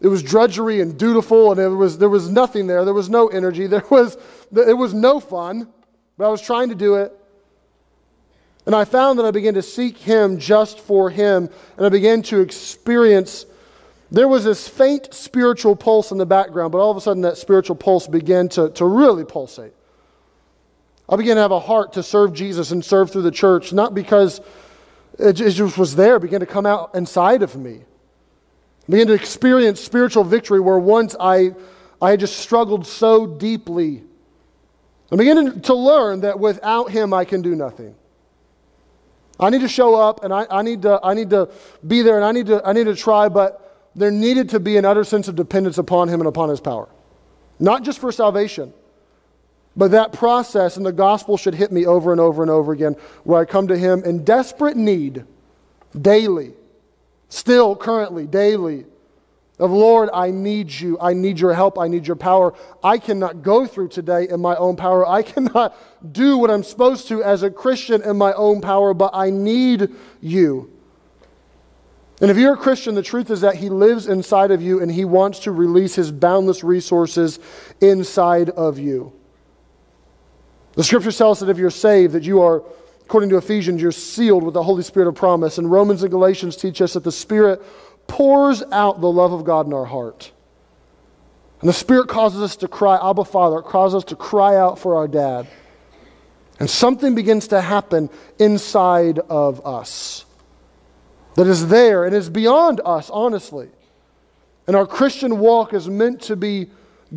It 0.01 0.07
was 0.07 0.23
drudgery 0.23 0.81
and 0.81 0.97
dutiful 0.97 1.51
and 1.51 1.59
there 1.59 1.71
was, 1.71 1.97
there 1.97 2.09
was 2.09 2.29
nothing 2.29 2.67
there. 2.67 2.85
There 2.85 2.93
was 2.93 3.09
no 3.09 3.27
energy. 3.27 3.67
There 3.75 3.83
was 3.89 4.17
it 4.51 4.77
was 4.77 4.93
no 4.93 5.19
fun 5.19 5.67
but 6.17 6.27
i 6.27 6.29
was 6.29 6.41
trying 6.41 6.69
to 6.69 6.75
do 6.75 6.95
it. 6.95 7.17
And 8.65 8.75
i 8.75 8.85
found 8.85 9.17
that 9.19 9.25
i 9.25 9.31
began 9.31 9.55
to 9.55 9.61
seek 9.61 9.97
him 9.97 10.37
just 10.37 10.79
for 10.79 11.09
him 11.09 11.49
and 11.77 11.85
i 11.85 11.89
began 11.89 12.21
to 12.23 12.41
experience 12.41 13.45
there 14.11 14.27
was 14.27 14.43
this 14.43 14.67
faint 14.67 15.13
spiritual 15.13 15.75
pulse 15.75 16.11
in 16.11 16.17
the 16.17 16.25
background, 16.25 16.71
but 16.71 16.79
all 16.79 16.89
of 16.89 16.97
a 16.97 17.01
sudden 17.01 17.21
that 17.21 17.37
spiritual 17.37 17.75
pulse 17.75 18.07
began 18.07 18.49
to, 18.49 18.69
to 18.71 18.85
really 18.85 19.23
pulsate. 19.23 19.73
I 21.07 21.15
began 21.15 21.35
to 21.35 21.41
have 21.41 21.51
a 21.51 21.59
heart 21.59 21.93
to 21.93 22.03
serve 22.03 22.33
Jesus 22.33 22.71
and 22.71 22.83
serve 22.83 23.11
through 23.11 23.23
the 23.23 23.31
church, 23.31 23.71
not 23.73 23.93
because 23.93 24.41
it 25.17 25.33
just 25.33 25.77
was 25.77 25.95
there, 25.95 26.15
it 26.15 26.21
began 26.21 26.39
to 26.39 26.45
come 26.45 26.65
out 26.65 26.95
inside 26.95 27.43
of 27.43 27.55
me. 27.55 27.81
I 28.87 28.91
began 28.91 29.07
to 29.07 29.13
experience 29.13 29.79
spiritual 29.79 30.23
victory 30.23 30.59
where 30.59 30.79
once 30.79 31.15
I, 31.19 31.51
I 32.01 32.11
had 32.11 32.19
just 32.19 32.37
struggled 32.37 32.87
so 32.87 33.27
deeply. 33.27 34.03
I 35.11 35.15
began 35.15 35.61
to 35.61 35.73
learn 35.75 36.21
that 36.21 36.39
without 36.39 36.89
Him 36.89 37.13
I 37.13 37.25
can 37.25 37.41
do 37.41 37.55
nothing. 37.55 37.95
I 39.39 39.49
need 39.49 39.61
to 39.61 39.67
show 39.67 39.95
up 39.95 40.23
and 40.23 40.33
I, 40.33 40.47
I, 40.49 40.61
need, 40.63 40.81
to, 40.81 40.99
I 41.03 41.13
need 41.13 41.29
to 41.29 41.49
be 41.87 42.01
there 42.01 42.15
and 42.15 42.25
I 42.25 42.31
need 42.31 42.47
to, 42.47 42.61
I 42.65 42.73
need 42.73 42.85
to 42.85 42.95
try, 42.95 43.29
but 43.29 43.68
there 43.99 44.11
needed 44.11 44.49
to 44.49 44.59
be 44.59 44.77
an 44.77 44.85
utter 44.85 45.03
sense 45.03 45.27
of 45.27 45.35
dependence 45.35 45.77
upon 45.77 46.09
him 46.09 46.19
and 46.21 46.27
upon 46.27 46.49
his 46.49 46.59
power. 46.59 46.87
Not 47.59 47.83
just 47.83 47.99
for 47.99 48.11
salvation, 48.11 48.73
but 49.75 49.91
that 49.91 50.13
process 50.13 50.77
and 50.77 50.85
the 50.85 50.91
gospel 50.91 51.37
should 51.37 51.55
hit 51.55 51.71
me 51.71 51.85
over 51.85 52.11
and 52.11 52.19
over 52.19 52.41
and 52.41 52.49
over 52.49 52.71
again, 52.71 52.95
where 53.23 53.39
I 53.39 53.45
come 53.45 53.67
to 53.67 53.77
him 53.77 54.03
in 54.03 54.23
desperate 54.23 54.77
need 54.77 55.25
daily 55.99 56.53
still, 57.29 57.75
currently, 57.75 58.25
daily, 58.25 58.85
of 59.59 59.71
Lord, 59.71 60.09
I 60.13 60.31
need 60.31 60.71
you. 60.71 60.97
I 61.01 61.13
need 61.13 61.37
your 61.37 61.53
help. 61.53 61.77
I 61.77 61.89
need 61.89 62.07
your 62.07 62.15
power. 62.15 62.53
I 62.81 62.97
cannot 62.97 63.41
go 63.41 63.67
through 63.67 63.89
today 63.89 64.29
in 64.29 64.39
my 64.39 64.55
own 64.55 64.77
power. 64.77 65.05
I 65.05 65.21
cannot 65.21 65.75
do 66.13 66.37
what 66.37 66.49
I'm 66.49 66.63
supposed 66.63 67.09
to 67.09 67.21
as 67.23 67.43
a 67.43 67.51
Christian 67.51 68.01
in 68.01 68.17
my 68.17 68.31
own 68.33 68.61
power, 68.61 68.93
but 68.93 69.11
I 69.13 69.29
need 69.29 69.89
you. 70.21 70.71
And 72.21 72.29
if 72.29 72.37
you're 72.37 72.53
a 72.53 72.57
Christian, 72.57 72.95
the 72.95 73.01
truth 73.01 73.29
is 73.29 73.41
that 73.41 73.55
He 73.55 73.69
lives 73.69 74.07
inside 74.07 74.51
of 74.51 74.61
you 74.61 74.81
and 74.81 74.91
He 74.91 75.05
wants 75.05 75.39
to 75.39 75.51
release 75.51 75.95
His 75.95 76.11
boundless 76.11 76.63
resources 76.63 77.39
inside 77.79 78.49
of 78.49 78.77
you. 78.77 79.13
The 80.73 80.83
scriptures 80.83 81.17
tell 81.17 81.31
us 81.31 81.39
that 81.39 81.49
if 81.49 81.57
you're 81.57 81.69
saved, 81.69 82.13
that 82.13 82.23
you 82.23 82.41
are, 82.41 82.63
according 83.01 83.29
to 83.29 83.37
Ephesians, 83.37 83.81
you're 83.81 83.91
sealed 83.91 84.43
with 84.43 84.53
the 84.53 84.63
Holy 84.63 84.83
Spirit 84.83 85.07
of 85.07 85.15
promise. 85.15 85.57
And 85.57 85.71
Romans 85.71 86.03
and 86.03 86.11
Galatians 86.11 86.57
teach 86.57 86.81
us 86.81 86.93
that 86.93 87.03
the 87.03 87.11
Spirit 87.11 87.61
pours 88.07 88.63
out 88.71 88.99
the 88.99 89.11
love 89.11 89.31
of 89.31 89.45
God 89.45 89.65
in 89.65 89.73
our 89.73 89.85
heart. 89.85 90.31
And 91.61 91.69
the 91.69 91.73
Spirit 91.73 92.07
causes 92.07 92.41
us 92.41 92.55
to 92.57 92.67
cry, 92.67 92.97
Abba 93.01 93.25
Father. 93.25 93.59
It 93.59 93.65
causes 93.65 93.97
us 93.97 94.03
to 94.05 94.15
cry 94.15 94.57
out 94.57 94.77
for 94.77 94.95
our 94.95 95.07
dad. 95.07 95.47
And 96.59 96.69
something 96.69 97.15
begins 97.15 97.47
to 97.49 97.61
happen 97.61 98.09
inside 98.37 99.19
of 99.19 99.65
us 99.65 100.25
that 101.39 101.47
is 101.47 101.69
there 101.69 102.03
and 102.03 102.13
is 102.13 102.29
beyond 102.29 102.81
us, 102.83 103.09
honestly. 103.09 103.69
And 104.67 104.75
our 104.75 104.85
Christian 104.85 105.39
walk 105.39 105.73
is 105.73 105.87
meant 105.87 106.21
to 106.23 106.35
be 106.35 106.67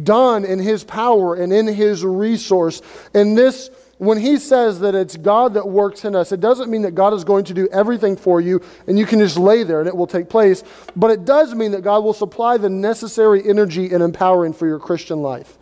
done 0.01 0.45
in 0.45 0.61
His 0.61 0.85
power 0.85 1.35
and 1.35 1.53
in 1.53 1.67
His 1.67 2.05
resource. 2.05 2.83
And 3.15 3.37
this 3.37 3.69
when 3.99 4.19
he 4.19 4.37
says 4.37 4.79
that 4.79 4.95
it's 4.95 5.17
God 5.17 5.55
that 5.55 5.69
works 5.69 6.05
in 6.05 6.15
us, 6.15 6.31
it 6.31 6.39
doesn't 6.39 6.71
mean 6.71 6.83
that 6.83 6.93
God 6.93 7.15
is 7.15 7.25
going 7.25 7.45
to 7.47 7.55
do 7.55 7.69
everything 7.73 8.17
for 8.17 8.41
you 8.41 8.61
and 8.87 8.97
you 8.97 9.07
can 9.07 9.19
just 9.19 9.37
lay 9.37 9.65
there 9.65 9.81
and 9.81 9.89
it 9.89 9.97
will 9.97 10.07
take 10.07 10.29
place. 10.29 10.63
But 10.95 11.11
it 11.11 11.25
does 11.25 11.53
mean 11.53 11.73
that 11.73 11.83
God 11.83 12.05
will 12.05 12.15
supply 12.15 12.59
the 12.59 12.71
necessary 12.71 13.49
energy 13.49 13.93
and 13.93 14.05
empowering 14.05 14.53
for 14.53 14.69
your 14.69 14.79
Christian 14.79 15.21
life. 15.21 15.59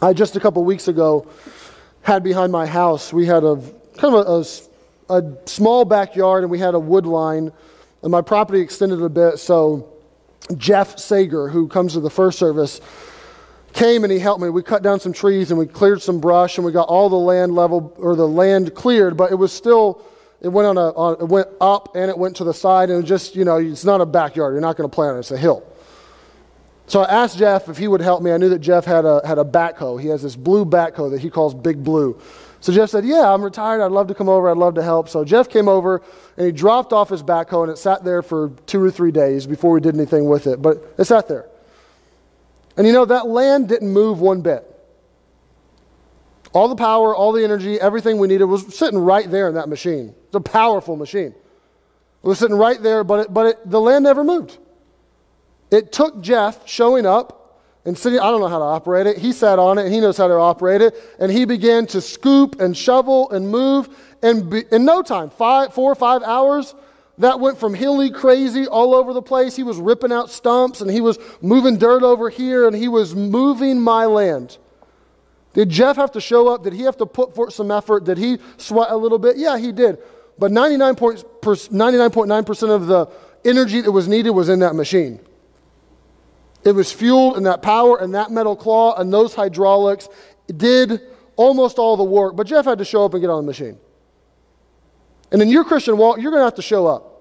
I 0.00 0.12
just 0.12 0.36
a 0.36 0.40
couple 0.40 0.62
weeks 0.64 0.86
ago 0.86 1.26
had 2.02 2.22
behind 2.22 2.52
my 2.52 2.66
house, 2.66 3.12
we 3.12 3.26
had 3.26 3.42
a 3.42 3.56
kind 3.96 4.14
of 4.14 4.26
a, 4.26 4.40
a, 4.40 4.44
a 5.08 5.22
small 5.46 5.84
backyard 5.84 6.44
and 6.44 6.50
we 6.50 6.58
had 6.58 6.74
a 6.74 6.80
wood 6.80 7.06
line. 7.06 7.52
And 8.02 8.10
my 8.10 8.22
property 8.22 8.60
extended 8.60 9.02
a 9.02 9.08
bit, 9.08 9.38
so 9.38 9.92
Jeff 10.56 10.98
Sager, 10.98 11.48
who 11.48 11.66
comes 11.66 11.94
to 11.94 12.00
the 12.00 12.10
first 12.10 12.38
service, 12.38 12.80
came 13.72 14.04
and 14.04 14.12
he 14.12 14.18
helped 14.18 14.42
me. 14.42 14.48
We 14.48 14.62
cut 14.62 14.82
down 14.82 15.00
some 15.00 15.12
trees 15.12 15.50
and 15.50 15.58
we 15.58 15.66
cleared 15.66 16.02
some 16.02 16.20
brush 16.20 16.56
and 16.56 16.64
we 16.64 16.72
got 16.72 16.88
all 16.88 17.08
the 17.08 17.16
land 17.16 17.54
level 17.54 17.94
or 17.98 18.16
the 18.16 18.26
land 18.26 18.74
cleared, 18.74 19.16
but 19.16 19.30
it 19.30 19.34
was 19.34 19.52
still 19.52 20.04
it 20.40 20.48
went 20.48 20.66
on 20.66 20.78
a 20.78 20.90
on, 20.90 21.14
it 21.20 21.28
went 21.28 21.48
up 21.60 21.96
and 21.96 22.10
it 22.10 22.16
went 22.16 22.36
to 22.36 22.44
the 22.44 22.54
side 22.54 22.90
and 22.90 23.04
just 23.06 23.34
you 23.34 23.44
know 23.44 23.56
it's 23.56 23.84
not 23.84 24.00
a 24.00 24.06
backyard. 24.06 24.54
You're 24.54 24.60
not 24.60 24.76
going 24.76 24.88
to 24.88 24.94
plant 24.94 25.16
it. 25.16 25.20
It's 25.20 25.30
a 25.30 25.38
hill. 25.38 25.66
So 26.86 27.00
I 27.00 27.22
asked 27.24 27.38
Jeff 27.38 27.68
if 27.68 27.76
he 27.76 27.88
would 27.88 28.00
help 28.00 28.22
me. 28.22 28.30
I 28.30 28.36
knew 28.36 28.48
that 28.50 28.60
Jeff 28.60 28.84
had 28.84 29.04
a 29.04 29.20
had 29.26 29.38
a 29.38 29.44
backhoe. 29.44 30.00
He 30.00 30.08
has 30.08 30.22
this 30.22 30.36
blue 30.36 30.64
backhoe 30.64 31.10
that 31.10 31.20
he 31.20 31.30
calls 31.30 31.54
Big 31.54 31.82
Blue. 31.82 32.20
So 32.66 32.72
Jeff 32.72 32.90
said, 32.90 33.04
"Yeah, 33.04 33.32
I'm 33.32 33.42
retired. 33.42 33.80
I'd 33.80 33.92
love 33.92 34.08
to 34.08 34.14
come 34.14 34.28
over. 34.28 34.50
I'd 34.50 34.56
love 34.56 34.74
to 34.74 34.82
help." 34.82 35.08
So 35.08 35.24
Jeff 35.24 35.48
came 35.48 35.68
over 35.68 36.02
and 36.36 36.46
he 36.46 36.50
dropped 36.50 36.92
off 36.92 37.08
his 37.08 37.22
backhoe 37.22 37.62
and 37.62 37.70
it 37.70 37.78
sat 37.78 38.02
there 38.02 38.22
for 38.22 38.50
two 38.66 38.82
or 38.82 38.90
three 38.90 39.12
days 39.12 39.46
before 39.46 39.70
we 39.70 39.80
did 39.80 39.94
anything 39.94 40.28
with 40.28 40.48
it. 40.48 40.60
But 40.60 40.84
it 40.98 41.04
sat 41.04 41.28
there. 41.28 41.46
And 42.76 42.84
you 42.84 42.92
know, 42.92 43.04
that 43.04 43.28
land 43.28 43.68
didn't 43.68 43.92
move 43.92 44.20
one 44.20 44.40
bit. 44.40 44.64
All 46.54 46.66
the 46.66 46.74
power, 46.74 47.14
all 47.14 47.30
the 47.30 47.44
energy, 47.44 47.80
everything 47.80 48.18
we 48.18 48.26
needed 48.26 48.46
was 48.46 48.76
sitting 48.76 48.98
right 48.98 49.30
there 49.30 49.46
in 49.46 49.54
that 49.54 49.68
machine. 49.68 50.12
It's 50.26 50.34
a 50.34 50.40
powerful 50.40 50.96
machine. 50.96 51.36
It 52.24 52.26
was 52.26 52.40
sitting 52.40 52.56
right 52.56 52.82
there, 52.82 53.04
but, 53.04 53.26
it, 53.26 53.32
but 53.32 53.46
it, 53.46 53.70
the 53.70 53.80
land 53.80 54.02
never 54.02 54.24
moved. 54.24 54.58
It 55.70 55.92
took 55.92 56.20
Jeff 56.20 56.66
showing 56.66 57.06
up 57.06 57.45
and 57.86 57.96
sitting, 57.96 58.18
I 58.18 58.24
don't 58.24 58.40
know 58.40 58.48
how 58.48 58.58
to 58.58 58.64
operate 58.64 59.06
it. 59.06 59.16
He 59.16 59.32
sat 59.32 59.60
on 59.60 59.78
it 59.78 59.90
he 59.90 60.00
knows 60.00 60.16
how 60.16 60.26
to 60.26 60.34
operate 60.34 60.82
it. 60.82 60.96
And 61.20 61.30
he 61.30 61.44
began 61.44 61.86
to 61.88 62.00
scoop 62.00 62.60
and 62.60 62.76
shovel 62.76 63.30
and 63.30 63.48
move. 63.48 63.88
And 64.22 64.50
be, 64.50 64.64
in 64.72 64.84
no 64.84 65.02
time, 65.02 65.30
five, 65.30 65.72
four 65.72 65.92
or 65.92 65.94
five 65.94 66.24
hours, 66.24 66.74
that 67.18 67.38
went 67.38 67.58
from 67.58 67.74
hilly 67.74 68.10
crazy 68.10 68.66
all 68.66 68.92
over 68.92 69.12
the 69.12 69.22
place. 69.22 69.54
He 69.54 69.62
was 69.62 69.78
ripping 69.78 70.12
out 70.12 70.30
stumps 70.30 70.80
and 70.80 70.90
he 70.90 71.00
was 71.00 71.18
moving 71.40 71.78
dirt 71.78 72.02
over 72.02 72.28
here 72.28 72.66
and 72.66 72.74
he 72.74 72.88
was 72.88 73.14
moving 73.14 73.80
my 73.80 74.04
land. 74.04 74.58
Did 75.54 75.70
Jeff 75.70 75.94
have 75.96 76.10
to 76.12 76.20
show 76.20 76.48
up? 76.48 76.64
Did 76.64 76.72
he 76.72 76.82
have 76.82 76.96
to 76.98 77.06
put 77.06 77.34
forth 77.34 77.54
some 77.54 77.70
effort? 77.70 78.04
Did 78.04 78.18
he 78.18 78.38
sweat 78.58 78.90
a 78.90 78.96
little 78.96 79.18
bit? 79.18 79.38
Yeah, 79.38 79.56
he 79.56 79.72
did. 79.72 79.98
But 80.38 80.50
99.9% 80.50 82.68
of 82.68 82.86
the 82.88 83.06
energy 83.44 83.80
that 83.80 83.92
was 83.92 84.08
needed 84.08 84.30
was 84.30 84.50
in 84.50 84.58
that 84.58 84.74
machine. 84.74 85.20
It 86.66 86.74
was 86.74 86.90
fueled 86.90 87.36
and 87.36 87.46
that 87.46 87.62
power 87.62 87.96
and 87.98 88.12
that 88.16 88.32
metal 88.32 88.56
claw 88.56 88.96
and 88.96 89.12
those 89.12 89.36
hydraulics 89.36 90.08
did 90.48 91.00
almost 91.36 91.78
all 91.78 91.96
the 91.96 92.02
work. 92.02 92.34
But 92.34 92.48
Jeff 92.48 92.64
had 92.64 92.78
to 92.78 92.84
show 92.84 93.04
up 93.04 93.14
and 93.14 93.20
get 93.20 93.30
on 93.30 93.44
the 93.44 93.46
machine. 93.46 93.78
And 95.30 95.40
in 95.40 95.48
your 95.48 95.62
Christian 95.62 95.96
walk, 95.96 96.20
you're 96.20 96.32
going 96.32 96.40
to 96.40 96.44
have 96.44 96.56
to 96.56 96.62
show 96.62 96.88
up. 96.88 97.12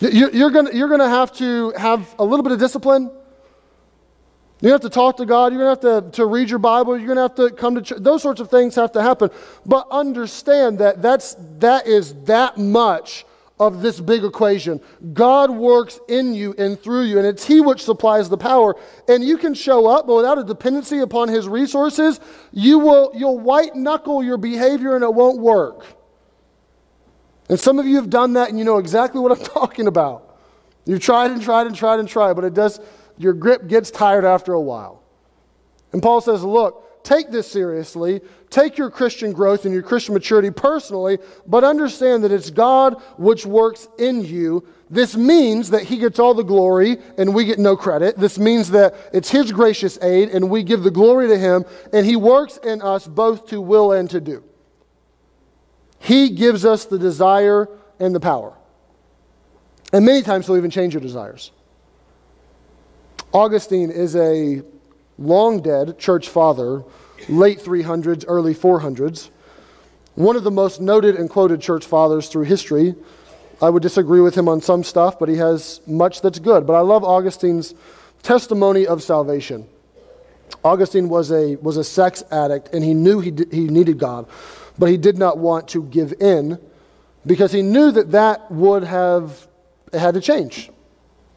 You're 0.00 0.50
going 0.50 0.76
you're 0.76 0.88
to 0.98 1.08
have 1.08 1.32
to 1.34 1.70
have 1.76 2.12
a 2.18 2.24
little 2.24 2.42
bit 2.42 2.50
of 2.50 2.58
discipline. 2.58 3.08
You 4.62 4.72
have 4.72 4.80
to 4.80 4.90
talk 4.90 5.18
to 5.18 5.26
God. 5.26 5.52
You're 5.52 5.62
going 5.62 5.76
to 5.76 5.88
have 5.88 6.04
to, 6.10 6.16
to 6.16 6.26
read 6.26 6.50
your 6.50 6.58
Bible. 6.58 6.98
You're 6.98 7.14
going 7.14 7.16
to 7.16 7.22
have 7.22 7.36
to 7.36 7.54
come 7.54 7.76
to 7.76 7.82
church. 7.82 8.00
Those 8.00 8.20
sorts 8.20 8.40
of 8.40 8.50
things 8.50 8.74
have 8.74 8.90
to 8.92 9.02
happen. 9.02 9.30
But 9.64 9.86
understand 9.92 10.80
that 10.80 11.00
that's, 11.00 11.36
that 11.58 11.86
is 11.86 12.14
that 12.24 12.58
much 12.58 13.24
of 13.60 13.82
this 13.82 14.00
big 14.00 14.24
equation. 14.24 14.80
God 15.12 15.50
works 15.50 16.00
in 16.08 16.34
you 16.34 16.54
and 16.56 16.80
through 16.80 17.02
you, 17.02 17.18
and 17.18 17.26
it's 17.26 17.44
He 17.44 17.60
which 17.60 17.84
supplies 17.84 18.30
the 18.30 18.38
power. 18.38 18.74
And 19.06 19.22
you 19.22 19.36
can 19.36 19.52
show 19.52 19.86
up, 19.86 20.06
but 20.06 20.16
without 20.16 20.38
a 20.38 20.44
dependency 20.44 21.00
upon 21.00 21.28
His 21.28 21.46
resources, 21.46 22.18
you 22.52 22.78
will, 22.78 23.12
you'll 23.14 23.38
white 23.38 23.76
knuckle 23.76 24.24
your 24.24 24.38
behavior 24.38 24.96
and 24.96 25.04
it 25.04 25.12
won't 25.12 25.38
work. 25.38 25.84
And 27.50 27.60
some 27.60 27.78
of 27.78 27.86
you 27.86 27.96
have 27.96 28.08
done 28.08 28.32
that 28.32 28.48
and 28.48 28.58
you 28.58 28.64
know 28.64 28.78
exactly 28.78 29.20
what 29.20 29.38
I'm 29.38 29.44
talking 29.54 29.86
about. 29.86 30.38
You've 30.86 31.00
tried 31.00 31.30
and 31.30 31.42
tried 31.42 31.66
and 31.66 31.76
tried 31.76 32.00
and 32.00 32.08
tried, 32.08 32.32
but 32.34 32.44
it 32.44 32.54
does, 32.54 32.80
your 33.18 33.34
grip 33.34 33.68
gets 33.68 33.90
tired 33.90 34.24
after 34.24 34.54
a 34.54 34.60
while. 34.60 35.02
And 35.92 36.02
Paul 36.02 36.22
says, 36.22 36.42
look, 36.42 36.89
take 37.10 37.30
this 37.30 37.50
seriously. 37.50 38.20
Take 38.50 38.78
your 38.78 38.90
Christian 38.90 39.32
growth 39.32 39.64
and 39.64 39.74
your 39.74 39.82
Christian 39.82 40.14
maturity 40.14 40.50
personally, 40.50 41.18
but 41.46 41.64
understand 41.64 42.22
that 42.24 42.30
it's 42.30 42.50
God 42.50 43.02
which 43.16 43.44
works 43.44 43.88
in 43.98 44.24
you. 44.24 44.66
This 44.88 45.16
means 45.16 45.70
that 45.70 45.82
He 45.82 45.98
gets 45.98 46.18
all 46.20 46.34
the 46.34 46.44
glory 46.44 46.98
and 47.18 47.34
we 47.34 47.44
get 47.44 47.58
no 47.58 47.76
credit. 47.76 48.16
This 48.16 48.38
means 48.38 48.70
that 48.70 48.94
it's 49.12 49.28
His 49.28 49.50
gracious 49.50 49.98
aid 50.02 50.30
and 50.30 50.50
we 50.50 50.62
give 50.62 50.84
the 50.84 50.90
glory 50.90 51.28
to 51.28 51.38
Him, 51.38 51.64
and 51.92 52.06
He 52.06 52.16
works 52.16 52.58
in 52.58 52.80
us 52.80 53.06
both 53.06 53.48
to 53.48 53.60
will 53.60 53.92
and 53.92 54.08
to 54.10 54.20
do. 54.20 54.44
He 55.98 56.30
gives 56.30 56.64
us 56.64 56.84
the 56.86 56.98
desire 56.98 57.68
and 57.98 58.14
the 58.14 58.20
power. 58.20 58.56
And 59.92 60.06
many 60.06 60.22
times 60.22 60.46
he'll 60.46 60.56
even 60.56 60.70
change 60.70 60.94
your 60.94 61.02
desires. 61.02 61.50
Augustine 63.32 63.90
is 63.90 64.16
a 64.16 64.62
long 65.20 65.60
dead 65.60 65.98
church 65.98 66.28
father, 66.28 66.82
late 67.28 67.60
300s, 67.60 68.24
early 68.26 68.54
400s, 68.54 69.30
one 70.14 70.36
of 70.36 70.44
the 70.44 70.50
most 70.50 70.80
noted 70.80 71.16
and 71.16 71.30
quoted 71.30 71.60
church 71.60 71.84
fathers 71.84 72.28
through 72.28 72.44
history. 72.44 72.94
I 73.62 73.70
would 73.70 73.82
disagree 73.82 74.20
with 74.20 74.34
him 74.34 74.48
on 74.48 74.60
some 74.60 74.82
stuff, 74.82 75.18
but 75.18 75.28
he 75.28 75.36
has 75.36 75.80
much 75.86 76.22
that's 76.22 76.38
good. 76.38 76.66
But 76.66 76.74
I 76.74 76.80
love 76.80 77.04
Augustine's 77.04 77.74
testimony 78.22 78.86
of 78.86 79.02
salvation. 79.02 79.66
Augustine 80.64 81.08
was 81.08 81.30
a, 81.30 81.56
was 81.56 81.76
a 81.76 81.84
sex 81.84 82.22
addict, 82.30 82.70
and 82.72 82.82
he 82.82 82.94
knew 82.94 83.20
he, 83.20 83.32
he 83.50 83.68
needed 83.68 83.98
God 83.98 84.26
but 84.80 84.88
he 84.88 84.96
did 84.96 85.18
not 85.18 85.36
want 85.36 85.68
to 85.68 85.82
give 85.84 86.14
in 86.20 86.58
because 87.26 87.52
he 87.52 87.60
knew 87.60 87.92
that 87.92 88.12
that 88.12 88.50
would 88.50 88.82
have 88.82 89.46
had 89.92 90.14
to 90.14 90.20
change 90.20 90.70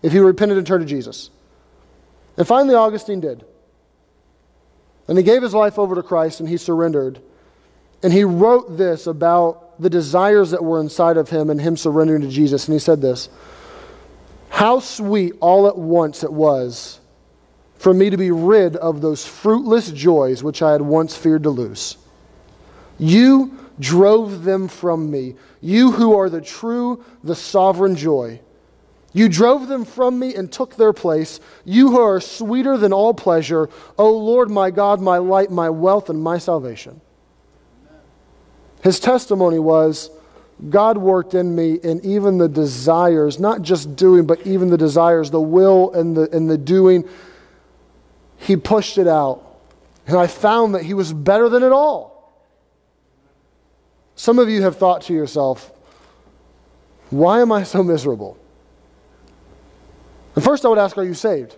if 0.02 0.14
he 0.14 0.20
repented 0.20 0.58
and 0.58 0.66
turned 0.66 0.82
to 0.82 0.88
Jesus. 0.88 1.30
And 2.38 2.48
finally, 2.48 2.74
Augustine 2.74 3.20
did. 3.20 3.44
And 5.08 5.18
he 5.18 5.24
gave 5.24 5.42
his 5.42 5.54
life 5.54 5.78
over 5.78 5.96
to 5.96 6.04
Christ 6.04 6.40
and 6.40 6.48
he 6.48 6.58
surrendered. 6.58 7.22
And 8.02 8.12
he 8.12 8.24
wrote 8.24 8.78
this 8.78 9.08
about 9.08 9.82
the 9.82 9.90
desires 9.90 10.52
that 10.52 10.64
were 10.64 10.80
inside 10.80 11.18
of 11.18 11.30
him 11.30 11.50
and 11.50 11.60
him 11.60 11.78
surrendering 11.78 12.22
to 12.22 12.30
Jesus. 12.30 12.68
And 12.68 12.74
he 12.74 12.80
said 12.80 13.02
this 13.02 13.30
How 14.50 14.80
sweet 14.80 15.34
all 15.40 15.68
at 15.68 15.78
once 15.78 16.24
it 16.24 16.32
was 16.32 17.00
for 17.76 17.94
me 17.94 18.10
to 18.10 18.18
be 18.18 18.32
rid 18.32 18.78
of 18.78 19.02
those 19.02 19.26
fruitless 19.26 19.92
joys 19.92 20.42
which 20.42 20.62
I 20.62 20.72
had 20.72 20.82
once 20.82 21.18
feared 21.18 21.44
to 21.44 21.50
lose. 21.50 21.98
You 22.98 23.58
drove 23.80 24.44
them 24.44 24.68
from 24.68 25.12
me. 25.12 25.36
You 25.60 25.92
who 25.92 26.18
are 26.18 26.30
the 26.30 26.40
true, 26.40 27.04
the 27.24 27.36
sovereign 27.36 27.96
joy. 27.96 28.40
You 29.14 29.30
drove 29.30 29.68
them 29.68 29.86
from 29.86 30.18
me 30.18 30.34
and 30.34 30.52
took 30.52 30.76
their 30.76 30.92
place. 30.92 31.40
You 31.64 31.92
who 31.92 32.00
are 32.00 32.20
sweeter 32.20 32.78
than 32.78 32.92
all 32.92 33.14
pleasure, 33.14 33.70
O 33.98 34.12
Lord 34.12 34.50
my 34.50 34.72
God, 34.72 35.00
my 35.00 35.20
light, 35.20 35.52
my 35.52 35.70
wealth, 35.70 36.10
and 36.10 36.22
my 36.22 36.40
salvation. 36.40 37.00
His 38.84 39.00
testimony 39.00 39.60
was 39.60 40.10
God 40.70 40.98
worked 40.98 41.34
in 41.36 41.56
me 41.56 41.80
and 41.84 42.04
even 42.04 42.38
the 42.38 42.50
desires, 42.50 43.40
not 43.40 43.62
just 43.62 43.96
doing, 43.96 44.26
but 44.26 44.46
even 44.48 44.70
the 44.70 44.78
desires, 44.78 45.30
the 45.30 45.42
will 45.42 45.92
and 45.94 46.18
the, 46.18 46.36
and 46.36 46.50
the 46.50 46.58
doing. 46.58 47.08
He 48.38 48.56
pushed 48.56 48.98
it 48.98 49.08
out. 49.08 49.42
And 50.08 50.18
I 50.18 50.28
found 50.28 50.76
that 50.76 50.84
He 50.84 50.94
was 50.94 51.14
better 51.14 51.50
than 51.50 51.64
it 51.64 51.72
all. 51.72 52.14
Some 54.16 54.40
of 54.40 54.50
you 54.50 54.64
have 54.64 54.78
thought 54.78 55.04
to 55.04 55.14
yourself, 55.14 55.72
why 57.10 57.42
am 57.42 57.52
I 57.52 57.64
so 57.64 57.84
miserable? 57.84 58.38
And 60.36 60.44
first, 60.44 60.66
I 60.66 60.70
would 60.70 60.80
ask, 60.80 60.98
are 60.98 61.04
you 61.04 61.14
saved? 61.14 61.56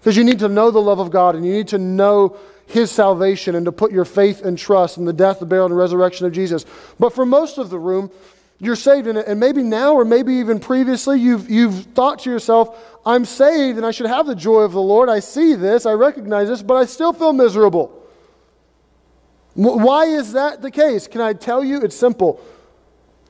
Because 0.00 0.16
you 0.16 0.24
need 0.24 0.40
to 0.40 0.48
know 0.48 0.70
the 0.70 0.80
love 0.80 0.98
of 0.98 1.10
God 1.10 1.36
and 1.36 1.46
you 1.46 1.52
need 1.52 1.68
to 1.68 1.78
know 1.78 2.36
His 2.66 2.90
salvation 2.90 3.54
and 3.54 3.66
to 3.66 3.72
put 3.72 3.92
your 3.92 4.04
faith 4.04 4.42
and 4.42 4.58
trust 4.58 4.98
in 4.98 5.04
the 5.04 5.12
death, 5.12 5.38
the 5.38 5.46
burial, 5.46 5.66
and 5.66 5.76
resurrection 5.76 6.26
of 6.26 6.32
Jesus. 6.32 6.64
But 6.98 7.12
for 7.12 7.24
most 7.24 7.58
of 7.58 7.70
the 7.70 7.78
room, 7.78 8.10
you're 8.58 8.76
saved 8.76 9.06
in 9.06 9.16
it. 9.16 9.26
And 9.26 9.38
maybe 9.38 9.62
now, 9.62 9.94
or 9.94 10.04
maybe 10.04 10.34
even 10.34 10.60
previously, 10.60 11.20
you've, 11.20 11.50
you've 11.50 11.84
thought 11.94 12.20
to 12.20 12.30
yourself, 12.30 12.78
I'm 13.04 13.24
saved 13.24 13.76
and 13.76 13.84
I 13.84 13.90
should 13.90 14.06
have 14.06 14.26
the 14.26 14.34
joy 14.34 14.60
of 14.60 14.72
the 14.72 14.80
Lord. 14.80 15.08
I 15.08 15.20
see 15.20 15.54
this, 15.54 15.84
I 15.84 15.92
recognize 15.92 16.48
this, 16.48 16.62
but 16.62 16.74
I 16.74 16.84
still 16.86 17.12
feel 17.12 17.32
miserable. 17.32 17.98
Why 19.54 20.06
is 20.06 20.32
that 20.32 20.62
the 20.62 20.70
case? 20.70 21.06
Can 21.06 21.20
I 21.20 21.32
tell 21.32 21.62
you? 21.62 21.82
It's 21.82 21.96
simple. 21.96 22.40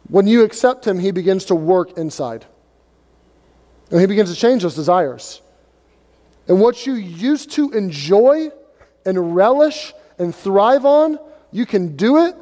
When 0.09 0.27
you 0.27 0.45
accept 0.45 0.87
Him, 0.87 0.99
He 0.99 1.11
begins 1.11 1.47
to 1.47 1.55
work 1.55 1.99
inside. 1.99 2.47
And 3.93 4.01
He 4.01 4.07
begins 4.07 4.35
to 4.35 4.37
change 4.37 4.63
those 4.63 4.75
desires. 4.75 5.43
And 6.49 6.61
what 6.61 6.87
you 6.87 6.95
used 6.95 7.53
to 7.53 7.71
enjoy 7.71 8.51
and 9.05 9.37
relish 9.37 9.93
and 10.19 10.35
thrive 10.35 10.85
on, 10.85 11.19
you 11.51 11.67
can 11.67 11.97
do 11.97 12.25
it, 12.25 12.35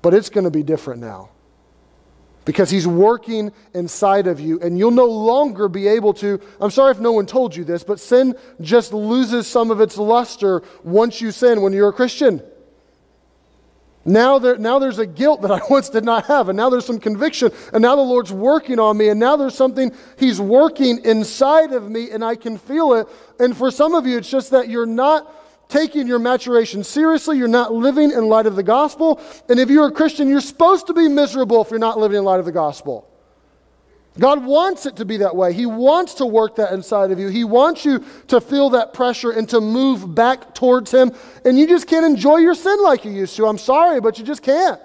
but 0.00 0.14
it's 0.14 0.30
going 0.30 0.44
to 0.44 0.50
be 0.50 0.62
different 0.62 1.00
now. 1.00 1.30
Because 2.44 2.70
he's 2.70 2.86
working 2.86 3.52
inside 3.74 4.26
of 4.26 4.40
you, 4.40 4.60
and 4.60 4.78
you'll 4.78 4.90
no 4.90 5.06
longer 5.06 5.68
be 5.68 5.86
able 5.88 6.14
to. 6.14 6.40
I'm 6.60 6.70
sorry 6.70 6.92
if 6.92 6.98
no 6.98 7.12
one 7.12 7.26
told 7.26 7.54
you 7.54 7.64
this, 7.64 7.84
but 7.84 8.00
sin 8.00 8.34
just 8.60 8.94
loses 8.94 9.46
some 9.46 9.70
of 9.70 9.80
its 9.80 9.98
luster 9.98 10.62
once 10.82 11.20
you 11.20 11.32
sin 11.32 11.60
when 11.60 11.72
you're 11.72 11.90
a 11.90 11.92
Christian. 11.92 12.42
Now, 14.04 14.38
there, 14.38 14.56
now 14.56 14.78
there's 14.78 14.98
a 14.98 15.06
guilt 15.06 15.42
that 15.42 15.50
I 15.50 15.60
once 15.70 15.90
did 15.90 16.04
not 16.04 16.26
have, 16.26 16.48
and 16.48 16.56
now 16.56 16.70
there's 16.70 16.86
some 16.86 16.98
conviction, 16.98 17.52
and 17.72 17.82
now 17.82 17.96
the 17.96 18.02
Lord's 18.02 18.32
working 18.32 18.78
on 18.78 18.96
me, 18.96 19.08
and 19.08 19.20
now 19.20 19.36
there's 19.36 19.54
something 19.54 19.92
He's 20.18 20.40
working 20.40 21.04
inside 21.04 21.72
of 21.72 21.90
me, 21.90 22.10
and 22.10 22.24
I 22.24 22.34
can 22.34 22.56
feel 22.58 22.94
it. 22.94 23.06
And 23.38 23.56
for 23.56 23.70
some 23.70 23.94
of 23.94 24.06
you, 24.06 24.18
it's 24.18 24.30
just 24.30 24.50
that 24.52 24.68
you're 24.68 24.86
not 24.86 25.36
taking 25.68 26.06
your 26.06 26.18
maturation 26.18 26.82
seriously, 26.82 27.38
you're 27.38 27.48
not 27.48 27.72
living 27.72 28.10
in 28.10 28.26
light 28.26 28.46
of 28.46 28.56
the 28.56 28.62
gospel. 28.62 29.20
And 29.48 29.60
if 29.60 29.70
you're 29.70 29.86
a 29.86 29.92
Christian, 29.92 30.28
you're 30.28 30.40
supposed 30.40 30.86
to 30.88 30.94
be 30.94 31.08
miserable 31.08 31.62
if 31.62 31.70
you're 31.70 31.78
not 31.78 31.98
living 31.98 32.18
in 32.18 32.24
light 32.24 32.40
of 32.40 32.46
the 32.46 32.52
gospel. 32.52 33.09
God 34.18 34.44
wants 34.44 34.86
it 34.86 34.96
to 34.96 35.04
be 35.04 35.18
that 35.18 35.36
way. 35.36 35.52
He 35.52 35.66
wants 35.66 36.14
to 36.14 36.26
work 36.26 36.56
that 36.56 36.72
inside 36.72 37.12
of 37.12 37.18
you. 37.18 37.28
He 37.28 37.44
wants 37.44 37.84
you 37.84 38.04
to 38.28 38.40
feel 38.40 38.70
that 38.70 38.92
pressure 38.92 39.30
and 39.30 39.48
to 39.50 39.60
move 39.60 40.14
back 40.14 40.54
towards 40.54 40.90
Him. 40.90 41.12
And 41.44 41.58
you 41.58 41.66
just 41.66 41.86
can't 41.86 42.04
enjoy 42.04 42.38
your 42.38 42.54
sin 42.54 42.82
like 42.82 43.04
you 43.04 43.12
used 43.12 43.36
to. 43.36 43.46
I'm 43.46 43.58
sorry, 43.58 44.00
but 44.00 44.18
you 44.18 44.24
just 44.24 44.42
can't. 44.42 44.80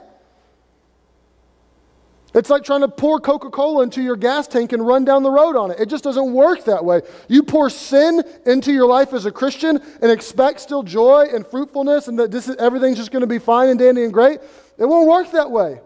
It's 2.35 2.49
like 2.49 2.65
trying 2.65 2.81
to 2.81 2.89
pour 2.89 3.21
Coca 3.21 3.49
Cola 3.49 3.83
into 3.83 4.03
your 4.03 4.17
gas 4.17 4.45
tank 4.45 4.73
and 4.73 4.85
run 4.85 5.05
down 5.05 5.23
the 5.23 5.31
road 5.31 5.55
on 5.55 5.71
it. 5.71 5.79
It 5.79 5.87
just 5.87 6.03
doesn't 6.03 6.33
work 6.33 6.65
that 6.65 6.83
way. 6.83 7.01
You 7.29 7.43
pour 7.43 7.69
sin 7.69 8.21
into 8.45 8.73
your 8.73 8.87
life 8.87 9.13
as 9.13 9.25
a 9.25 9.31
Christian 9.31 9.81
and 10.01 10.11
expect 10.11 10.59
still 10.59 10.83
joy 10.83 11.27
and 11.33 11.47
fruitfulness 11.47 12.09
and 12.09 12.19
that 12.19 12.31
this 12.31 12.49
is, 12.49 12.57
everything's 12.57 12.97
just 12.97 13.11
going 13.11 13.21
to 13.21 13.27
be 13.27 13.39
fine 13.39 13.69
and 13.69 13.79
dandy 13.79 14.03
and 14.03 14.11
great. 14.11 14.41
It 14.77 14.85
won't 14.85 15.07
work 15.07 15.31
that 15.31 15.49
way. 15.49 15.79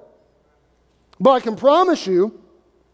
But 1.20 1.32
I 1.32 1.40
can 1.40 1.56
promise 1.56 2.08
you, 2.08 2.42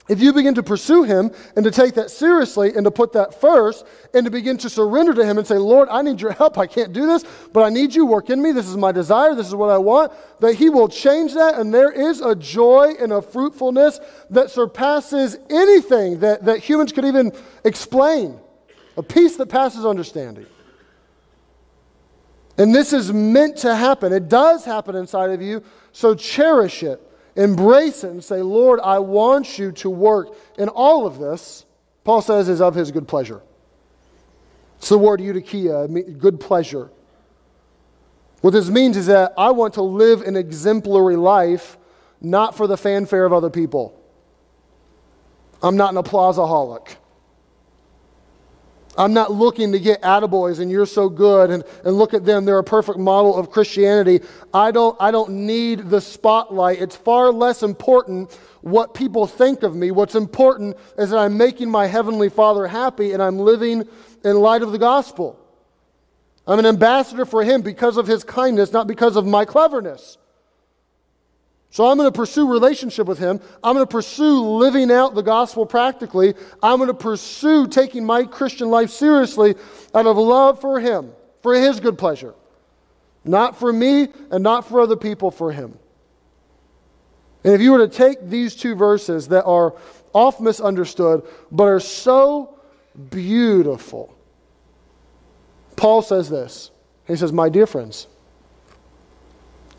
if 0.08 0.22
you 0.22 0.34
begin 0.34 0.54
to 0.56 0.64
pursue 0.64 1.04
Him 1.04 1.32
and 1.56 1.66
to 1.66 1.72
take 1.72 1.96
that 1.96 2.12
seriously 2.12 2.76
and 2.76 2.86
to 2.86 2.92
put 2.92 3.14
that 3.14 3.42
first 3.42 3.86
and 4.14 4.24
to 4.26 4.32
begin 4.32 4.58
to 4.58 4.70
surrender 4.70 5.14
to 5.16 5.26
Him 5.26 5.40
and 5.40 5.48
say, 5.48 5.58
Lord, 5.58 5.90
I 5.90 6.04
need 6.04 6.22
your 6.22 6.32
help. 6.32 6.58
I 6.60 6.68
can't 6.68 6.94
do 6.94 7.08
this, 7.08 7.24
but 7.52 7.64
I 7.64 7.70
need 7.70 7.96
you. 7.96 8.06
Work 8.06 8.30
in 8.30 8.42
me. 8.42 8.52
This 8.52 8.68
is 8.68 8.78
my 8.78 8.92
desire. 8.92 9.34
This 9.34 9.48
is 9.48 9.56
what 9.56 9.72
I 9.72 9.80
want. 9.80 10.12
That 10.42 10.54
He 10.54 10.70
will 10.70 10.88
change 10.88 11.34
that. 11.34 11.56
And 11.56 11.74
there 11.74 11.92
is 11.92 12.22
a 12.22 12.36
joy 12.36 12.94
and 13.00 13.12
a 13.12 13.22
fruitfulness 13.22 14.00
that 14.30 14.52
surpasses 14.52 15.38
anything 15.50 16.20
that, 16.20 16.46
that 16.46 16.60
humans 16.60 16.92
could 16.92 17.06
even 17.06 17.32
explain. 17.64 18.40
A 18.98 19.04
peace 19.04 19.38
that 19.38 19.48
passes 19.48 19.86
understanding. 19.86 20.46
And 22.58 22.74
this 22.74 22.94
is 22.94 23.12
meant 23.12 23.58
to 23.58 23.76
happen. 23.76 24.14
It 24.14 24.30
does 24.30 24.64
happen 24.64 24.96
inside 24.96 25.32
of 25.32 25.42
you, 25.42 25.64
so 25.92 26.16
cherish 26.16 26.84
it. 26.84 27.02
Embrace 27.36 28.04
it 28.04 28.12
and 28.12 28.24
say, 28.24 28.42
Lord, 28.42 28.80
I 28.82 29.00
want 29.00 29.60
you 29.60 29.72
to 29.74 29.90
work. 29.90 30.36
in 30.58 30.70
all 30.70 31.06
of 31.06 31.20
this, 31.20 31.66
Paul 32.04 32.22
says, 32.22 32.48
is 32.48 32.62
of 32.62 32.76
his 32.76 32.92
good 32.92 33.08
pleasure. 33.08 33.42
It's 34.78 34.90
the 34.90 34.98
word 34.98 35.20
eudokia, 35.20 36.18
good 36.18 36.40
pleasure. 36.40 36.90
What 38.42 38.52
this 38.52 38.70
means 38.70 38.96
is 38.96 39.08
that 39.08 39.34
I 39.38 39.52
want 39.52 39.74
to 39.74 39.82
live 39.82 40.22
an 40.22 40.36
exemplary 40.36 41.16
life, 41.16 41.78
not 42.22 42.56
for 42.56 42.68
the 42.68 42.78
fanfare 42.78 43.26
of 43.26 43.34
other 43.34 43.50
people. 43.50 44.00
I'm 45.64 45.78
not 45.78 45.96
an 45.96 46.02
applauseaholic. 46.02 46.96
I'm 48.98 49.14
not 49.14 49.32
looking 49.32 49.72
to 49.74 49.80
get 49.80 50.02
attaboys 50.02 50.60
and 50.60 50.72
you're 50.72 50.86
so 50.86 51.10
good 51.10 51.50
and, 51.50 51.64
and 51.84 51.98
look 51.98 52.14
at 52.14 52.26
them. 52.26 52.46
They're 52.46 52.60
a 52.60 52.64
perfect 52.64 52.98
model 52.98 53.36
of 53.36 53.52
Christianity. 53.52 54.22
I 54.54 54.72
don't, 54.72 54.96
I 55.00 55.12
don't 55.12 55.32
need 55.32 55.90
the 55.90 56.00
spotlight. 56.00 56.82
It's 56.82 56.96
far 56.96 57.32
less 57.32 57.64
important 57.64 58.34
what 58.62 58.94
people 58.94 59.28
think 59.28 59.64
of 59.64 59.76
me. 59.76 59.92
What's 59.92 60.16
important 60.16 60.78
is 60.98 61.10
that 61.10 61.18
I'm 61.18 61.38
making 61.38 61.70
my 61.70 61.88
Heavenly 61.88 62.30
Father 62.30 62.68
happy 62.68 63.12
and 63.12 63.22
I'm 63.22 63.38
living 63.38 63.88
in 64.24 64.36
light 64.38 64.62
of 64.62 64.72
the 64.72 64.80
gospel. 64.80 65.40
I'm 66.48 66.60
an 66.60 66.66
ambassador 66.66 67.26
for 67.26 67.44
Him 67.44 67.62
because 67.62 67.98
of 67.98 68.08
His 68.08 68.24
kindness, 68.24 68.72
not 68.72 68.88
because 68.88 69.16
of 69.16 69.26
my 69.26 69.46
cleverness. 69.46 70.18
So 71.76 71.86
I'm 71.86 71.98
going 71.98 72.10
to 72.10 72.18
pursue 72.18 72.50
relationship 72.50 73.06
with 73.06 73.20
him. 73.20 73.42
I'm 73.62 73.74
going 73.76 73.86
to 73.86 73.92
pursue 73.92 74.40
living 74.40 74.90
out 74.90 75.14
the 75.14 75.22
gospel 75.22 75.66
practically. 75.66 76.34
I'm 76.64 76.78
going 76.78 76.88
to 76.88 76.94
pursue 76.94 77.68
taking 77.68 78.06
my 78.06 78.24
Christian 78.24 78.70
life 78.70 78.92
seriously 78.92 79.56
out 79.94 80.08
of 80.08 80.16
love 80.16 80.62
for 80.62 80.80
him, 80.80 81.12
for 81.44 81.54
his 81.54 81.82
good 81.82 81.98
pleasure. 81.98 82.34
Not 83.26 83.60
for 83.60 83.74
me 83.74 84.08
and 84.32 84.42
not 84.42 84.70
for 84.70 84.80
other 84.80 84.96
people, 84.96 85.32
for 85.32 85.52
him. 85.52 85.78
And 87.44 87.54
if 87.54 87.60
you 87.60 87.74
were 87.74 87.86
to 87.86 87.94
take 87.94 88.26
these 88.26 88.56
two 88.56 88.76
verses 88.76 89.28
that 89.28 89.44
are 89.44 89.76
oft 90.14 90.40
misunderstood, 90.40 91.24
but 91.52 91.66
are 91.66 91.82
so 91.82 92.58
beautiful, 93.10 94.18
Paul 95.76 96.02
says 96.02 96.30
this. 96.30 96.72
He 97.06 97.18
says, 97.18 97.34
My 97.34 97.50
dear 97.50 97.68
friends, 97.68 98.08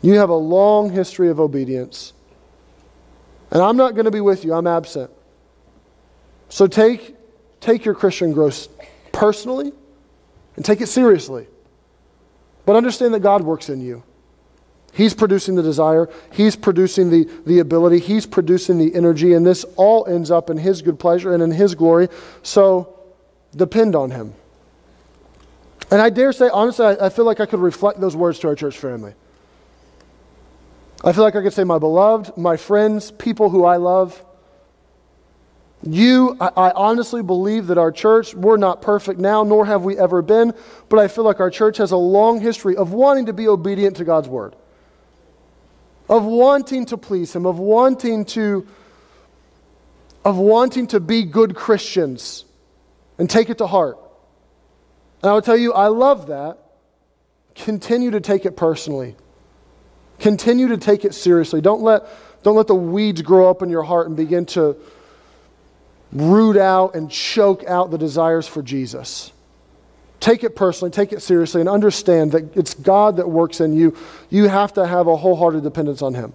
you 0.01 0.13
have 0.13 0.29
a 0.29 0.35
long 0.35 0.91
history 0.91 1.29
of 1.29 1.39
obedience. 1.39 2.13
And 3.51 3.61
I'm 3.61 3.77
not 3.77 3.93
going 3.93 4.05
to 4.05 4.11
be 4.11 4.21
with 4.21 4.43
you, 4.43 4.53
I'm 4.53 4.67
absent. 4.67 5.11
So 6.49 6.67
take, 6.67 7.15
take 7.59 7.85
your 7.85 7.95
Christian 7.95 8.33
growth 8.33 8.67
personally 9.11 9.71
and 10.55 10.63
take 10.63 10.81
it 10.81 10.87
seriously. 10.87 11.47
But 12.65 12.75
understand 12.75 13.13
that 13.13 13.21
God 13.21 13.43
works 13.43 13.69
in 13.69 13.81
you. 13.81 14.03
He's 14.93 15.13
producing 15.13 15.55
the 15.55 15.61
desire, 15.61 16.09
He's 16.31 16.55
producing 16.55 17.09
the, 17.09 17.29
the 17.45 17.59
ability, 17.59 17.99
He's 17.99 18.25
producing 18.25 18.77
the 18.77 18.93
energy, 18.95 19.33
and 19.33 19.45
this 19.45 19.63
all 19.75 20.05
ends 20.07 20.31
up 20.31 20.49
in 20.49 20.57
His 20.57 20.81
good 20.81 20.99
pleasure 20.99 21.33
and 21.33 21.43
in 21.43 21.51
His 21.51 21.75
glory. 21.75 22.09
So 22.41 22.97
depend 23.55 23.95
on 23.95 24.11
Him. 24.11 24.33
And 25.91 26.01
I 26.01 26.09
dare 26.09 26.33
say, 26.33 26.49
honestly, 26.49 26.85
I, 26.85 27.05
I 27.05 27.09
feel 27.09 27.25
like 27.25 27.39
I 27.39 27.45
could 27.45 27.59
reflect 27.59 28.01
those 28.01 28.15
words 28.15 28.39
to 28.39 28.47
our 28.47 28.55
church 28.55 28.77
family. 28.77 29.13
I 31.03 31.13
feel 31.13 31.23
like 31.23 31.35
I 31.35 31.41
could 31.41 31.53
say, 31.53 31.63
my 31.63 31.77
beloved, 31.77 32.37
my 32.37 32.57
friends, 32.57 33.11
people 33.11 33.49
who 33.49 33.65
I 33.65 33.77
love. 33.77 34.23
You, 35.83 36.35
I, 36.41 36.47
I, 36.57 36.71
honestly 36.71 37.21
believe 37.21 37.67
that 37.67 37.77
our 37.77 37.91
church, 37.91 38.33
we're 38.33 38.57
not 38.57 38.81
perfect 38.81 39.19
now, 39.19 39.43
nor 39.43 39.65
have 39.65 39.83
we 39.83 39.95
ever 39.97 40.23
been, 40.23 40.53
but 40.89 40.97
I 40.97 41.07
feel 41.07 41.23
like 41.23 41.39
our 41.39 41.51
church 41.51 41.77
has 41.77 41.91
a 41.91 41.97
long 41.97 42.41
history 42.41 42.75
of 42.75 42.93
wanting 42.93 43.27
to 43.27 43.33
be 43.33 43.47
obedient 43.47 43.97
to 43.97 44.03
God's 44.03 44.27
word, 44.27 44.55
of 46.09 46.25
wanting 46.25 46.87
to 46.87 46.97
please 46.97 47.35
Him, 47.35 47.45
of 47.45 47.59
wanting 47.59 48.25
to, 48.25 48.65
of 50.25 50.37
wanting 50.37 50.87
to 50.87 50.99
be 50.99 51.23
good 51.23 51.55
Christians 51.55 52.43
and 53.19 53.29
take 53.29 53.51
it 53.51 53.59
to 53.59 53.67
heart. 53.67 53.99
And 55.21 55.29
I 55.29 55.33
will 55.33 55.43
tell 55.43 55.57
you, 55.57 55.73
I 55.73 55.87
love 55.87 56.27
that. 56.27 56.57
Continue 57.53 58.11
to 58.11 58.19
take 58.19 58.45
it 58.45 58.57
personally. 58.57 59.15
Continue 60.19 60.69
to 60.69 60.77
take 60.77 61.05
it 61.05 61.13
seriously. 61.13 61.61
Don't 61.61 61.81
let, 61.81 62.03
don't 62.43 62.55
let 62.55 62.67
the 62.67 62.75
weeds 62.75 63.21
grow 63.21 63.49
up 63.49 63.61
in 63.61 63.69
your 63.69 63.83
heart 63.83 64.07
and 64.07 64.15
begin 64.15 64.45
to 64.47 64.75
root 66.11 66.57
out 66.57 66.95
and 66.95 67.11
choke 67.11 67.63
out 67.65 67.91
the 67.91 67.97
desires 67.97 68.47
for 68.47 68.61
Jesus. 68.61 69.31
Take 70.19 70.43
it 70.43 70.55
personally, 70.55 70.91
take 70.91 71.13
it 71.13 71.21
seriously, 71.21 71.61
and 71.61 71.69
understand 71.69 72.31
that 72.31 72.57
it's 72.57 72.73
God 72.73 73.17
that 73.17 73.29
works 73.29 73.61
in 73.61 73.73
you. 73.73 73.95
You 74.29 74.47
have 74.47 74.73
to 74.73 74.87
have 74.87 75.07
a 75.07 75.15
wholehearted 75.15 75.63
dependence 75.63 76.01
on 76.01 76.13
Him. 76.13 76.33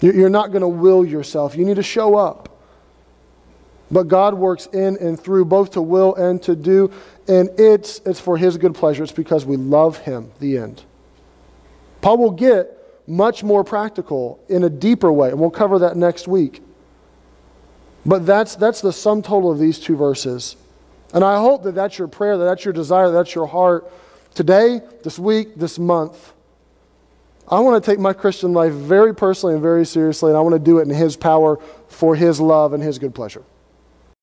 You're 0.00 0.30
not 0.30 0.50
going 0.50 0.62
to 0.62 0.68
will 0.68 1.04
yourself. 1.04 1.56
You 1.56 1.64
need 1.64 1.76
to 1.76 1.82
show 1.82 2.16
up. 2.16 2.48
But 3.90 4.08
God 4.08 4.34
works 4.34 4.66
in 4.66 4.96
and 4.98 5.18
through 5.18 5.46
both 5.46 5.72
to 5.72 5.82
will 5.82 6.14
and 6.14 6.42
to 6.44 6.54
do, 6.54 6.92
and 7.26 7.48
it's, 7.58 8.00
it's 8.06 8.20
for 8.20 8.36
His 8.36 8.56
good 8.56 8.74
pleasure. 8.74 9.02
It's 9.02 9.12
because 9.12 9.44
we 9.44 9.56
love 9.56 9.98
Him, 9.98 10.30
the 10.38 10.58
end. 10.58 10.82
Paul 12.00 12.18
will 12.18 12.30
get 12.30 12.76
much 13.06 13.42
more 13.42 13.64
practical 13.64 14.42
in 14.48 14.64
a 14.64 14.70
deeper 14.70 15.12
way, 15.12 15.30
and 15.30 15.38
we'll 15.38 15.50
cover 15.50 15.80
that 15.80 15.96
next 15.96 16.28
week. 16.28 16.62
But 18.06 18.24
that's, 18.24 18.56
that's 18.56 18.80
the 18.80 18.92
sum 18.92 19.22
total 19.22 19.50
of 19.50 19.58
these 19.58 19.78
two 19.78 19.96
verses. 19.96 20.56
And 21.12 21.24
I 21.24 21.38
hope 21.38 21.64
that 21.64 21.74
that's 21.74 21.98
your 21.98 22.08
prayer, 22.08 22.38
that 22.38 22.44
that's 22.44 22.64
your 22.64 22.72
desire, 22.72 23.08
that 23.08 23.12
that's 23.12 23.34
your 23.34 23.46
heart 23.46 23.90
today, 24.34 24.80
this 25.02 25.18
week, 25.18 25.56
this 25.56 25.78
month. 25.78 26.32
I 27.48 27.58
want 27.60 27.82
to 27.82 27.90
take 27.90 27.98
my 27.98 28.12
Christian 28.12 28.52
life 28.52 28.72
very 28.72 29.14
personally 29.14 29.54
and 29.54 29.62
very 29.62 29.84
seriously, 29.84 30.30
and 30.30 30.38
I 30.38 30.40
want 30.40 30.54
to 30.54 30.60
do 30.60 30.78
it 30.78 30.82
in 30.82 30.90
His 30.90 31.16
power 31.16 31.58
for 31.88 32.14
His 32.14 32.40
love 32.40 32.72
and 32.72 32.82
His 32.82 32.98
good 32.98 33.14
pleasure. 33.14 33.42